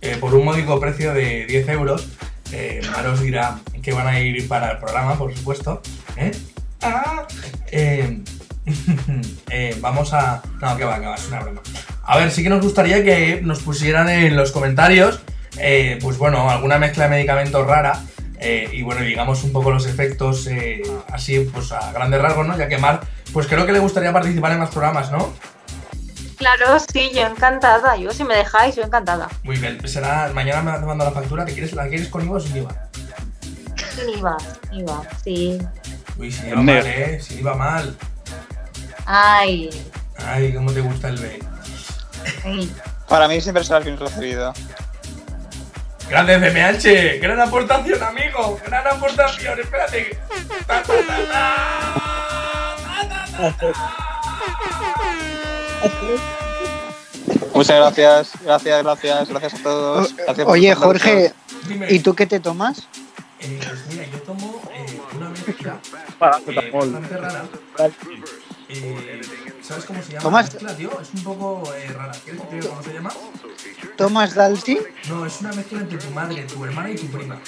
eh, 0.00 0.16
por 0.18 0.34
un 0.34 0.44
módico 0.44 0.78
precio 0.80 1.12
de 1.12 1.46
10 1.46 1.68
euros. 1.70 2.08
Eh, 2.52 2.80
Mar 2.90 3.06
os 3.06 3.20
dirá 3.20 3.60
que 3.82 3.92
van 3.92 4.06
a 4.08 4.18
ir 4.20 4.46
para 4.48 4.72
el 4.72 4.78
programa, 4.78 5.16
por 5.16 5.34
supuesto. 5.34 5.80
Ah, 6.82 7.26
eh, 7.70 8.22
eh, 9.50 9.76
vamos 9.80 10.12
a. 10.12 10.42
No, 10.60 10.76
que 10.76 10.84
va, 10.84 10.98
que 11.00 11.06
va, 11.06 11.14
es 11.14 11.28
una 11.28 11.40
broma. 11.40 11.60
A 12.02 12.18
ver, 12.18 12.30
sí 12.30 12.42
que 12.42 12.48
nos 12.48 12.62
gustaría 12.62 13.04
que 13.04 13.40
nos 13.42 13.60
pusieran 13.60 14.08
en 14.08 14.36
los 14.36 14.52
comentarios, 14.52 15.20
eh, 15.58 15.98
pues 16.02 16.18
bueno, 16.18 16.50
alguna 16.50 16.78
mezcla 16.78 17.04
de 17.04 17.10
medicamentos 17.10 17.66
rara. 17.66 18.00
eh, 18.38 18.70
y 18.72 18.82
bueno, 18.82 19.02
digamos 19.02 19.44
un 19.44 19.52
poco 19.52 19.70
los 19.70 19.86
efectos 19.86 20.46
eh, 20.46 20.82
así, 21.12 21.40
pues 21.52 21.72
a 21.72 21.92
grandes 21.92 22.20
rasgos, 22.22 22.46
¿no? 22.46 22.56
Ya 22.56 22.68
que 22.68 22.78
Mar, 22.78 23.00
pues 23.32 23.46
creo 23.46 23.66
que 23.66 23.72
le 23.72 23.78
gustaría 23.78 24.12
participar 24.12 24.52
en 24.52 24.58
más 24.60 24.70
programas, 24.70 25.10
¿no? 25.12 25.32
Claro, 26.36 26.78
sí, 26.90 27.10
yo 27.14 27.20
encantada. 27.26 27.96
Yo, 27.96 28.12
si 28.12 28.24
me 28.24 28.34
dejáis, 28.34 28.74
yo 28.74 28.82
encantada. 28.82 29.28
Muy 29.42 29.58
bien, 29.58 29.86
será, 29.86 30.30
mañana 30.34 30.62
me 30.62 30.86
mando 30.86 31.04
la 31.04 31.10
factura, 31.12 31.44
¿te 31.44 31.52
quieres, 31.52 31.74
¿la 31.74 31.86
quieres 31.86 32.08
con 32.08 32.24
IVA 32.24 32.36
o 32.36 32.40
sin 32.40 32.56
IVA? 32.56 32.74
Sin 33.94 34.08
IVA, 34.18 34.36
IVA, 34.72 35.02
sí. 35.22 35.58
Uy, 36.20 36.30
sin 36.30 36.48
IVA 36.48 36.62
mal, 36.62 36.86
¿eh? 36.86 37.18
Sin 37.20 37.38
IVA 37.40 37.54
mal. 37.54 37.96
Ay, 39.06 39.70
Ay, 40.18 40.52
cómo 40.52 40.70
te 40.72 40.80
gusta 40.82 41.08
el 41.08 41.16
B. 41.16 41.40
ay. 42.44 42.70
Para 43.08 43.26
mí 43.26 43.40
siempre 43.40 43.64
será 43.64 43.80
bien 43.80 43.96
recibido. 43.98 44.52
Grande 46.08 46.38
CMH, 46.38 47.20
gran 47.22 47.40
aportación, 47.40 48.02
amigo, 48.02 48.58
gran 48.66 48.86
aportación, 48.86 49.58
espérate. 49.60 50.18
Ta, 50.66 50.82
ta, 50.82 50.92
ta, 51.06 51.16
ta. 51.32 52.76
Ta, 53.36 53.56
ta, 53.58 53.72
ta, 53.72 53.96
Muchas 57.54 57.76
gracias, 57.76 58.32
gracias, 58.44 58.82
gracias, 58.82 59.28
gracias 59.28 59.54
a 59.54 59.62
todos. 59.62 60.16
Gracias 60.16 60.46
Oye, 60.48 60.74
Jorge, 60.74 61.32
¿y 61.88 61.98
tú 62.00 62.14
qué 62.14 62.26
te 62.26 62.40
tomas? 62.40 62.88
eh, 63.40 63.58
pues 63.66 63.86
mira, 63.88 64.04
yo 64.06 64.18
tomo 64.22 64.60
eh, 64.74 65.00
una 65.16 65.30
mezcla 65.30 65.78
eh, 66.20 66.70
bastante 66.72 67.16
rara. 67.16 67.44
Eh, 68.68 69.20
¿Sabes 69.62 69.84
cómo 69.84 70.02
se 70.02 70.10
llama 70.12 70.22
¿Tomas? 70.22 70.46
la 70.46 70.52
mezcla, 70.52 70.76
tío? 70.76 71.00
Es 71.00 71.08
un 71.14 71.24
poco 71.24 71.74
eh, 71.74 71.88
rara. 71.92 72.12
¿Quieres 72.24 72.40
que 72.42 72.46
te 72.48 72.56
diga 72.56 72.68
cómo 72.68 72.82
se 72.82 72.92
llama? 72.92 73.10
¿Tomas 73.96 74.34
Dalsi? 74.34 74.78
No, 75.08 75.26
es 75.26 75.40
una 75.40 75.52
mezcla 75.52 75.80
entre 75.80 75.98
tu 75.98 76.10
madre, 76.10 76.42
tu 76.44 76.64
hermana 76.64 76.90
y 76.90 76.94
tu 76.96 77.06
prima. 77.08 77.38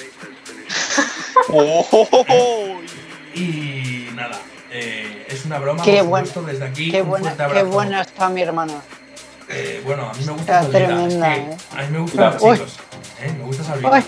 Oh. 1.49 2.81
Y 3.35 4.09
nada, 4.15 4.39
eh, 4.71 5.27
es 5.27 5.47
una 5.47 5.59
broma, 5.59 5.83
Qué 5.83 6.05
por 6.05 6.27
supuesto, 6.27 6.43
desde 6.43 6.65
aquí. 6.67 6.91
Qué 6.91 7.01
un 7.01 7.09
buena, 7.09 7.31
fuerte 7.31 7.39
qué 7.39 7.45
abrazo. 7.61 7.67
buena 7.69 8.01
está 8.03 8.29
mi 8.29 8.43
hermana. 8.43 8.75
Eh, 9.49 9.81
bueno, 9.87 10.11
a 10.11 10.13
mí 10.13 10.23
me 10.27 10.33
gusta 10.33 10.61
Está 10.61 10.63
Sabrina. 10.71 10.87
tremenda, 10.89 11.35
es 11.35 11.41
que 11.45 11.51
¿eh? 11.51 11.57
A 11.73 11.83
mí 11.83 11.89
me 11.93 11.99
los 11.99 12.43
Uy. 12.43 12.57
chicos. 12.59 12.77
¿eh? 13.23 13.35
Me 13.39 13.45
gusta 13.45 13.65
Sabrina. 13.65 13.91
Ay, 13.95 14.05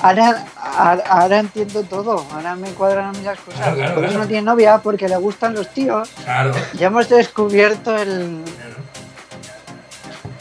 ahora, 0.00 0.44
ahora, 0.56 1.04
ahora 1.08 1.38
entiendo 1.40 1.82
todo, 1.84 2.26
ahora 2.32 2.54
me 2.56 2.70
cuadran 2.70 3.06
a 3.06 3.12
mí 3.12 3.24
las 3.24 3.38
cosas. 3.40 3.60
Claro, 3.60 3.76
claro, 3.76 3.94
Por 3.94 4.04
eso 4.04 4.12
claro. 4.12 4.24
no 4.24 4.28
tiene 4.28 4.42
novia, 4.42 4.78
porque 4.78 5.08
le 5.08 5.16
gustan 5.16 5.54
los 5.54 5.68
tíos. 5.72 6.08
Claro. 6.24 6.52
Ya 6.74 6.86
hemos 6.88 7.08
descubierto 7.08 7.96
el, 7.96 8.42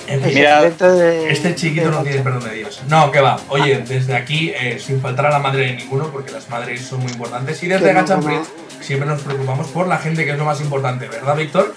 el 0.07 0.21
Mira, 0.21 0.61
de. 0.61 1.30
este 1.32 1.55
chiquito 1.55 1.86
de 1.86 1.91
no 1.91 2.03
tiene 2.03 2.21
perdón 2.21 2.43
de 2.43 2.55
Dios. 2.55 2.82
No, 2.88 3.11
que 3.11 3.19
va. 3.21 3.39
Oye, 3.49 3.84
desde 3.88 4.15
aquí, 4.15 4.49
eh, 4.55 4.80
sin 4.80 5.01
faltar 5.01 5.27
a 5.27 5.30
la 5.30 5.39
madre 5.39 5.67
de 5.67 5.73
ninguno, 5.75 6.07
porque 6.11 6.32
las 6.32 6.49
madres 6.49 6.82
son 6.86 7.01
muy 7.01 7.11
importantes. 7.11 7.61
Y 7.63 7.67
desde 7.67 7.86
Que 7.86 7.93
no, 7.93 7.99
Gacha 8.01 8.15
no. 8.15 8.21
Fritz 8.23 8.49
siempre 8.82 9.07
nos 9.07 9.21
preocupamos 9.21 9.67
por 9.67 9.88
la 9.88 9.97
gente, 9.97 10.25
que 10.25 10.32
es 10.32 10.38
lo 10.38 10.45
más 10.45 10.61
importante, 10.61 11.07
¿verdad, 11.07 11.36
Víctor? 11.36 11.75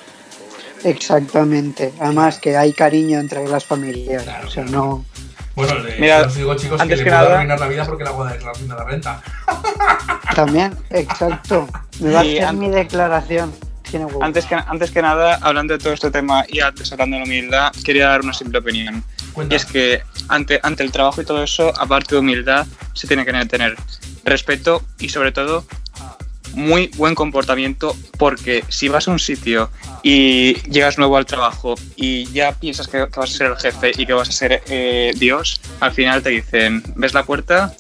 Exactamente. 0.85 1.93
Además 2.01 2.39
que 2.39 2.57
hay 2.57 2.73
cariño 2.73 3.19
entre 3.21 3.47
las 3.47 3.65
familias. 3.65 4.23
Claro, 4.25 4.49
o 4.49 4.51
sea, 4.51 4.65
no. 4.65 5.05
Bueno, 5.55 5.79
le, 5.81 5.99
Mira, 6.01 6.23
os 6.23 6.35
digo, 6.35 6.55
chicos, 6.55 6.81
antes 6.81 6.99
que, 6.99 7.05
que 7.05 7.11
le 7.11 7.17
puedo 7.17 7.29
nada- 7.29 7.37
arruinar 7.41 7.61
la 7.61 7.69
vida 7.69 7.85
porque 7.85 8.05
le 8.05 8.11
hago 8.11 8.25
la 8.25 8.33
declaración 8.33 8.69
de 8.69 8.75
la 8.75 8.85
renta. 8.85 9.21
También, 10.35 10.77
exacto. 10.91 11.69
Me 12.01 12.11
va 12.13 12.19
a 12.21 12.23
hacer 12.23 12.53
mi 12.55 12.69
declaración. 12.71 13.53
Tiene 13.83 14.07
huevo. 14.07 14.25
Antes 14.25 14.47
que, 14.47 14.55
antes 14.55 14.91
que 14.91 15.03
nada, 15.03 15.39
hablando 15.43 15.75
de 15.77 15.79
todo 15.79 15.93
este 15.93 16.11
tema 16.11 16.45
y 16.49 16.61
antes 16.61 16.91
hablando 16.93 17.17
de 17.17 17.21
la 17.21 17.27
humildad, 17.27 17.73
quería 17.85 18.09
dar 18.09 18.23
una 18.23 18.33
simple 18.33 18.59
opinión. 18.61 19.05
Y 19.51 19.55
es 19.55 19.67
que 19.67 20.03
ante, 20.29 20.61
ante 20.63 20.83
el 20.83 20.91
trabajo 20.93 21.21
y 21.21 21.25
todo 21.27 21.43
eso, 21.43 21.73
aparte 21.79 22.15
de 22.15 22.21
humildad, 22.21 22.67
se 22.95 23.07
tiene 23.07 23.25
que 23.27 23.33
tener 23.47 23.77
respeto 24.25 24.83
y 24.99 25.11
sobre 25.11 25.33
todo 25.33 25.67
muy 26.55 26.89
buen 26.97 27.15
comportamiento 27.15 27.97
porque 28.19 28.65
si 28.69 28.89
vas 28.89 29.09
a 29.09 29.11
un 29.11 29.19
sitio 29.19 29.71
y 30.03 30.55
llegas 30.71 30.99
nuevo 30.99 31.17
al 31.17 31.27
trabajo 31.27 31.75
y 31.97 32.27
ya 32.33 32.53
piensas 32.53 32.87
que, 32.89 33.07
que 33.13 33.21
vas 33.21 33.31
a 33.31 33.37
ser 33.37 33.47
el 33.49 33.57
jefe 33.57 33.93
y 33.97 34.07
que 34.07 34.13
vas 34.13 34.29
a 34.29 34.33
ser 34.33 34.63
eh, 34.69 35.13
Dios, 35.17 35.61
al 35.81 35.93
final 35.93 36.23
te 36.23 36.31
dicen, 36.31 36.83
¿ves 36.97 37.15
la 37.15 37.23
puerta? 37.25 37.75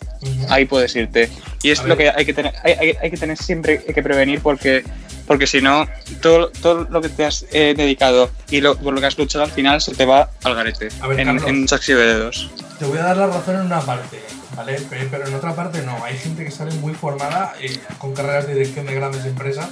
Ahí 0.48 0.64
puedes 0.66 0.94
irte. 0.94 1.28
Y 1.62 1.70
es 1.70 1.82
lo 1.84 1.96
que 1.96 2.10
hay 2.10 2.24
que 2.24 2.32
tener, 2.32 2.52
hay, 2.64 2.72
hay- 2.74 2.96
hay 3.02 3.10
que 3.10 3.16
tener 3.16 3.36
siempre 3.36 3.82
hay 3.86 3.94
que 3.94 4.02
prevenir 4.02 4.40
porque, 4.40 4.84
porque 5.26 5.46
si 5.48 5.60
no, 5.60 5.86
todo, 6.20 6.50
todo 6.50 6.86
lo 6.90 7.00
que 7.00 7.08
te 7.08 7.24
has 7.24 7.44
eh, 7.52 7.74
dedicado 7.76 8.30
y 8.50 8.60
lo, 8.60 8.76
por 8.76 8.94
lo 8.94 9.00
que 9.00 9.06
has 9.06 9.18
luchado 9.18 9.44
al 9.44 9.50
final 9.50 9.80
se 9.80 9.94
te 9.94 10.04
va 10.04 10.30
al 10.44 10.54
garete. 10.54 10.88
Ver, 11.08 11.20
en, 11.20 11.26
Carlos. 11.26 11.44
en 11.48 11.56
un 11.56 11.68
saxi 11.68 11.92
de 11.92 12.04
dedos. 12.06 12.48
Te 12.78 12.84
voy 12.84 12.98
a 12.98 13.02
dar 13.02 13.16
la 13.16 13.26
razón 13.28 13.56
en 13.56 13.62
una 13.66 13.80
parte, 13.80 14.20
¿vale? 14.56 14.80
Pe- 14.80 15.08
Pero 15.10 15.26
en 15.26 15.34
otra 15.34 15.54
parte 15.54 15.82
no. 15.82 16.02
Hay 16.04 16.16
gente 16.18 16.44
que 16.44 16.50
sale 16.50 16.72
muy 16.76 16.94
formada 16.94 17.54
eh, 17.60 17.78
con 17.98 18.14
carreras 18.14 18.46
de 18.46 18.54
dirección 18.54 18.86
de 18.86 18.94
grandes 18.94 19.24
empresas. 19.24 19.68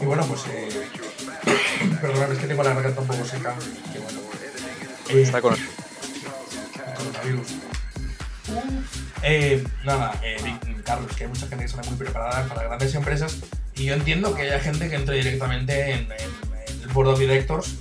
Y 0.00 0.04
bueno, 0.04 0.24
pues. 0.26 0.42
Eh, 0.50 0.68
perdóname, 2.00 2.34
es 2.34 2.40
que 2.40 2.46
tengo 2.46 2.62
la 2.62 2.74
garganta 2.74 3.00
un 3.00 3.06
poco 3.06 3.24
seca. 3.24 3.54
Que 3.92 3.98
bueno. 3.98 4.20
Eh, 5.08 5.22
Está 5.22 5.40
con 5.40 5.56
coronavirus. 6.96 7.46
Eh, 9.22 9.64
nada, 9.84 10.12
eh, 10.22 10.36
Carlos, 10.84 11.14
que 11.16 11.24
hay 11.24 11.28
mucha 11.28 11.46
gente 11.48 11.64
que 11.64 11.68
sale 11.68 11.88
muy 11.88 11.96
preparada 11.98 12.44
para 12.46 12.62
grandes 12.64 12.94
empresas. 12.94 13.38
Y 13.74 13.84
yo 13.86 13.94
entiendo 13.94 14.34
que 14.34 14.42
haya 14.42 14.60
gente 14.60 14.88
que 14.88 14.96
entre 14.96 15.16
directamente 15.16 15.92
en, 15.92 16.00
en- 16.12 16.46
en 16.68 16.82
el 16.82 16.88
board 16.88 17.08
of 17.08 17.18
directors, 17.18 17.74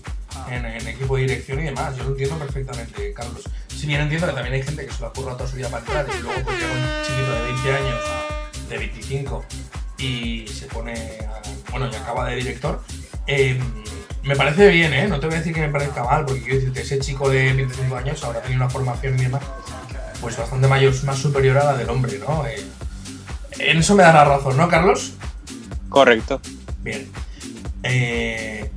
en, 0.49 0.65
en 0.65 0.87
equipo 0.87 1.15
de 1.15 1.23
dirección 1.23 1.59
y 1.59 1.63
demás. 1.63 1.95
Yo 1.97 2.03
lo 2.03 2.09
entiendo 2.11 2.37
perfectamente, 2.37 3.13
Carlos. 3.13 3.43
Si 3.85 3.89
bien 3.89 4.01
entiendo 4.01 4.25
que 4.25 4.33
también 4.33 4.55
hay 4.55 4.63
gente 4.63 4.83
que 4.83 4.91
se 4.91 4.99
lo 4.99 5.05
ha 5.09 5.13
currado 5.13 5.37
toda 5.37 5.47
su 5.47 5.57
vida 5.57 5.69
para 5.69 5.81
entrar 5.85 6.07
y 6.17 6.23
luego 6.23 6.41
pues 6.43 6.57
llega 6.59 6.73
un 6.73 7.05
chiquito 7.05 7.31
de 7.33 7.41
20 7.43 7.75
años, 7.75 7.99
de 8.67 8.77
25, 8.79 9.45
y 9.99 10.47
se 10.47 10.65
pone, 10.65 10.93
a- 10.93 11.69
bueno, 11.69 11.87
y 11.91 11.95
acaba 11.95 12.27
de 12.27 12.35
director. 12.37 12.81
eh, 13.27 13.59
me 14.23 14.35
parece 14.35 14.69
bien, 14.71 14.91
¿eh? 14.91 15.07
No 15.07 15.19
te 15.19 15.27
voy 15.27 15.35
a 15.35 15.37
decir 15.37 15.53
que 15.53 15.61
me 15.61 15.69
parezca 15.69 16.03
mal, 16.03 16.25
porque 16.25 16.41
quiero 16.41 16.55
decirte, 16.57 16.81
ese 16.81 16.97
chico 16.97 17.29
de 17.29 17.53
25 17.53 17.95
años 17.95 18.23
habrá 18.23 18.41
tenido 18.41 18.63
una 18.63 18.71
formación 18.71 19.19
y 19.19 19.21
demás, 19.21 19.43
pues 20.19 20.35
bastante 20.35 20.67
mayor, 20.67 20.91
más 21.03 21.19
superior 21.19 21.59
a 21.59 21.65
la 21.65 21.77
del 21.77 21.87
hombre, 21.91 22.17
¿no? 22.17 22.43
Eh, 22.47 22.65
en 23.59 23.77
eso 23.77 23.93
me 23.93 24.01
da 24.01 24.11
la 24.13 24.25
razón, 24.25 24.57
¿no, 24.57 24.67
Carlos? 24.67 25.13
Correcto. 25.89 26.41
Bien. 26.81 27.07
Eh, 27.83 28.71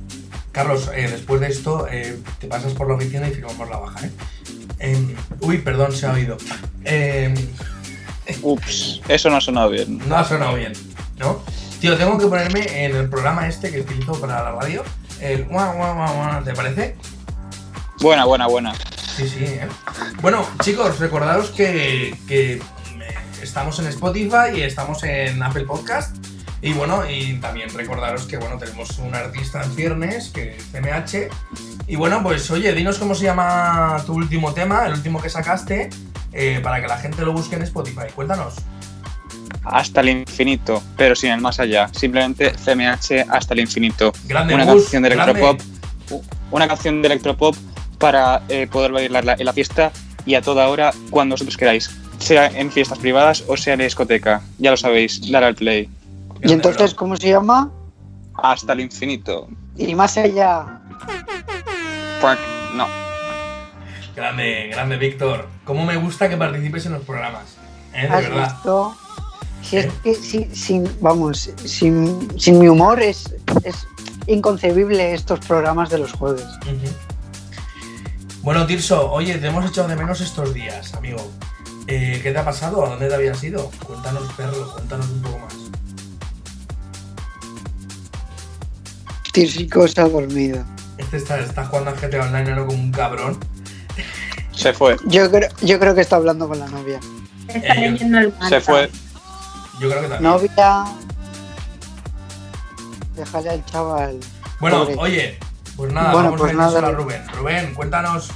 Carlos, 0.51 0.87
eh, 0.93 1.07
después 1.09 1.41
de 1.41 1.47
esto, 1.47 1.87
te 2.39 2.47
pasas 2.47 2.73
por 2.73 2.87
la 2.87 2.93
oficina 2.93 3.27
y 3.27 3.31
firmamos 3.31 3.67
la 3.69 3.77
baja, 3.77 4.05
¿eh? 4.05 4.11
Em, 4.79 5.15
uy, 5.41 5.57
perdón, 5.59 5.91
se 5.91 6.05
ha 6.07 6.13
oído. 6.13 6.37
Em, 6.83 7.33
Ups, 8.41 9.01
eso 9.07 9.29
no 9.29 9.37
ha 9.37 9.41
sonado 9.41 9.69
bien. 9.69 9.99
no 10.07 10.15
ha 10.15 10.23
sonado 10.23 10.55
bien, 10.55 10.73
¿no? 11.17 11.43
Tío, 11.79 11.97
tengo 11.97 12.17
que 12.17 12.27
ponerme 12.27 12.85
en 12.85 12.95
el 12.95 13.09
programa 13.09 13.47
este 13.47 13.71
que 13.71 13.81
utilizo 13.81 14.19
para 14.19 14.43
la 14.43 14.51
radio. 14.51 14.83
El 15.19 15.45
guau, 15.45 15.75
guau, 15.75 15.95
guau, 15.95 16.13
guau, 16.13 16.43
¿te 16.43 16.53
parece? 16.53 16.95
Buena, 18.01 18.25
buena, 18.25 18.47
buena. 18.47 18.73
Sí, 19.15 19.27
sí, 19.27 19.43
¿eh? 19.43 19.67
Bueno, 20.21 20.47
chicos, 20.61 20.99
recordaros 20.99 21.49
que, 21.51 22.17
que, 22.27 22.61
estamos 23.41 23.79
en 23.79 23.87
Spotify 23.87 24.55
y 24.55 24.61
estamos 24.61 25.03
en 25.03 25.41
Apple 25.41 25.65
Podcast. 25.65 26.15
Y 26.61 26.73
bueno, 26.73 27.09
y 27.09 27.35
también 27.35 27.69
recordaros 27.73 28.25
que 28.25 28.37
bueno, 28.37 28.57
tenemos 28.57 28.97
un 28.99 29.15
artista 29.15 29.63
en 29.63 29.71
ciernes, 29.71 30.29
que 30.29 30.55
es 30.55 30.65
CMH. 30.71 31.29
Y 31.87 31.95
bueno, 31.95 32.21
pues 32.21 32.49
oye, 32.51 32.73
dinos 32.73 32.97
cómo 32.97 33.15
se 33.15 33.25
llama 33.25 34.01
tu 34.05 34.13
último 34.13 34.53
tema, 34.53 34.85
el 34.85 34.93
último 34.93 35.21
que 35.21 35.29
sacaste, 35.29 35.89
eh, 36.33 36.59
para 36.61 36.81
que 36.81 36.87
la 36.87 36.97
gente 36.97 37.23
lo 37.23 37.31
busque 37.31 37.55
en 37.55 37.61
Spotify. 37.61 38.07
Cuéntanos. 38.13 38.55
Hasta 39.63 40.01
el 40.01 40.09
infinito, 40.09 40.83
pero 40.97 41.15
sin 41.15 41.31
el 41.31 41.41
más 41.41 41.59
allá. 41.59 41.89
Simplemente 41.93 42.51
CMH 42.51 43.25
hasta 43.29 43.53
el 43.53 43.61
infinito. 43.61 44.11
Grande 44.25 44.53
una 44.53 44.65
canción 44.65 45.03
de 45.03 45.09
grande. 45.09 45.31
electropop. 45.31 45.61
Una 46.51 46.67
canción 46.67 47.01
de 47.01 47.07
electropop 47.07 47.55
para 47.97 48.41
eh, 48.49 48.67
poder 48.69 48.91
bailarla 48.91 49.35
en 49.37 49.45
la 49.45 49.53
fiesta 49.53 49.91
y 50.25 50.35
a 50.35 50.41
toda 50.41 50.67
hora 50.67 50.91
cuando 51.09 51.33
vosotros 51.33 51.57
queráis. 51.57 51.89
Sea 52.19 52.47
en 52.47 52.71
fiestas 52.71 52.99
privadas 52.99 53.43
o 53.47 53.55
sea 53.55 53.73
en 53.73 53.79
discoteca. 53.79 54.41
Ya 54.57 54.71
lo 54.71 54.77
sabéis, 54.77 55.31
dar 55.31 55.43
al 55.43 55.55
play. 55.55 55.89
Y 56.43 56.51
entonces, 56.53 56.93
¿cómo 56.93 57.15
se 57.17 57.29
llama? 57.29 57.71
Hasta 58.35 58.73
el 58.73 58.81
infinito. 58.81 59.47
Y 59.77 59.95
más 59.95 60.17
allá. 60.17 60.81
Fuck, 62.21 62.37
No. 62.75 62.87
Grande, 64.15 64.67
grande 64.71 64.97
Víctor. 64.97 65.47
¿Cómo 65.63 65.85
me 65.85 65.95
gusta 65.95 66.27
que 66.29 66.35
participes 66.35 66.85
en 66.85 66.93
los 66.93 67.03
programas? 67.03 67.43
¿Eh? 67.93 68.01
De 68.01 68.07
¿Has 68.07 68.23
verdad. 68.29 68.53
visto? 68.53 68.97
Si 69.61 69.77
es 69.77 69.87
que 70.03 70.15
si- 70.15 70.49
sin, 70.55 70.89
vamos, 71.01 71.49
sin, 71.65 72.39
sin 72.39 72.59
mi 72.59 72.67
humor 72.67 73.01
es, 73.01 73.33
es 73.63 73.87
inconcebible 74.27 75.13
estos 75.13 75.39
programas 75.41 75.89
de 75.89 75.99
los 75.99 76.13
jueves. 76.13 76.45
Bueno, 78.41 78.65
Tirso, 78.65 79.11
oye, 79.11 79.37
te 79.37 79.47
hemos 79.47 79.65
echado 79.69 79.87
de 79.89 79.95
menos 79.95 80.21
estos 80.21 80.53
días, 80.53 80.93
amigo. 80.95 81.29
Eh, 81.87 82.19
¿Qué 82.23 82.31
te 82.31 82.37
ha 82.39 82.45
pasado? 82.45 82.85
¿A 82.85 82.89
dónde 82.89 83.07
te 83.09 83.15
habías 83.15 83.43
ido? 83.43 83.69
Cuéntanos, 83.85 84.23
perro, 84.33 84.71
cuéntanos 84.73 85.09
un 85.09 85.21
poco 85.21 85.39
más. 85.39 85.55
Tirsico 89.39 89.87
se 89.87 90.01
ha 90.01 90.07
dormido. 90.09 90.63
este 90.97 91.17
está, 91.17 91.39
está 91.39 91.65
jugando 91.65 91.91
al 91.91 91.95
GTA 91.97 92.23
Online 92.25 92.49
ahora 92.51 92.65
como 92.65 92.77
un 92.83 92.91
cabrón. 92.91 93.37
Se 94.51 94.73
fue. 94.73 94.97
Yo 95.05 95.29
creo, 95.31 95.49
yo 95.61 95.79
creo 95.79 95.95
que 95.95 96.01
está 96.01 96.17
hablando 96.17 96.47
con 96.47 96.59
la 96.59 96.67
novia. 96.67 96.99
Está 97.47 97.73
Eh, 97.75 97.89
leyendo 97.91 98.17
el 98.19 98.29
manga. 98.33 98.49
Se 98.49 98.59
fue. 98.61 98.89
Yo 99.79 99.89
creo 99.89 100.01
que 100.01 100.07
también. 100.09 100.23
Novia. 100.23 100.85
Déjale 103.15 103.49
al 103.49 103.65
chaval. 103.65 104.19
Bueno, 104.59 104.79
Pobre. 104.81 104.95
oye, 104.97 105.39
pues 105.77 105.93
nada, 105.93 106.11
Bueno, 106.11 106.31
vamos 106.31 106.39
pues 106.41 106.49
a 106.49 106.53
ir 106.53 106.59
nada. 106.59 106.87
a 106.87 106.91
Rubén. 106.91 107.21
Rubén, 107.37 107.73
cuéntanos. 107.73 108.29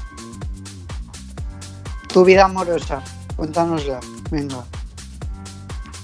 Tu 2.07 2.23
vida 2.23 2.45
amorosa. 2.45 3.01
Cuéntanosla. 3.35 3.99
Venga. 4.31 4.63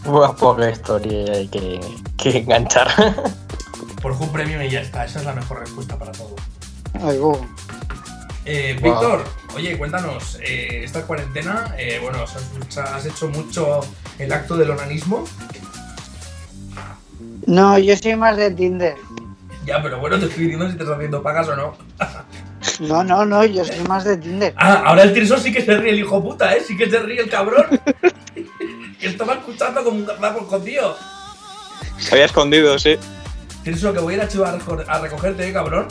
Buah, 0.05 0.35
poca 0.35 0.69
historia 0.69 1.31
hay 1.33 1.47
que, 1.47 1.79
que 2.17 2.37
enganchar. 2.39 2.87
Por 4.01 4.13
Who 4.13 4.31
Premium 4.31 4.61
y 4.61 4.69
ya 4.69 4.81
está. 4.81 5.05
Esa 5.05 5.19
es 5.19 5.25
la 5.25 5.33
mejor 5.33 5.59
respuesta 5.59 5.97
para 5.97 6.11
todo. 6.11 6.35
Eh, 6.95 7.17
Wow. 7.19 7.47
Víctor, 8.81 9.23
oye, 9.55 9.77
cuéntanos. 9.77 10.39
eh, 10.41 10.81
esta 10.83 11.03
cuarentena, 11.03 11.75
eh, 11.77 11.99
bueno, 12.01 12.23
has, 12.23 12.77
has 12.77 13.05
hecho 13.05 13.29
mucho 13.29 13.81
el 14.17 14.31
acto 14.33 14.57
del 14.57 14.71
onanismo. 14.71 15.25
No, 17.45 17.77
yo 17.77 17.95
soy 17.97 18.15
más 18.15 18.37
de 18.37 18.51
Tinder. 18.51 18.95
Ya, 19.65 19.81
pero 19.81 19.99
bueno, 19.99 20.17
te 20.19 20.25
estoy 20.25 20.43
diciendo 20.43 20.69
si 20.69 20.75
te 20.77 20.83
estás 20.83 20.95
haciendo 20.95 21.21
pagas 21.21 21.47
o 21.49 21.55
no. 21.55 21.77
No, 22.79 23.03
no, 23.03 23.25
no, 23.25 23.43
yo 23.45 23.63
soy 23.65 23.79
más 23.87 24.03
de 24.03 24.17
Tinder. 24.17 24.53
Ah, 24.55 24.83
ahora 24.85 25.03
el 25.03 25.13
Tirso 25.13 25.37
sí 25.37 25.51
que 25.51 25.61
se 25.61 25.77
ríe 25.77 25.91
el 25.91 25.99
hijo 25.99 26.21
puta, 26.23 26.53
¿eh? 26.55 26.63
Sí 26.65 26.75
que 26.77 26.89
se 26.89 26.99
ríe 26.99 27.21
el 27.21 27.29
cabrón. 27.29 27.65
que 28.99 29.07
estaba 29.07 29.33
escuchando 29.33 29.83
como 29.83 29.97
un 29.97 30.05
gazapo 30.05 30.39
escondido. 30.41 30.97
Se 31.97 32.15
había 32.15 32.25
escondido, 32.25 32.79
sí. 32.79 32.97
Tirso, 33.63 33.93
que 33.93 33.99
voy 33.99 34.13
a 34.13 34.17
ir 34.17 34.21
a 34.21 34.25
a 34.25 34.57
reco- 34.57 34.85
a 34.87 34.99
recogerte, 34.99 35.47
¿eh, 35.47 35.53
cabrón? 35.53 35.87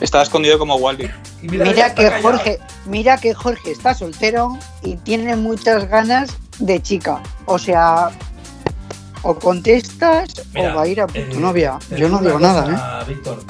Estaba 0.00 0.22
escondido 0.22 0.58
como 0.58 0.76
Wally. 0.76 1.10
Y 1.42 1.48
mira, 1.48 1.64
está 1.70 1.94
que 1.94 2.04
callado. 2.04 2.22
Jorge, 2.22 2.58
mira 2.86 3.16
que 3.18 3.34
Jorge 3.34 3.72
está 3.72 3.94
soltero 3.94 4.58
y 4.82 4.96
tiene 4.96 5.36
muchas 5.36 5.88
ganas 5.88 6.30
de 6.58 6.80
chica. 6.80 7.22
O 7.46 7.58
sea, 7.58 8.10
o 9.22 9.34
contestas 9.38 10.30
Mira, 10.54 10.72
o 10.72 10.76
va 10.76 10.82
a 10.82 10.86
ir 10.86 11.00
a 11.02 11.06
por 11.06 11.16
eh, 11.18 11.28
tu 11.30 11.40
novia. 11.40 11.78
Yo 11.96 12.08
no 12.08 12.18
digo 12.18 12.34
cosa, 12.38 12.66
nada, 12.66 13.02
¿eh? 13.02 13.04
Víctor, 13.08 13.42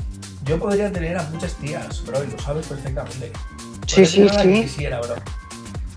yo 0.45 0.59
podría 0.59 0.91
tener 0.93 1.17
a 1.19 1.23
muchas 1.25 1.55
tías, 1.55 2.05
bro, 2.05 2.25
y 2.25 2.27
lo 2.29 2.39
sabes 2.39 2.67
perfectamente. 2.67 3.33
Sí, 3.87 4.05
sí, 4.07 4.29
sí. 4.29 4.63
quisiera, 4.63 5.01
bro. 5.01 5.15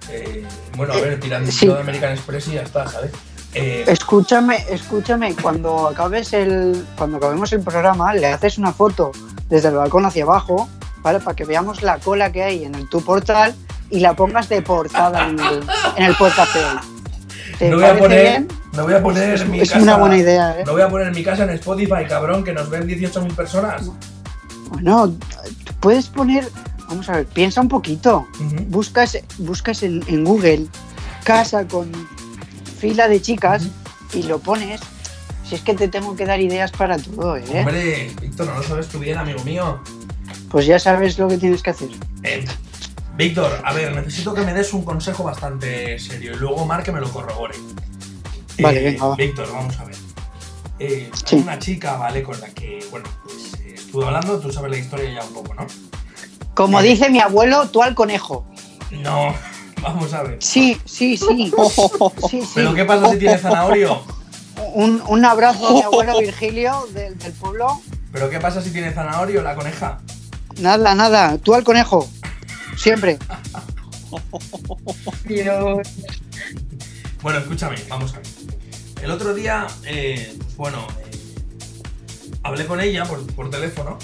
Eh, 0.10 0.46
bueno, 0.78 0.94
a 0.94 0.98
ver, 0.98 1.20
tirando 1.20 1.52
sí. 1.52 1.66
de 1.68 1.80
American 1.80 2.12
Express 2.12 2.48
y 2.50 2.52
ya 2.54 2.62
está, 2.62 2.88
¿sabes? 2.88 3.12
Eh, 3.56 3.84
Escúchame, 3.88 4.66
escúchame, 4.70 5.36
cuando 5.36 5.88
acabes 5.88 6.34
el, 6.34 6.86
cuando 6.98 7.18
acabemos 7.18 7.54
el 7.54 7.62
programa, 7.62 8.14
le 8.14 8.28
haces 8.28 8.58
una 8.58 8.72
foto 8.74 9.12
desde 9.50 9.68
el 9.70 9.76
balcón 9.76 10.06
hacia 10.06 10.24
abajo, 10.24 10.68
¿vale? 11.04 11.20
Para 11.20 11.36
que 11.36 11.46
veamos 11.46 11.82
la 11.84 12.00
cola 12.00 12.32
que 12.32 12.44
hay 12.44 12.64
en 12.64 12.74
el 12.76 12.90
tu 12.90 13.02
portal 13.02 13.54
y 13.92 14.00
la 14.00 14.16
pongas 14.16 14.50
de 14.50 14.62
portada 14.64 15.28
en 15.30 15.40
el, 15.40 15.64
en 15.98 16.04
el. 16.06 16.16
¿Te 17.60 17.70
no 17.70 17.76
voy 17.76 17.86
a 17.86 17.98
poner, 17.98 18.22
bien? 18.22 18.48
no 18.74 18.84
voy 18.84 18.94
a 18.96 19.04
poner 19.04 19.34
Es, 19.36 19.42
en 19.42 19.52
mi 19.52 19.60
es 19.60 19.70
casa. 19.70 19.84
una 19.84 19.98
buena 19.98 20.18
idea, 20.18 20.60
¿eh? 20.60 20.64
No 20.66 20.72
voy 20.72 20.82
a 20.82 20.90
poner 20.90 21.08
en 21.08 21.14
mi 21.14 21.24
casa 21.24 21.44
en 21.44 21.52
Spotify, 21.52 22.06
cabrón, 22.08 22.44
que 22.44 22.54
nos 22.54 22.70
ven 22.70 22.88
18.000 22.88 23.36
personas. 23.36 23.92
Bueno, 24.70 25.14
puedes 25.80 26.08
poner, 26.08 26.50
vamos 26.90 27.08
a 27.10 27.18
ver, 27.18 27.26
piensa 27.28 27.62
un 27.62 27.68
poquito. 27.70 28.26
Buscas, 28.70 29.20
buscas 29.38 29.84
en, 29.84 30.04
en 30.08 30.24
Google 30.24 30.66
casa 31.24 31.68
con 31.68 31.92
fila 32.84 33.08
de 33.08 33.22
chicas 33.22 33.64
y 34.14 34.24
lo 34.24 34.40
pones. 34.40 34.82
Si 35.48 35.56
es 35.56 35.62
que 35.62 35.74
te 35.74 35.88
tengo 35.88 36.18
que 36.18 36.26
dar 36.26 36.42
ideas 36.42 36.70
para 36.72 36.98
todo, 36.98 37.38
¿eh? 37.38 37.44
Hombre, 37.60 38.12
Víctor, 38.22 38.48
no 38.48 38.56
lo 38.56 38.64
sabes 38.64 38.90
tú 38.90 39.00
bien, 39.00 39.18
amigo 39.18 39.42
mío. 39.46 39.80
Pues 40.50 40.66
ya 40.66 40.78
sabes 40.80 41.18
lo 41.18 41.30
que 41.30 41.38
tienes 41.38 41.64
que 41.64 41.70
hacer. 41.70 41.88
Eh, 42.24 42.44
Víctor, 43.16 43.62
a 43.64 43.72
ver, 43.74 43.96
necesito 43.96 44.34
que 44.34 44.42
me 44.42 44.54
des 44.54 44.74
un 44.74 44.84
consejo 44.84 45.24
bastante 45.24 45.98
serio 45.98 46.34
y 46.34 46.36
luego 46.36 46.66
Mar 46.66 46.84
que 46.84 46.92
me 46.92 47.00
lo 47.00 47.10
corrobore. 47.10 47.56
Vale, 48.60 48.80
Eh, 48.82 48.84
venga, 48.92 49.06
va. 49.06 49.16
Víctor, 49.16 49.48
vamos 49.54 49.80
a 49.80 49.86
ver. 49.86 49.96
Eh, 50.80 51.10
Sí. 51.26 51.38
Hay 51.38 51.42
una 51.44 51.58
chica, 51.60 51.96
¿vale? 51.96 52.22
Con 52.22 52.38
la 52.42 52.48
que, 52.50 52.86
bueno, 52.92 53.06
pues 53.24 53.54
eh, 53.62 53.76
estuve 53.76 54.06
hablando, 54.06 54.40
tú 54.42 54.52
sabes 54.52 54.72
la 54.72 54.78
historia 54.78 55.10
ya 55.14 55.24
un 55.26 55.34
poco, 55.34 55.54
¿no? 55.54 55.68
Como 56.54 56.82
Eh. 56.82 56.84
dice 56.84 57.10
mi 57.10 57.20
abuelo, 57.22 57.70
tú 57.70 57.82
al 57.82 57.96
conejo. 57.96 58.46
No, 58.92 59.34
vamos 59.84 60.14
a 60.14 60.24
ver. 60.24 60.38
Sí, 60.40 60.78
sí, 60.86 61.18
sí. 61.18 61.52
sí, 61.52 61.52
sí. 62.30 62.42
¿Pero 62.56 62.74
qué 62.74 62.86
pasa 62.86 63.12
si 63.12 63.18
tiene 63.18 63.38
zanahorio? 63.38 64.02
Un, 64.74 65.04
un 65.08 65.26
abrazo 65.26 65.68
a 65.68 65.74
mi 65.74 65.82
abuelo 65.82 66.18
Virgilio 66.20 66.88
del, 66.94 67.18
del 67.18 67.34
pueblo. 67.34 67.82
¿Pero 68.12 68.30
qué 68.30 68.40
pasa 68.40 68.62
si 68.62 68.72
tiene 68.72 68.92
zanahorio 68.94 69.42
la 69.42 69.56
coneja? 69.56 70.00
Nada, 70.60 70.96
nada. 70.96 71.38
Tú 71.38 71.54
al 71.54 71.64
conejo. 71.64 72.08
Siempre. 72.78 73.18
Dios. 75.26 75.88
Bueno, 77.22 77.40
escúchame, 77.40 77.78
vamos 77.90 78.14
a 78.14 78.18
ver. 78.18 78.26
El 79.02 79.12
otro 79.12 79.34
día, 79.34 79.68
eh, 79.86 80.36
pues 80.38 80.56
bueno, 80.58 80.88
eh, 81.00 81.12
hablé 82.44 82.66
con 82.66 82.80
ella 82.80 83.06
por, 83.06 83.26
por 83.34 83.50
teléfono 83.50 83.98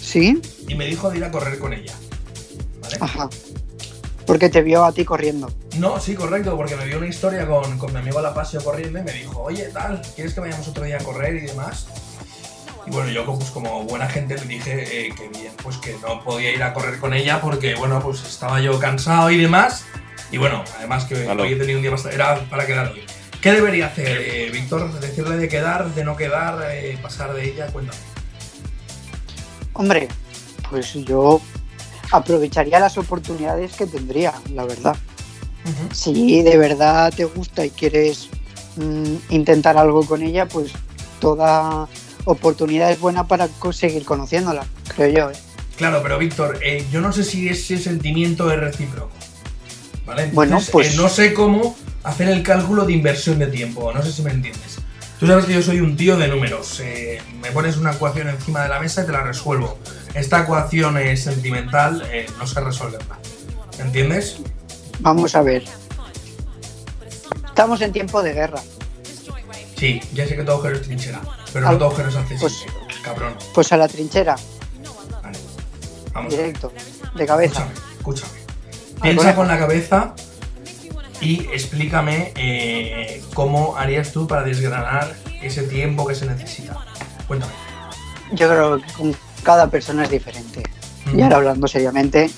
Sí. 0.00 0.40
y 0.66 0.74
me 0.74 0.86
dijo 0.86 1.10
de 1.10 1.18
ir 1.18 1.24
a 1.24 1.30
correr 1.30 1.58
con 1.58 1.72
ella. 1.72 1.94
¿Vale? 2.80 2.96
Ajá. 3.00 3.28
Porque 4.30 4.48
te 4.48 4.62
vio 4.62 4.84
a 4.84 4.92
ti 4.92 5.04
corriendo. 5.04 5.50
No, 5.78 5.98
sí, 5.98 6.14
correcto, 6.14 6.56
porque 6.56 6.76
me 6.76 6.84
vio 6.84 6.98
una 6.98 7.08
historia 7.08 7.48
con, 7.48 7.76
con 7.78 7.92
mi 7.92 7.98
amigo 7.98 8.20
La 8.20 8.32
Pasio 8.32 8.62
corriendo 8.62 9.00
y 9.00 9.02
me 9.02 9.10
dijo, 9.12 9.42
oye, 9.42 9.64
tal, 9.72 10.00
¿quieres 10.14 10.34
que 10.34 10.38
vayamos 10.40 10.68
otro 10.68 10.84
día 10.84 10.98
a 10.98 11.02
correr 11.02 11.34
y 11.34 11.40
demás? 11.46 11.88
Y 12.86 12.92
bueno, 12.92 13.10
yo 13.10 13.24
pues 13.26 13.50
como 13.50 13.82
buena 13.82 14.06
gente 14.06 14.36
le 14.36 14.44
dije 14.44 15.06
eh, 15.08 15.12
que 15.16 15.28
bien, 15.36 15.52
pues 15.64 15.78
que 15.78 15.96
no 16.00 16.22
podía 16.22 16.52
ir 16.52 16.62
a 16.62 16.72
correr 16.72 17.00
con 17.00 17.12
ella 17.12 17.40
porque, 17.40 17.74
bueno, 17.74 18.00
pues 18.00 18.22
estaba 18.22 18.60
yo 18.60 18.78
cansado 18.78 19.32
y 19.32 19.38
demás. 19.38 19.84
Y 20.30 20.38
bueno, 20.38 20.62
además 20.78 21.06
que 21.06 21.24
Claro. 21.24 21.42
hoy 21.42 21.54
he 21.54 21.56
tenido 21.56 21.78
un 21.78 21.82
día 21.82 21.90
bastante... 21.90 22.14
Era 22.14 22.38
para 22.48 22.64
quedar 22.66 22.92
hoy. 22.92 23.02
¿Qué 23.42 23.50
debería 23.50 23.86
hacer, 23.86 24.06
eh, 24.16 24.50
Víctor? 24.52 24.92
¿Decirle 25.00 25.38
de 25.38 25.48
quedar, 25.48 25.92
de 25.92 26.04
no 26.04 26.16
quedar, 26.16 26.70
eh, 26.70 26.96
pasar 27.02 27.34
de 27.34 27.46
ella? 27.46 27.66
Cuéntame. 27.66 27.98
Hombre, 29.72 30.06
pues 30.70 30.94
yo 30.94 31.40
aprovecharía 32.10 32.80
las 32.80 32.98
oportunidades 32.98 33.72
que 33.72 33.86
tendría, 33.86 34.32
la 34.52 34.64
verdad. 34.64 34.96
Si 35.92 36.42
de 36.42 36.56
verdad 36.56 37.12
te 37.14 37.24
gusta 37.24 37.64
y 37.64 37.70
quieres 37.70 38.28
mm, 38.76 39.14
intentar 39.28 39.76
algo 39.76 40.04
con 40.04 40.22
ella, 40.22 40.46
pues 40.46 40.72
toda 41.20 41.86
oportunidad 42.24 42.90
es 42.90 42.98
buena 43.00 43.26
para 43.26 43.48
seguir 43.72 44.04
conociéndola, 44.04 44.64
creo 44.94 45.08
yo. 45.08 45.30
¿eh? 45.30 45.40
Claro, 45.76 46.00
pero 46.02 46.18
Víctor, 46.18 46.58
eh, 46.62 46.84
yo 46.90 47.00
no 47.00 47.12
sé 47.12 47.24
si 47.24 47.48
ese 47.48 47.78
sentimiento 47.78 48.50
es 48.50 48.58
recíproco. 48.58 49.10
¿Vale? 50.06 50.30
Bueno, 50.32 50.52
Entonces, 50.52 50.70
pues- 50.72 50.94
eh, 50.94 50.96
no 50.96 51.08
sé 51.08 51.32
cómo 51.34 51.76
hacer 52.02 52.28
el 52.28 52.42
cálculo 52.42 52.84
de 52.84 52.92
inversión 52.94 53.38
de 53.38 53.46
tiempo. 53.46 53.92
No 53.92 54.02
sé 54.02 54.12
si 54.12 54.22
me 54.22 54.30
entiendes. 54.30 54.78
Tú 55.18 55.26
sabes 55.26 55.44
que 55.44 55.52
yo 55.52 55.62
soy 55.62 55.80
un 55.80 55.96
tío 55.96 56.16
de 56.16 56.28
números. 56.28 56.80
eh, 56.80 57.20
me 57.42 57.50
pones 57.50 57.76
una 57.76 57.92
ecuación 57.92 58.28
encima 58.28 58.62
de 58.62 58.70
la 58.70 58.80
mesa 58.80 59.02
y 59.02 59.06
te 59.06 59.12
la 59.12 59.22
resuelvo. 59.22 59.78
Esta 60.14 60.40
ecuación 60.40 60.98
es 60.98 61.22
sentimental, 61.24 62.02
eh, 62.10 62.26
no 62.38 62.46
sé 62.46 62.60
resolverla. 62.60 63.16
¿Entiendes? 63.78 64.38
Vamos 65.00 65.34
a 65.34 65.42
ver. 65.42 65.64
Estamos 67.46 67.80
en 67.80 67.92
tiempo 67.92 68.22
de 68.22 68.32
guerra. 68.32 68.60
Sí, 69.76 70.00
ya 70.12 70.26
sé 70.26 70.36
que 70.36 70.42
todo 70.42 70.56
agujero 70.56 70.76
es 70.76 70.82
trinchera, 70.82 71.20
pero 71.52 71.66
Al- 71.68 71.72
no 71.74 71.78
todo 71.78 71.88
agujero 71.88 72.08
es 72.10 72.16
accesible. 72.16 72.40
pues- 72.40 73.02
cabrón. 73.02 73.34
Pues 73.54 73.72
a 73.72 73.76
la 73.78 73.88
trinchera, 73.88 74.36
Vale. 75.22 75.38
Vamos. 76.12 76.30
directo, 76.30 76.70
de 77.14 77.26
cabeza. 77.26 77.66
Escúchame, 77.98 78.30
escúchame. 78.40 79.00
Piensa 79.00 79.34
con 79.34 79.48
la 79.48 79.58
cabeza 79.58 80.14
y 81.22 81.46
explícame 81.46 82.32
eh, 82.36 83.22
cómo 83.32 83.76
harías 83.78 84.12
tú 84.12 84.26
para 84.26 84.42
desgranar 84.42 85.16
ese 85.40 85.62
tiempo 85.62 86.06
que 86.06 86.14
se 86.14 86.26
necesita. 86.26 86.76
Cuéntame. 87.26 87.52
Yo 88.32 88.48
creo 88.48 88.78
que 88.82 88.92
con 88.92 89.16
cada 89.42 89.70
persona 89.70 90.04
es 90.04 90.10
diferente. 90.10 90.62
Mm. 91.06 91.18
Y 91.18 91.22
ahora 91.22 91.36
hablando 91.36 91.68
seriamente, 91.68 92.30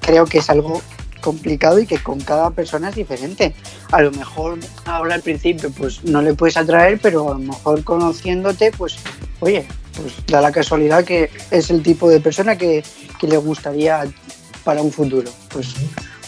creo 0.00 0.26
que 0.26 0.38
es 0.38 0.50
algo 0.50 0.82
complicado 1.20 1.78
y 1.78 1.86
que 1.86 2.02
con 2.02 2.20
cada 2.20 2.50
persona 2.50 2.90
es 2.90 2.96
diferente. 2.96 3.54
A 3.90 4.02
lo 4.02 4.10
mejor 4.10 4.58
ahora 4.84 5.14
al 5.14 5.22
principio 5.22 5.70
pues 5.70 6.04
no 6.04 6.20
le 6.20 6.34
puedes 6.34 6.56
atraer, 6.58 6.98
pero 7.00 7.30
a 7.30 7.34
lo 7.34 7.38
mejor 7.38 7.82
conociéndote 7.84 8.72
pues, 8.72 8.96
oye, 9.40 9.64
pues 9.96 10.14
da 10.26 10.40
la 10.40 10.52
casualidad 10.52 11.04
que 11.04 11.30
es 11.50 11.70
el 11.70 11.82
tipo 11.82 12.10
de 12.10 12.20
persona 12.20 12.56
que, 12.56 12.84
que 13.18 13.26
le 13.26 13.38
gustaría 13.38 14.04
para 14.64 14.82
un 14.82 14.92
futuro. 14.92 15.30
Pues 15.48 15.74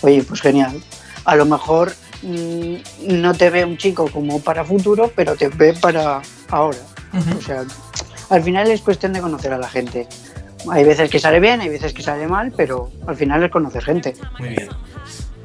oye, 0.01 0.23
pues 0.23 0.41
genial. 0.41 0.81
A 1.25 1.37
lo 1.37 1.45
mejor 1.45 1.93
mm, 2.23 2.75
no 3.21 3.35
te 3.35 3.51
ve 3.51 3.65
un 3.65 3.77
chico 3.77 4.09
como 4.11 4.41
para 4.41 4.65
futuro, 4.65 5.11
pero 5.15 5.37
te 5.37 5.49
ve 5.49 5.75
para 5.75 6.23
ahora. 6.51 6.79
O 7.39 7.43
sea, 7.43 7.65
al 8.31 8.43
final 8.43 8.71
es 8.71 8.81
cuestión 8.81 9.13
de 9.13 9.21
conocer 9.21 9.53
a 9.53 9.59
la 9.59 9.69
gente. 9.69 10.07
Hay 10.71 10.85
veces 10.85 11.11
que 11.11 11.19
sale 11.19 11.41
bien, 11.41 11.61
hay 11.61 11.69
veces 11.69 11.93
que 11.93 12.03
sale 12.03 12.27
mal, 12.27 12.53
pero 12.57 12.91
al 13.07 13.17
final 13.17 13.43
es 13.43 13.51
conocer 13.51 13.83
gente. 13.85 14.15
Muy 14.39 14.51
bien. 14.51 14.69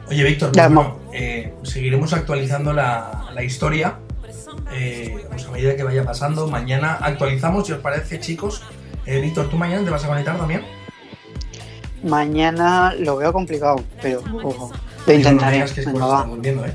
Oye, 0.07 0.23
Víctor, 0.23 0.51
pues 0.51 0.73
bueno, 0.73 0.97
eh, 1.13 1.53
seguiremos 1.63 2.13
actualizando 2.13 2.73
la, 2.73 3.25
la 3.33 3.43
historia 3.43 3.95
eh, 4.71 5.25
pues 5.29 5.45
a 5.45 5.51
medida 5.51 5.75
que 5.75 5.83
vaya 5.83 6.03
pasando. 6.03 6.47
Mañana 6.47 6.97
actualizamos, 7.01 7.67
si 7.67 7.73
os 7.73 7.79
parece, 7.79 8.19
chicos, 8.19 8.63
Eh, 9.05 9.19
Víctor, 9.21 9.49
¿tú 9.49 9.57
mañana 9.57 9.83
te 9.83 9.89
vas 9.89 10.03
a 10.03 10.07
conectar 10.07 10.37
también? 10.37 10.61
Mañana 12.03 12.93
lo 12.97 13.17
veo 13.17 13.33
complicado, 13.33 13.83
pero 14.01 14.19
ojo, 14.43 14.71
lo 14.71 15.07
no 15.07 15.13
intentaré. 15.13 15.65
viendo, 16.39 16.65
¿eh? 16.65 16.73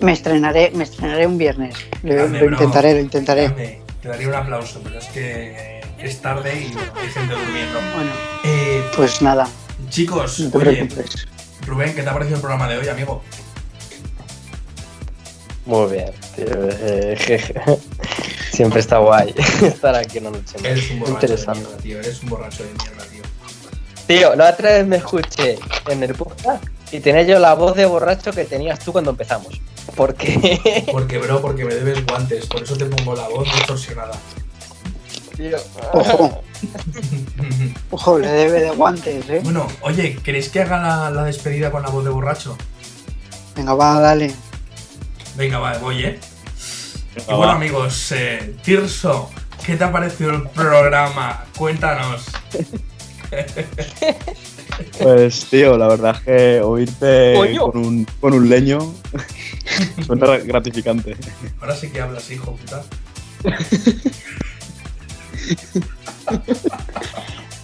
Me 0.00 0.12
estrenaré, 0.12 0.72
me 0.74 0.84
estrenaré 0.84 1.26
un 1.26 1.38
viernes. 1.38 1.76
Lo, 2.02 2.26
intentaré, 2.48 2.94
lo 2.94 3.00
intentaré. 3.00 3.80
Te 4.06 4.12
daría 4.12 4.28
un 4.28 4.34
aplauso, 4.34 4.80
pero 4.84 5.00
es 5.00 5.06
que 5.06 5.80
es 5.98 6.22
tarde 6.22 6.52
y 6.54 6.66
hay 6.96 7.08
gente 7.10 7.34
durmiendo. 7.34 7.80
Bueno, 7.92 8.12
Eh, 8.44 8.80
pues 8.94 9.20
nada, 9.20 9.48
chicos, 9.88 10.38
no 10.38 10.60
oye. 10.60 10.88
Rubén, 11.66 11.92
¿qué 11.92 12.04
te 12.04 12.08
ha 12.08 12.12
parecido 12.12 12.36
el 12.36 12.40
programa 12.40 12.68
de 12.68 12.78
hoy, 12.78 12.86
amigo? 12.86 13.24
Muy 15.64 15.90
bien, 15.90 16.12
tío. 16.36 16.46
eh, 16.46 17.16
jeje. 17.18 17.54
Siempre 18.52 18.78
está 18.78 18.98
guay 18.98 19.34
estar 19.62 19.96
aquí 19.96 20.18
una 20.18 20.30
noche 20.30 20.54
más. 20.58 20.64
Eres 20.64 20.88
un 20.92 21.00
borracho 21.00 21.06
de 21.26 21.26
Interesante. 21.26 21.60
mierda, 21.62 21.76
tío. 21.78 21.98
Eres 21.98 22.22
un 22.22 22.28
borracho 22.28 22.62
de 22.62 22.68
mierda, 22.74 23.04
tío. 23.10 23.22
Tío, 24.06 24.36
la 24.36 24.50
otra 24.50 24.70
vez 24.70 24.86
me 24.86 24.96
escuché 24.98 25.58
en 25.88 26.02
el 26.04 26.14
podcast 26.14 26.62
y 26.92 27.00
tenía 27.00 27.22
yo 27.22 27.40
la 27.40 27.54
voz 27.54 27.74
de 27.74 27.86
borracho 27.86 28.30
que 28.30 28.44
tenías 28.44 28.78
tú 28.78 28.92
cuando 28.92 29.10
empezamos. 29.10 29.60
Porque, 29.94 30.86
Porque, 30.92 31.18
bro, 31.18 31.40
porque 31.40 31.64
me 31.64 31.74
debes 31.74 32.04
guantes, 32.06 32.46
por 32.46 32.62
eso 32.62 32.76
te 32.76 32.86
pongo 32.86 33.14
la 33.14 33.28
voz 33.28 33.44
distorsionada. 33.52 34.18
tío, 35.36 35.56
Ojo, 35.92 36.42
ojo, 37.90 38.18
le 38.18 38.28
debe 38.28 38.60
de 38.60 38.70
guantes, 38.70 39.28
eh. 39.30 39.40
bueno, 39.44 39.66
oye, 39.82 40.16
¿queréis 40.24 40.48
que 40.48 40.62
haga 40.62 40.78
la, 40.78 41.10
la 41.10 41.24
despedida 41.24 41.70
con 41.70 41.82
la 41.82 41.90
voz 41.90 42.04
de 42.04 42.10
borracho? 42.10 42.56
Venga, 43.54 43.74
va, 43.74 44.00
dale. 44.00 44.34
Venga, 45.36 45.58
va, 45.58 45.78
voy, 45.78 46.04
¿eh? 46.04 46.18
Y 47.16 47.20
Ah, 47.28 47.36
bueno, 47.36 47.46
va. 47.46 47.52
amigos, 47.54 48.12
eh, 48.12 48.56
Tirso, 48.62 49.30
¿qué 49.64 49.76
te 49.76 49.84
ha 49.84 49.92
parecido 49.92 50.30
el 50.30 50.48
programa? 50.48 51.44
Cuéntanos. 51.56 52.24
Pues, 55.00 55.46
tío, 55.46 55.76
la 55.78 55.88
verdad 55.88 56.16
es 56.16 56.22
que 56.22 56.60
oírte 56.60 57.34
Coño. 57.36 57.70
con 57.70 57.84
un, 57.86 58.06
con 58.20 58.32
un 58.34 58.48
leño 58.48 58.78
suena 60.06 60.36
gratificante. 60.44 61.16
Ahora 61.60 61.74
sí 61.76 61.88
que 61.90 62.00
hablas, 62.00 62.30
hijo 62.30 62.54
puta. 62.56 62.82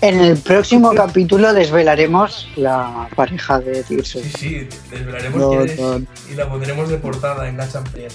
En 0.01 0.19
el 0.21 0.37
próximo 0.37 0.93
capítulo 0.95 1.53
desvelaremos 1.53 2.49
la 2.57 3.09
pareja 3.15 3.61
de 3.61 3.85
Tirso. 3.85 4.19
Sí, 4.21 4.31
sí, 4.37 4.69
desvelaremos 4.91 5.41
No, 5.41 5.51
quién 5.51 5.63
es 5.63 5.79
no. 5.79 5.99
y 6.31 6.35
la 6.35 6.49
pondremos 6.49 6.89
de 6.89 6.99
portada 6.99 7.49
en 7.49 7.57
Gacha 7.57 7.83
Free. 7.83 8.09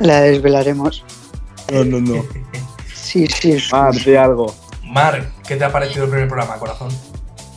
La 0.00 0.20
desvelaremos. 0.20 1.04
No, 1.72 1.84
no, 1.84 2.00
no. 2.00 2.24
Sí, 2.94 3.26
sí. 3.26 3.58
sí. 3.58 3.68
Mar, 3.72 3.94
di 3.94 4.16
algo. 4.16 4.54
Mar, 4.84 5.30
¿qué 5.46 5.56
te 5.56 5.64
ha 5.64 5.72
parecido 5.72 6.04
el 6.04 6.10
primer 6.10 6.28
programa, 6.28 6.58
corazón? 6.58 6.88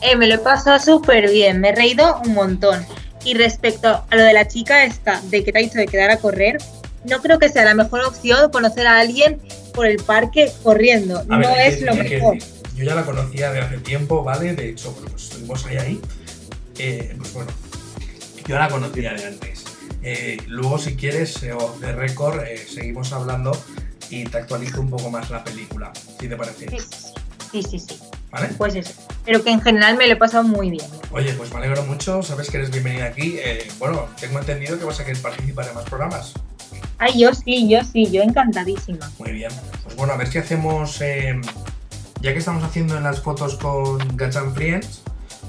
Eh, 0.02 0.16
me 0.16 0.26
lo 0.26 0.34
he 0.34 0.38
pasado 0.38 0.78
súper 0.78 1.30
bien, 1.30 1.60
me 1.60 1.68
he 1.70 1.74
reído 1.74 2.20
un 2.26 2.34
montón. 2.34 2.84
Y 3.24 3.34
respecto 3.34 4.04
a 4.10 4.16
lo 4.16 4.22
de 4.24 4.32
la 4.32 4.48
chica 4.48 4.84
esta, 4.84 5.20
de 5.30 5.44
que 5.44 5.52
te 5.52 5.58
ha 5.58 5.62
dicho 5.62 5.78
de 5.78 5.86
quedar 5.86 6.10
a 6.10 6.16
correr, 6.16 6.58
no 7.04 7.20
creo 7.22 7.38
que 7.38 7.48
sea 7.48 7.64
la 7.64 7.74
mejor 7.74 8.00
opción 8.04 8.50
conocer 8.50 8.86
a 8.86 8.98
alguien 8.98 9.40
por 9.74 9.86
el 9.86 9.98
parque 10.02 10.50
corriendo. 10.62 11.20
A 11.20 11.24
no 11.24 11.38
ver, 11.38 11.68
es 11.72 11.76
que- 11.78 11.84
lo 11.84 11.94
mejor. 11.94 12.38
Yo 12.74 12.84
ya 12.84 12.94
la 12.94 13.04
conocía 13.04 13.52
de 13.52 13.60
hace 13.60 13.78
tiempo, 13.78 14.24
¿vale? 14.24 14.54
De 14.54 14.70
hecho, 14.70 14.92
bueno, 14.92 15.08
pues 15.10 15.24
estuvimos 15.24 15.64
ahí 15.66 15.76
ahí. 15.76 16.00
Eh, 16.78 17.14
pues 17.18 17.32
bueno, 17.34 17.50
yo 18.46 18.58
la 18.58 18.68
conocía 18.68 19.12
de 19.12 19.24
antes. 19.26 19.64
Eh, 20.02 20.38
luego, 20.48 20.78
si 20.78 20.96
quieres, 20.96 21.40
eh, 21.44 21.54
record, 21.94 22.42
eh, 22.44 22.56
seguimos 22.56 23.12
hablando 23.12 23.52
y 24.10 24.24
te 24.24 24.38
actualizo 24.38 24.80
un 24.80 24.90
poco 24.90 25.10
más 25.10 25.30
la 25.30 25.44
película, 25.44 25.92
si 26.18 26.28
te 26.28 26.36
parece. 26.36 26.68
Sí, 26.70 26.78
sí, 27.52 27.62
sí, 27.62 27.78
sí. 27.78 27.98
¿Vale? 28.32 28.48
Pues 28.56 28.74
eso. 28.74 28.92
Pero 29.26 29.44
que 29.44 29.50
en 29.50 29.60
general 29.60 29.96
me 29.98 30.06
lo 30.06 30.14
he 30.14 30.16
pasado 30.16 30.42
muy 30.42 30.70
bien. 30.70 30.86
Oye, 31.10 31.34
pues 31.34 31.50
me 31.52 31.58
alegro 31.58 31.84
mucho, 31.84 32.22
sabes 32.22 32.50
que 32.50 32.56
eres 32.56 32.70
bienvenida 32.70 33.04
aquí. 33.06 33.36
Eh, 33.38 33.68
bueno, 33.78 34.06
tengo 34.18 34.38
entendido 34.38 34.78
que 34.78 34.84
vas 34.86 34.98
a 35.00 35.04
querer 35.04 35.20
participar 35.20 35.68
en 35.68 35.74
más 35.74 35.84
programas. 35.84 36.32
Ay, 36.98 37.20
yo 37.20 37.34
sí, 37.34 37.68
yo 37.68 37.80
sí, 37.84 38.10
yo 38.10 38.22
encantadísima. 38.22 39.10
Muy 39.18 39.32
bien. 39.32 39.50
Pues 39.84 39.94
bueno, 39.96 40.14
a 40.14 40.16
ver 40.16 40.28
si 40.28 40.38
hacemos. 40.38 41.00
eh, 41.02 41.38
ya 42.22 42.32
que 42.32 42.38
estamos 42.38 42.62
haciendo 42.64 42.96
en 42.96 43.02
las 43.02 43.20
fotos 43.20 43.56
con 43.56 43.98
Gachan 44.16 44.54
Friends, 44.54 45.02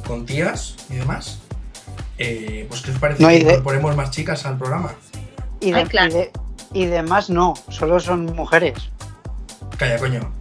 con 0.07 0.25
tías 0.25 0.75
y 0.89 0.95
demás, 0.95 1.39
eh, 2.17 2.65
pues 2.67 2.81
¿qué 2.81 2.91
os 2.91 2.97
parece 2.99 3.21
No 3.21 3.29
que 3.29 3.35
hay 3.35 3.43
de- 3.43 3.51
incorporemos 3.51 3.95
más 3.95 4.11
chicas 4.11 4.45
al 4.45 4.57
programa? 4.57 4.93
Y, 5.61 5.71
de, 5.71 5.77
Ay, 5.77 5.85
claro. 5.85 6.09
y, 6.09 6.13
de- 6.15 6.31
y 6.73 6.85
demás 6.87 7.29
no, 7.29 7.53
solo 7.69 7.99
son 8.01 8.25
mujeres. 8.25 8.73
Calla, 9.77 9.97
coño. 9.99 10.33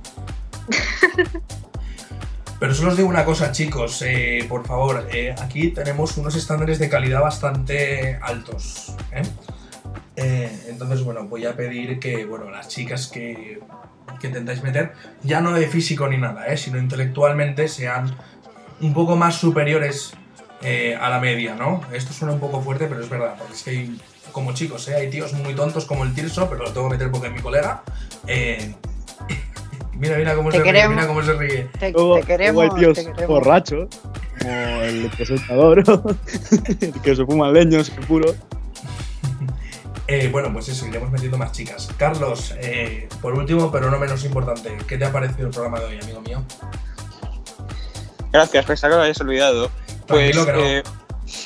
Pero 2.63 2.77
solo 2.77 2.93
os 2.93 2.97
digo 2.97 3.09
una 3.09 3.25
cosa, 3.25 3.51
chicos, 3.51 4.03
eh, 4.03 4.47
por 4.49 4.65
favor, 4.65 5.09
eh, 5.13 5.35
aquí 5.41 5.71
tenemos 5.71 6.17
unos 6.17 6.37
estándares 6.37 6.79
de 6.79 6.89
calidad 6.89 7.21
bastante 7.21 8.21
altos. 8.23 8.95
¿eh? 9.11 9.23
Eh, 10.15 10.67
entonces, 10.69 11.03
bueno, 11.03 11.25
voy 11.25 11.45
a 11.45 11.57
pedir 11.57 11.99
que, 11.99 12.25
bueno, 12.25 12.53
las 12.53 12.69
chicas 12.69 13.09
que, 13.09 13.59
que 14.21 14.27
intentáis 14.29 14.63
meter, 14.63 14.93
ya 15.25 15.41
no 15.41 15.53
de 15.55 15.67
físico 15.67 16.07
ni 16.07 16.19
nada, 16.19 16.47
¿eh? 16.47 16.57
sino 16.57 16.79
intelectualmente, 16.79 17.67
sean 17.67 18.17
un 18.81 18.95
poco 18.95 19.17
más 19.17 19.35
superiores 19.35 20.13
eh, 20.61 20.97
a 21.01 21.11
la 21.11 21.19
media, 21.19 21.57
¿no? 21.57 21.81
Esto 21.93 22.13
suena 22.13 22.33
un 22.33 22.39
poco 22.39 22.61
fuerte, 22.61 22.87
pero 22.87 23.01
es 23.03 23.11
verdad, 23.11 23.35
porque 23.39 23.55
es 23.55 23.63
que 23.65 23.71
hay, 23.71 24.01
como 24.31 24.55
chicos, 24.55 24.87
¿eh? 24.87 24.95
hay 24.95 25.11
tíos 25.11 25.33
muy 25.33 25.55
tontos 25.55 25.85
como 25.85 26.05
el 26.05 26.15
Tirso, 26.15 26.49
pero 26.49 26.63
lo 26.63 26.73
tengo 26.73 26.87
que 26.89 26.95
meter 26.95 27.11
porque 27.11 27.27
es 27.27 27.35
mi 27.35 27.41
colega. 27.41 27.83
Eh, 28.29 28.77
mira, 30.03 30.17
mira 30.19 30.35
cómo 30.35 30.51
Te 30.51 30.59
se 30.59 30.63
ríe, 30.65 30.73
queremos. 30.73 30.95
mira 30.97 31.07
cómo 31.07 31.23
se 31.23 31.33
ríe. 31.33 31.69
Te, 31.79 31.91
Luego, 31.93 32.17
te 32.17 32.23
queremos. 32.25 32.63
hay 32.65 32.71
tíos 32.81 32.95
te 32.99 33.05
queremos. 33.07 33.27
borrachos, 33.29 33.89
como 34.41 34.53
el 34.83 35.11
presentador, 35.17 35.83
que 37.03 37.17
se 37.17 37.25
fuma 37.25 37.51
leños, 37.51 37.89
puro. 38.09 38.35
Eh, 40.09 40.29
bueno, 40.31 40.53
pues 40.53 40.69
eso, 40.69 40.87
iremos 40.87 41.11
metiendo 41.11 41.39
más 41.39 41.53
chicas. 41.53 41.89
Carlos, 41.97 42.55
eh, 42.61 43.09
por 43.23 43.33
último, 43.35 43.71
pero 43.73 43.91
no 43.91 43.99
menos 43.99 44.25
importante, 44.25 44.77
¿qué 44.87 44.99
te 44.99 45.05
ha 45.07 45.13
parecido 45.13 45.47
el 45.47 45.53
programa 45.55 45.81
de 45.81 45.87
hoy, 45.87 45.99
amigo 46.03 46.21
mío? 46.21 46.43
Gracias, 48.33 48.65
pensaba 48.65 48.91
que 48.93 48.97
lo 48.97 49.03
habías 49.03 49.21
olvidado. 49.21 49.71
Pues, 50.07 50.37
que 50.37 50.53
no. 50.53 50.59
eh, 50.61 50.83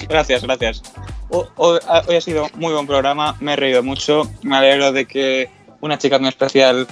gracias, 0.09 0.43
gracias. 0.43 0.83
O- 1.29 1.47
o- 1.57 1.79
ha- 1.89 2.03
hoy 2.09 2.17
ha 2.17 2.21
sido 2.21 2.49
muy 2.55 2.73
buen 2.73 2.87
programa, 2.87 3.37
me 3.41 3.53
he 3.53 3.57
reído 3.57 3.83
mucho. 3.83 4.23
Me 4.43 4.57
alegro 4.57 4.93
de 4.93 5.07
que 5.07 5.51
una 5.81 5.99
chica 5.99 6.19
muy 6.19 6.29
especial 6.29 6.87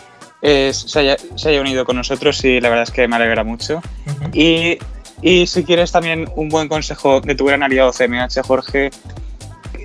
eh, 0.44 0.72
se, 0.72 0.98
haya, 1.00 1.16
se 1.36 1.48
haya 1.48 1.60
unido 1.60 1.84
con 1.84 1.96
nosotros 1.96 2.44
y 2.44 2.60
la 2.60 2.68
verdad 2.68 2.84
es 2.84 2.90
que 2.92 3.08
me 3.08 3.16
alegra 3.16 3.42
mucho. 3.44 3.80
Y, 4.32 4.78
y 5.22 5.46
si 5.46 5.64
quieres 5.64 5.90
también 5.90 6.28
un 6.36 6.48
buen 6.50 6.68
consejo 6.68 7.20
de 7.20 7.34
tu 7.34 7.46
gran 7.46 7.62
aliado 7.62 7.92
CMH, 7.92 8.42
Jorge, 8.46 8.90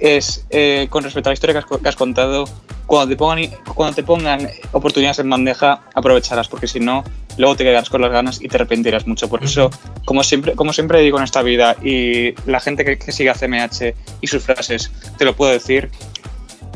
es 0.01 0.45
eh, 0.49 0.87
con 0.89 1.03
respecto 1.03 1.29
a 1.29 1.31
la 1.31 1.33
historia 1.33 1.53
que 1.53 1.59
has, 1.59 1.65
co- 1.65 1.79
que 1.79 1.89
has 1.89 1.95
contado, 1.95 2.45
cuando 2.85 3.09
te, 3.09 3.15
pongan, 3.17 3.39
i- 3.39 3.49
cuando 3.75 3.95
te 3.95 4.03
pongan 4.03 4.49
oportunidades 4.71 5.19
en 5.19 5.29
bandeja, 5.29 5.81
aprovecharlas, 5.93 6.47
porque 6.47 6.67
si 6.67 6.79
no, 6.79 7.03
luego 7.37 7.55
te 7.55 7.63
quedarás 7.63 7.89
con 7.89 8.01
las 8.01 8.11
ganas 8.11 8.41
y 8.41 8.47
te 8.47 8.57
arrepentirás 8.57 9.07
mucho. 9.07 9.29
Por 9.29 9.43
eso, 9.43 9.69
como 10.05 10.23
siempre, 10.23 10.55
como 10.55 10.73
siempre 10.73 11.01
digo 11.01 11.17
en 11.17 11.23
esta 11.25 11.41
vida, 11.41 11.75
y 11.83 12.33
la 12.49 12.59
gente 12.59 12.83
que, 12.85 12.97
que 12.97 13.11
sigue 13.11 13.29
a 13.29 13.33
CMH 13.35 13.93
y 14.21 14.27
sus 14.27 14.43
frases, 14.43 14.91
te 15.17 15.25
lo 15.25 15.35
puedo 15.35 15.51
decir, 15.51 15.89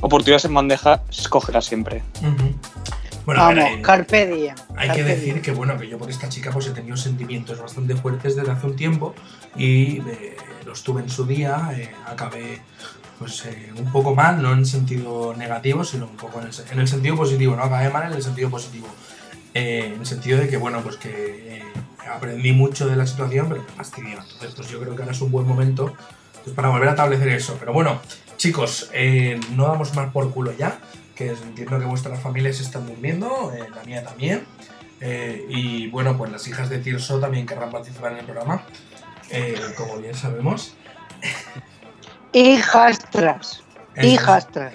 oportunidades 0.02 0.46
en 0.46 0.54
bandeja, 0.54 1.02
escógelas 1.10 1.66
siempre. 1.66 2.04
Bueno, 3.26 3.42
a 3.42 3.48
ver, 3.50 3.58
Vamos, 3.58 3.80
eh, 3.80 3.82
carpe 3.82 4.28
diem. 4.28 4.56
Hay 4.76 4.88
carpe 4.90 5.04
que 5.04 5.04
decir 5.04 5.34
diem. 5.34 5.42
que 5.42 5.52
bueno, 5.52 5.78
que 5.78 5.88
yo 5.88 5.98
por 5.98 6.10
esta 6.10 6.30
chica 6.30 6.52
pues 6.52 6.68
he 6.68 6.72
tenido 6.72 6.98
sentimientos 6.98 7.60
bastante 7.62 7.96
fuertes 7.96 8.36
desde 8.36 8.52
hace 8.52 8.68
un 8.68 8.76
tiempo 8.76 9.16
y 9.56 10.02
eh, 10.02 10.38
los 10.66 10.84
tuve 10.84 11.02
en 11.02 11.10
su 11.10 11.26
día, 11.26 11.72
eh, 11.76 11.92
acabé 12.06 12.62
pues 13.20 13.46
eh, 13.46 13.72
un 13.78 13.92
poco 13.92 14.14
mal, 14.14 14.42
no 14.42 14.54
en 14.54 14.66
sentido 14.66 15.34
negativo, 15.36 15.84
sino 15.84 16.06
un 16.06 16.18
poco 16.18 16.42
en 16.42 16.48
el, 16.48 16.54
en 16.72 16.80
el 16.80 16.88
sentido 16.88 17.16
positivo, 17.16 17.56
no 17.56 17.64
acabé 17.64 17.90
mal 17.90 18.08
en 18.08 18.14
el 18.14 18.24
sentido 18.24 18.50
positivo. 18.50 18.88
Eh, 19.54 19.92
en 19.94 20.00
el 20.00 20.06
sentido 20.06 20.40
de 20.40 20.50
que 20.50 20.58
bueno, 20.58 20.82
pues 20.82 20.98
que 20.98 21.58
eh, 21.58 21.64
aprendí 22.12 22.52
mucho 22.52 22.88
de 22.88 22.96
la 22.96 23.06
situación, 23.06 23.48
pero 23.50 23.62
me 23.62 23.70
fastidió. 23.70 24.20
Entonces 24.20 24.54
pues 24.56 24.70
yo 24.70 24.80
creo 24.80 24.96
que 24.96 25.04
ahora 25.04 25.14
es 25.14 25.22
un 25.22 25.32
buen 25.32 25.48
momento 25.48 25.94
pues, 26.44 26.56
para 26.56 26.70
volver 26.70 26.90
a 26.90 26.92
establecer 26.92 27.30
eso. 27.30 27.56
Pero 27.60 27.72
bueno, 27.72 28.02
chicos, 28.36 28.90
no 29.52 29.68
damos 29.68 29.94
más 29.96 30.12
por 30.12 30.32
culo 30.32 30.52
ya, 30.52 30.80
que 31.16 31.30
entiendo 31.30 31.80
que 31.80 31.86
vuestras 31.86 32.20
familias 32.20 32.59
están 32.59 32.88
durmiendo, 32.88 33.53
eh, 33.53 33.68
la 33.74 33.84
mía 33.84 34.03
también. 34.03 34.45
Eh, 35.01 35.45
y 35.49 35.88
bueno, 35.89 36.18
pues 36.18 36.32
las 36.32 36.47
hijas 36.47 36.70
de 36.70 36.80
Tirso 36.80 37.20
también 37.20 37.45
querrán 37.45 37.72
participar 37.72 38.14
en 38.14 38.20
el 38.20 38.26
programa, 38.26 38.64
eh, 39.30 39.59
como 39.78 39.97
bien 39.97 40.16
sabemos. 40.16 40.76
Hijastras. 42.34 43.64
Eso 43.95 44.07
es. 44.07 44.14
Hijastras. 44.14 44.74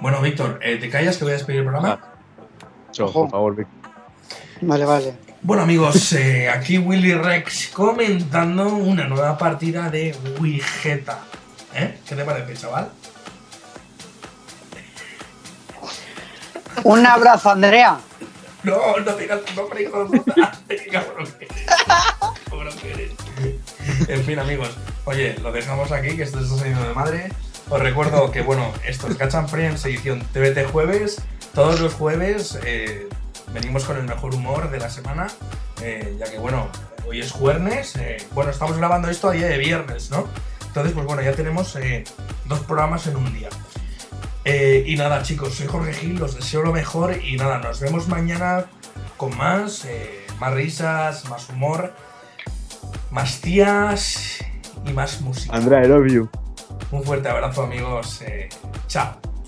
Bueno, 0.00 0.20
Víctor, 0.20 0.60
eh, 0.62 0.76
¿te 0.76 0.90
callas 0.90 1.16
que 1.16 1.24
voy 1.24 1.32
a 1.32 1.36
despedir 1.36 1.60
el 1.60 1.66
programa? 1.66 2.00
Ojo. 3.00 3.22
por 3.22 3.30
favor, 3.30 3.56
Vic. 3.56 3.68
Vale, 4.60 4.84
vale. 4.84 5.28
Bueno 5.40 5.62
amigos, 5.62 6.12
eh, 6.14 6.50
aquí 6.50 6.78
Willy 6.78 7.14
Rex 7.14 7.68
comentando 7.68 8.74
una 8.74 9.06
nueva 9.06 9.38
partida 9.38 9.88
de 9.88 10.14
Wigeta. 10.40 11.20
¿Eh? 11.74 11.98
¿Qué 12.06 12.16
te 12.16 12.24
parece, 12.24 12.54
chaval? 12.54 12.90
Un 16.84 17.06
abrazo, 17.06 17.50
Andrea. 17.50 17.98
No, 18.62 18.96
no 19.04 19.16
digas 19.16 19.40
tu 19.44 19.54
nombre, 19.54 19.82
hijo 19.82 20.04
de 20.04 20.18
puta. 20.18 20.52
Qué 20.68 20.86
cabrón 20.90 21.26
que 21.38 21.44
eres. 21.44 21.66
Cabrón 22.50 22.74
que 22.78 22.92
eres. 22.92 23.10
En 24.08 24.24
fin, 24.24 24.38
amigos. 24.38 24.70
Oye, 25.04 25.36
lo 25.42 25.52
dejamos 25.52 25.92
aquí, 25.92 26.16
que 26.16 26.22
esto 26.24 26.40
está 26.40 26.56
saliendo 26.56 26.82
de 26.86 26.92
madre. 26.94 27.32
Os 27.70 27.80
recuerdo 27.80 28.30
que, 28.32 28.42
bueno, 28.42 28.72
esto 28.86 29.06
es 29.08 29.16
Catch 29.16 29.34
and 29.34 29.48
Friends, 29.48 29.84
edición 29.84 30.20
TBT 30.32 30.70
jueves. 30.72 31.22
Todos 31.54 31.80
los 31.80 31.94
jueves 31.94 32.58
eh, 32.64 33.08
venimos 33.52 33.84
con 33.84 33.96
el 33.96 34.04
mejor 34.04 34.34
humor 34.34 34.70
de 34.70 34.78
la 34.80 34.90
semana. 34.90 35.28
eh, 35.82 36.16
ya 36.18 36.26
que, 36.30 36.38
bueno, 36.38 36.68
hoy 37.06 37.20
es 37.20 37.30
jueves. 37.30 37.94
eh, 37.96 38.16
bueno, 38.32 38.50
estamos 38.50 38.76
grabando 38.76 39.08
esto 39.08 39.28
a 39.28 39.32
día 39.32 39.46
de 39.46 39.58
viernes, 39.58 40.10
¿no? 40.10 40.26
Entonces, 40.66 40.92
pues 40.94 41.06
bueno, 41.06 41.22
ya 41.22 41.32
tenemos 41.32 41.76
dos 42.46 42.60
programas 42.60 43.06
en 43.06 43.16
un 43.16 43.32
día. 43.32 43.48
Eh, 44.50 44.82
y 44.86 44.96
nada, 44.96 45.22
chicos, 45.22 45.52
soy 45.52 45.66
Jorge 45.66 45.92
Gil, 45.92 46.22
os 46.22 46.34
deseo 46.34 46.62
lo 46.62 46.72
mejor 46.72 47.22
y 47.22 47.36
nada, 47.36 47.58
nos 47.58 47.80
vemos 47.80 48.08
mañana 48.08 48.64
con 49.18 49.36
más, 49.36 49.84
eh, 49.84 50.24
más 50.40 50.54
risas, 50.54 51.28
más 51.28 51.50
humor, 51.50 51.92
más 53.10 53.42
tías 53.42 54.38
y 54.86 54.92
más 54.94 55.20
música. 55.20 55.54
Andrea, 55.54 55.84
I 55.84 55.88
love 55.88 56.10
you. 56.10 56.30
Un 56.90 57.04
fuerte 57.04 57.28
abrazo, 57.28 57.64
amigos. 57.64 58.22
eh, 58.22 58.48
chao. 58.86 59.20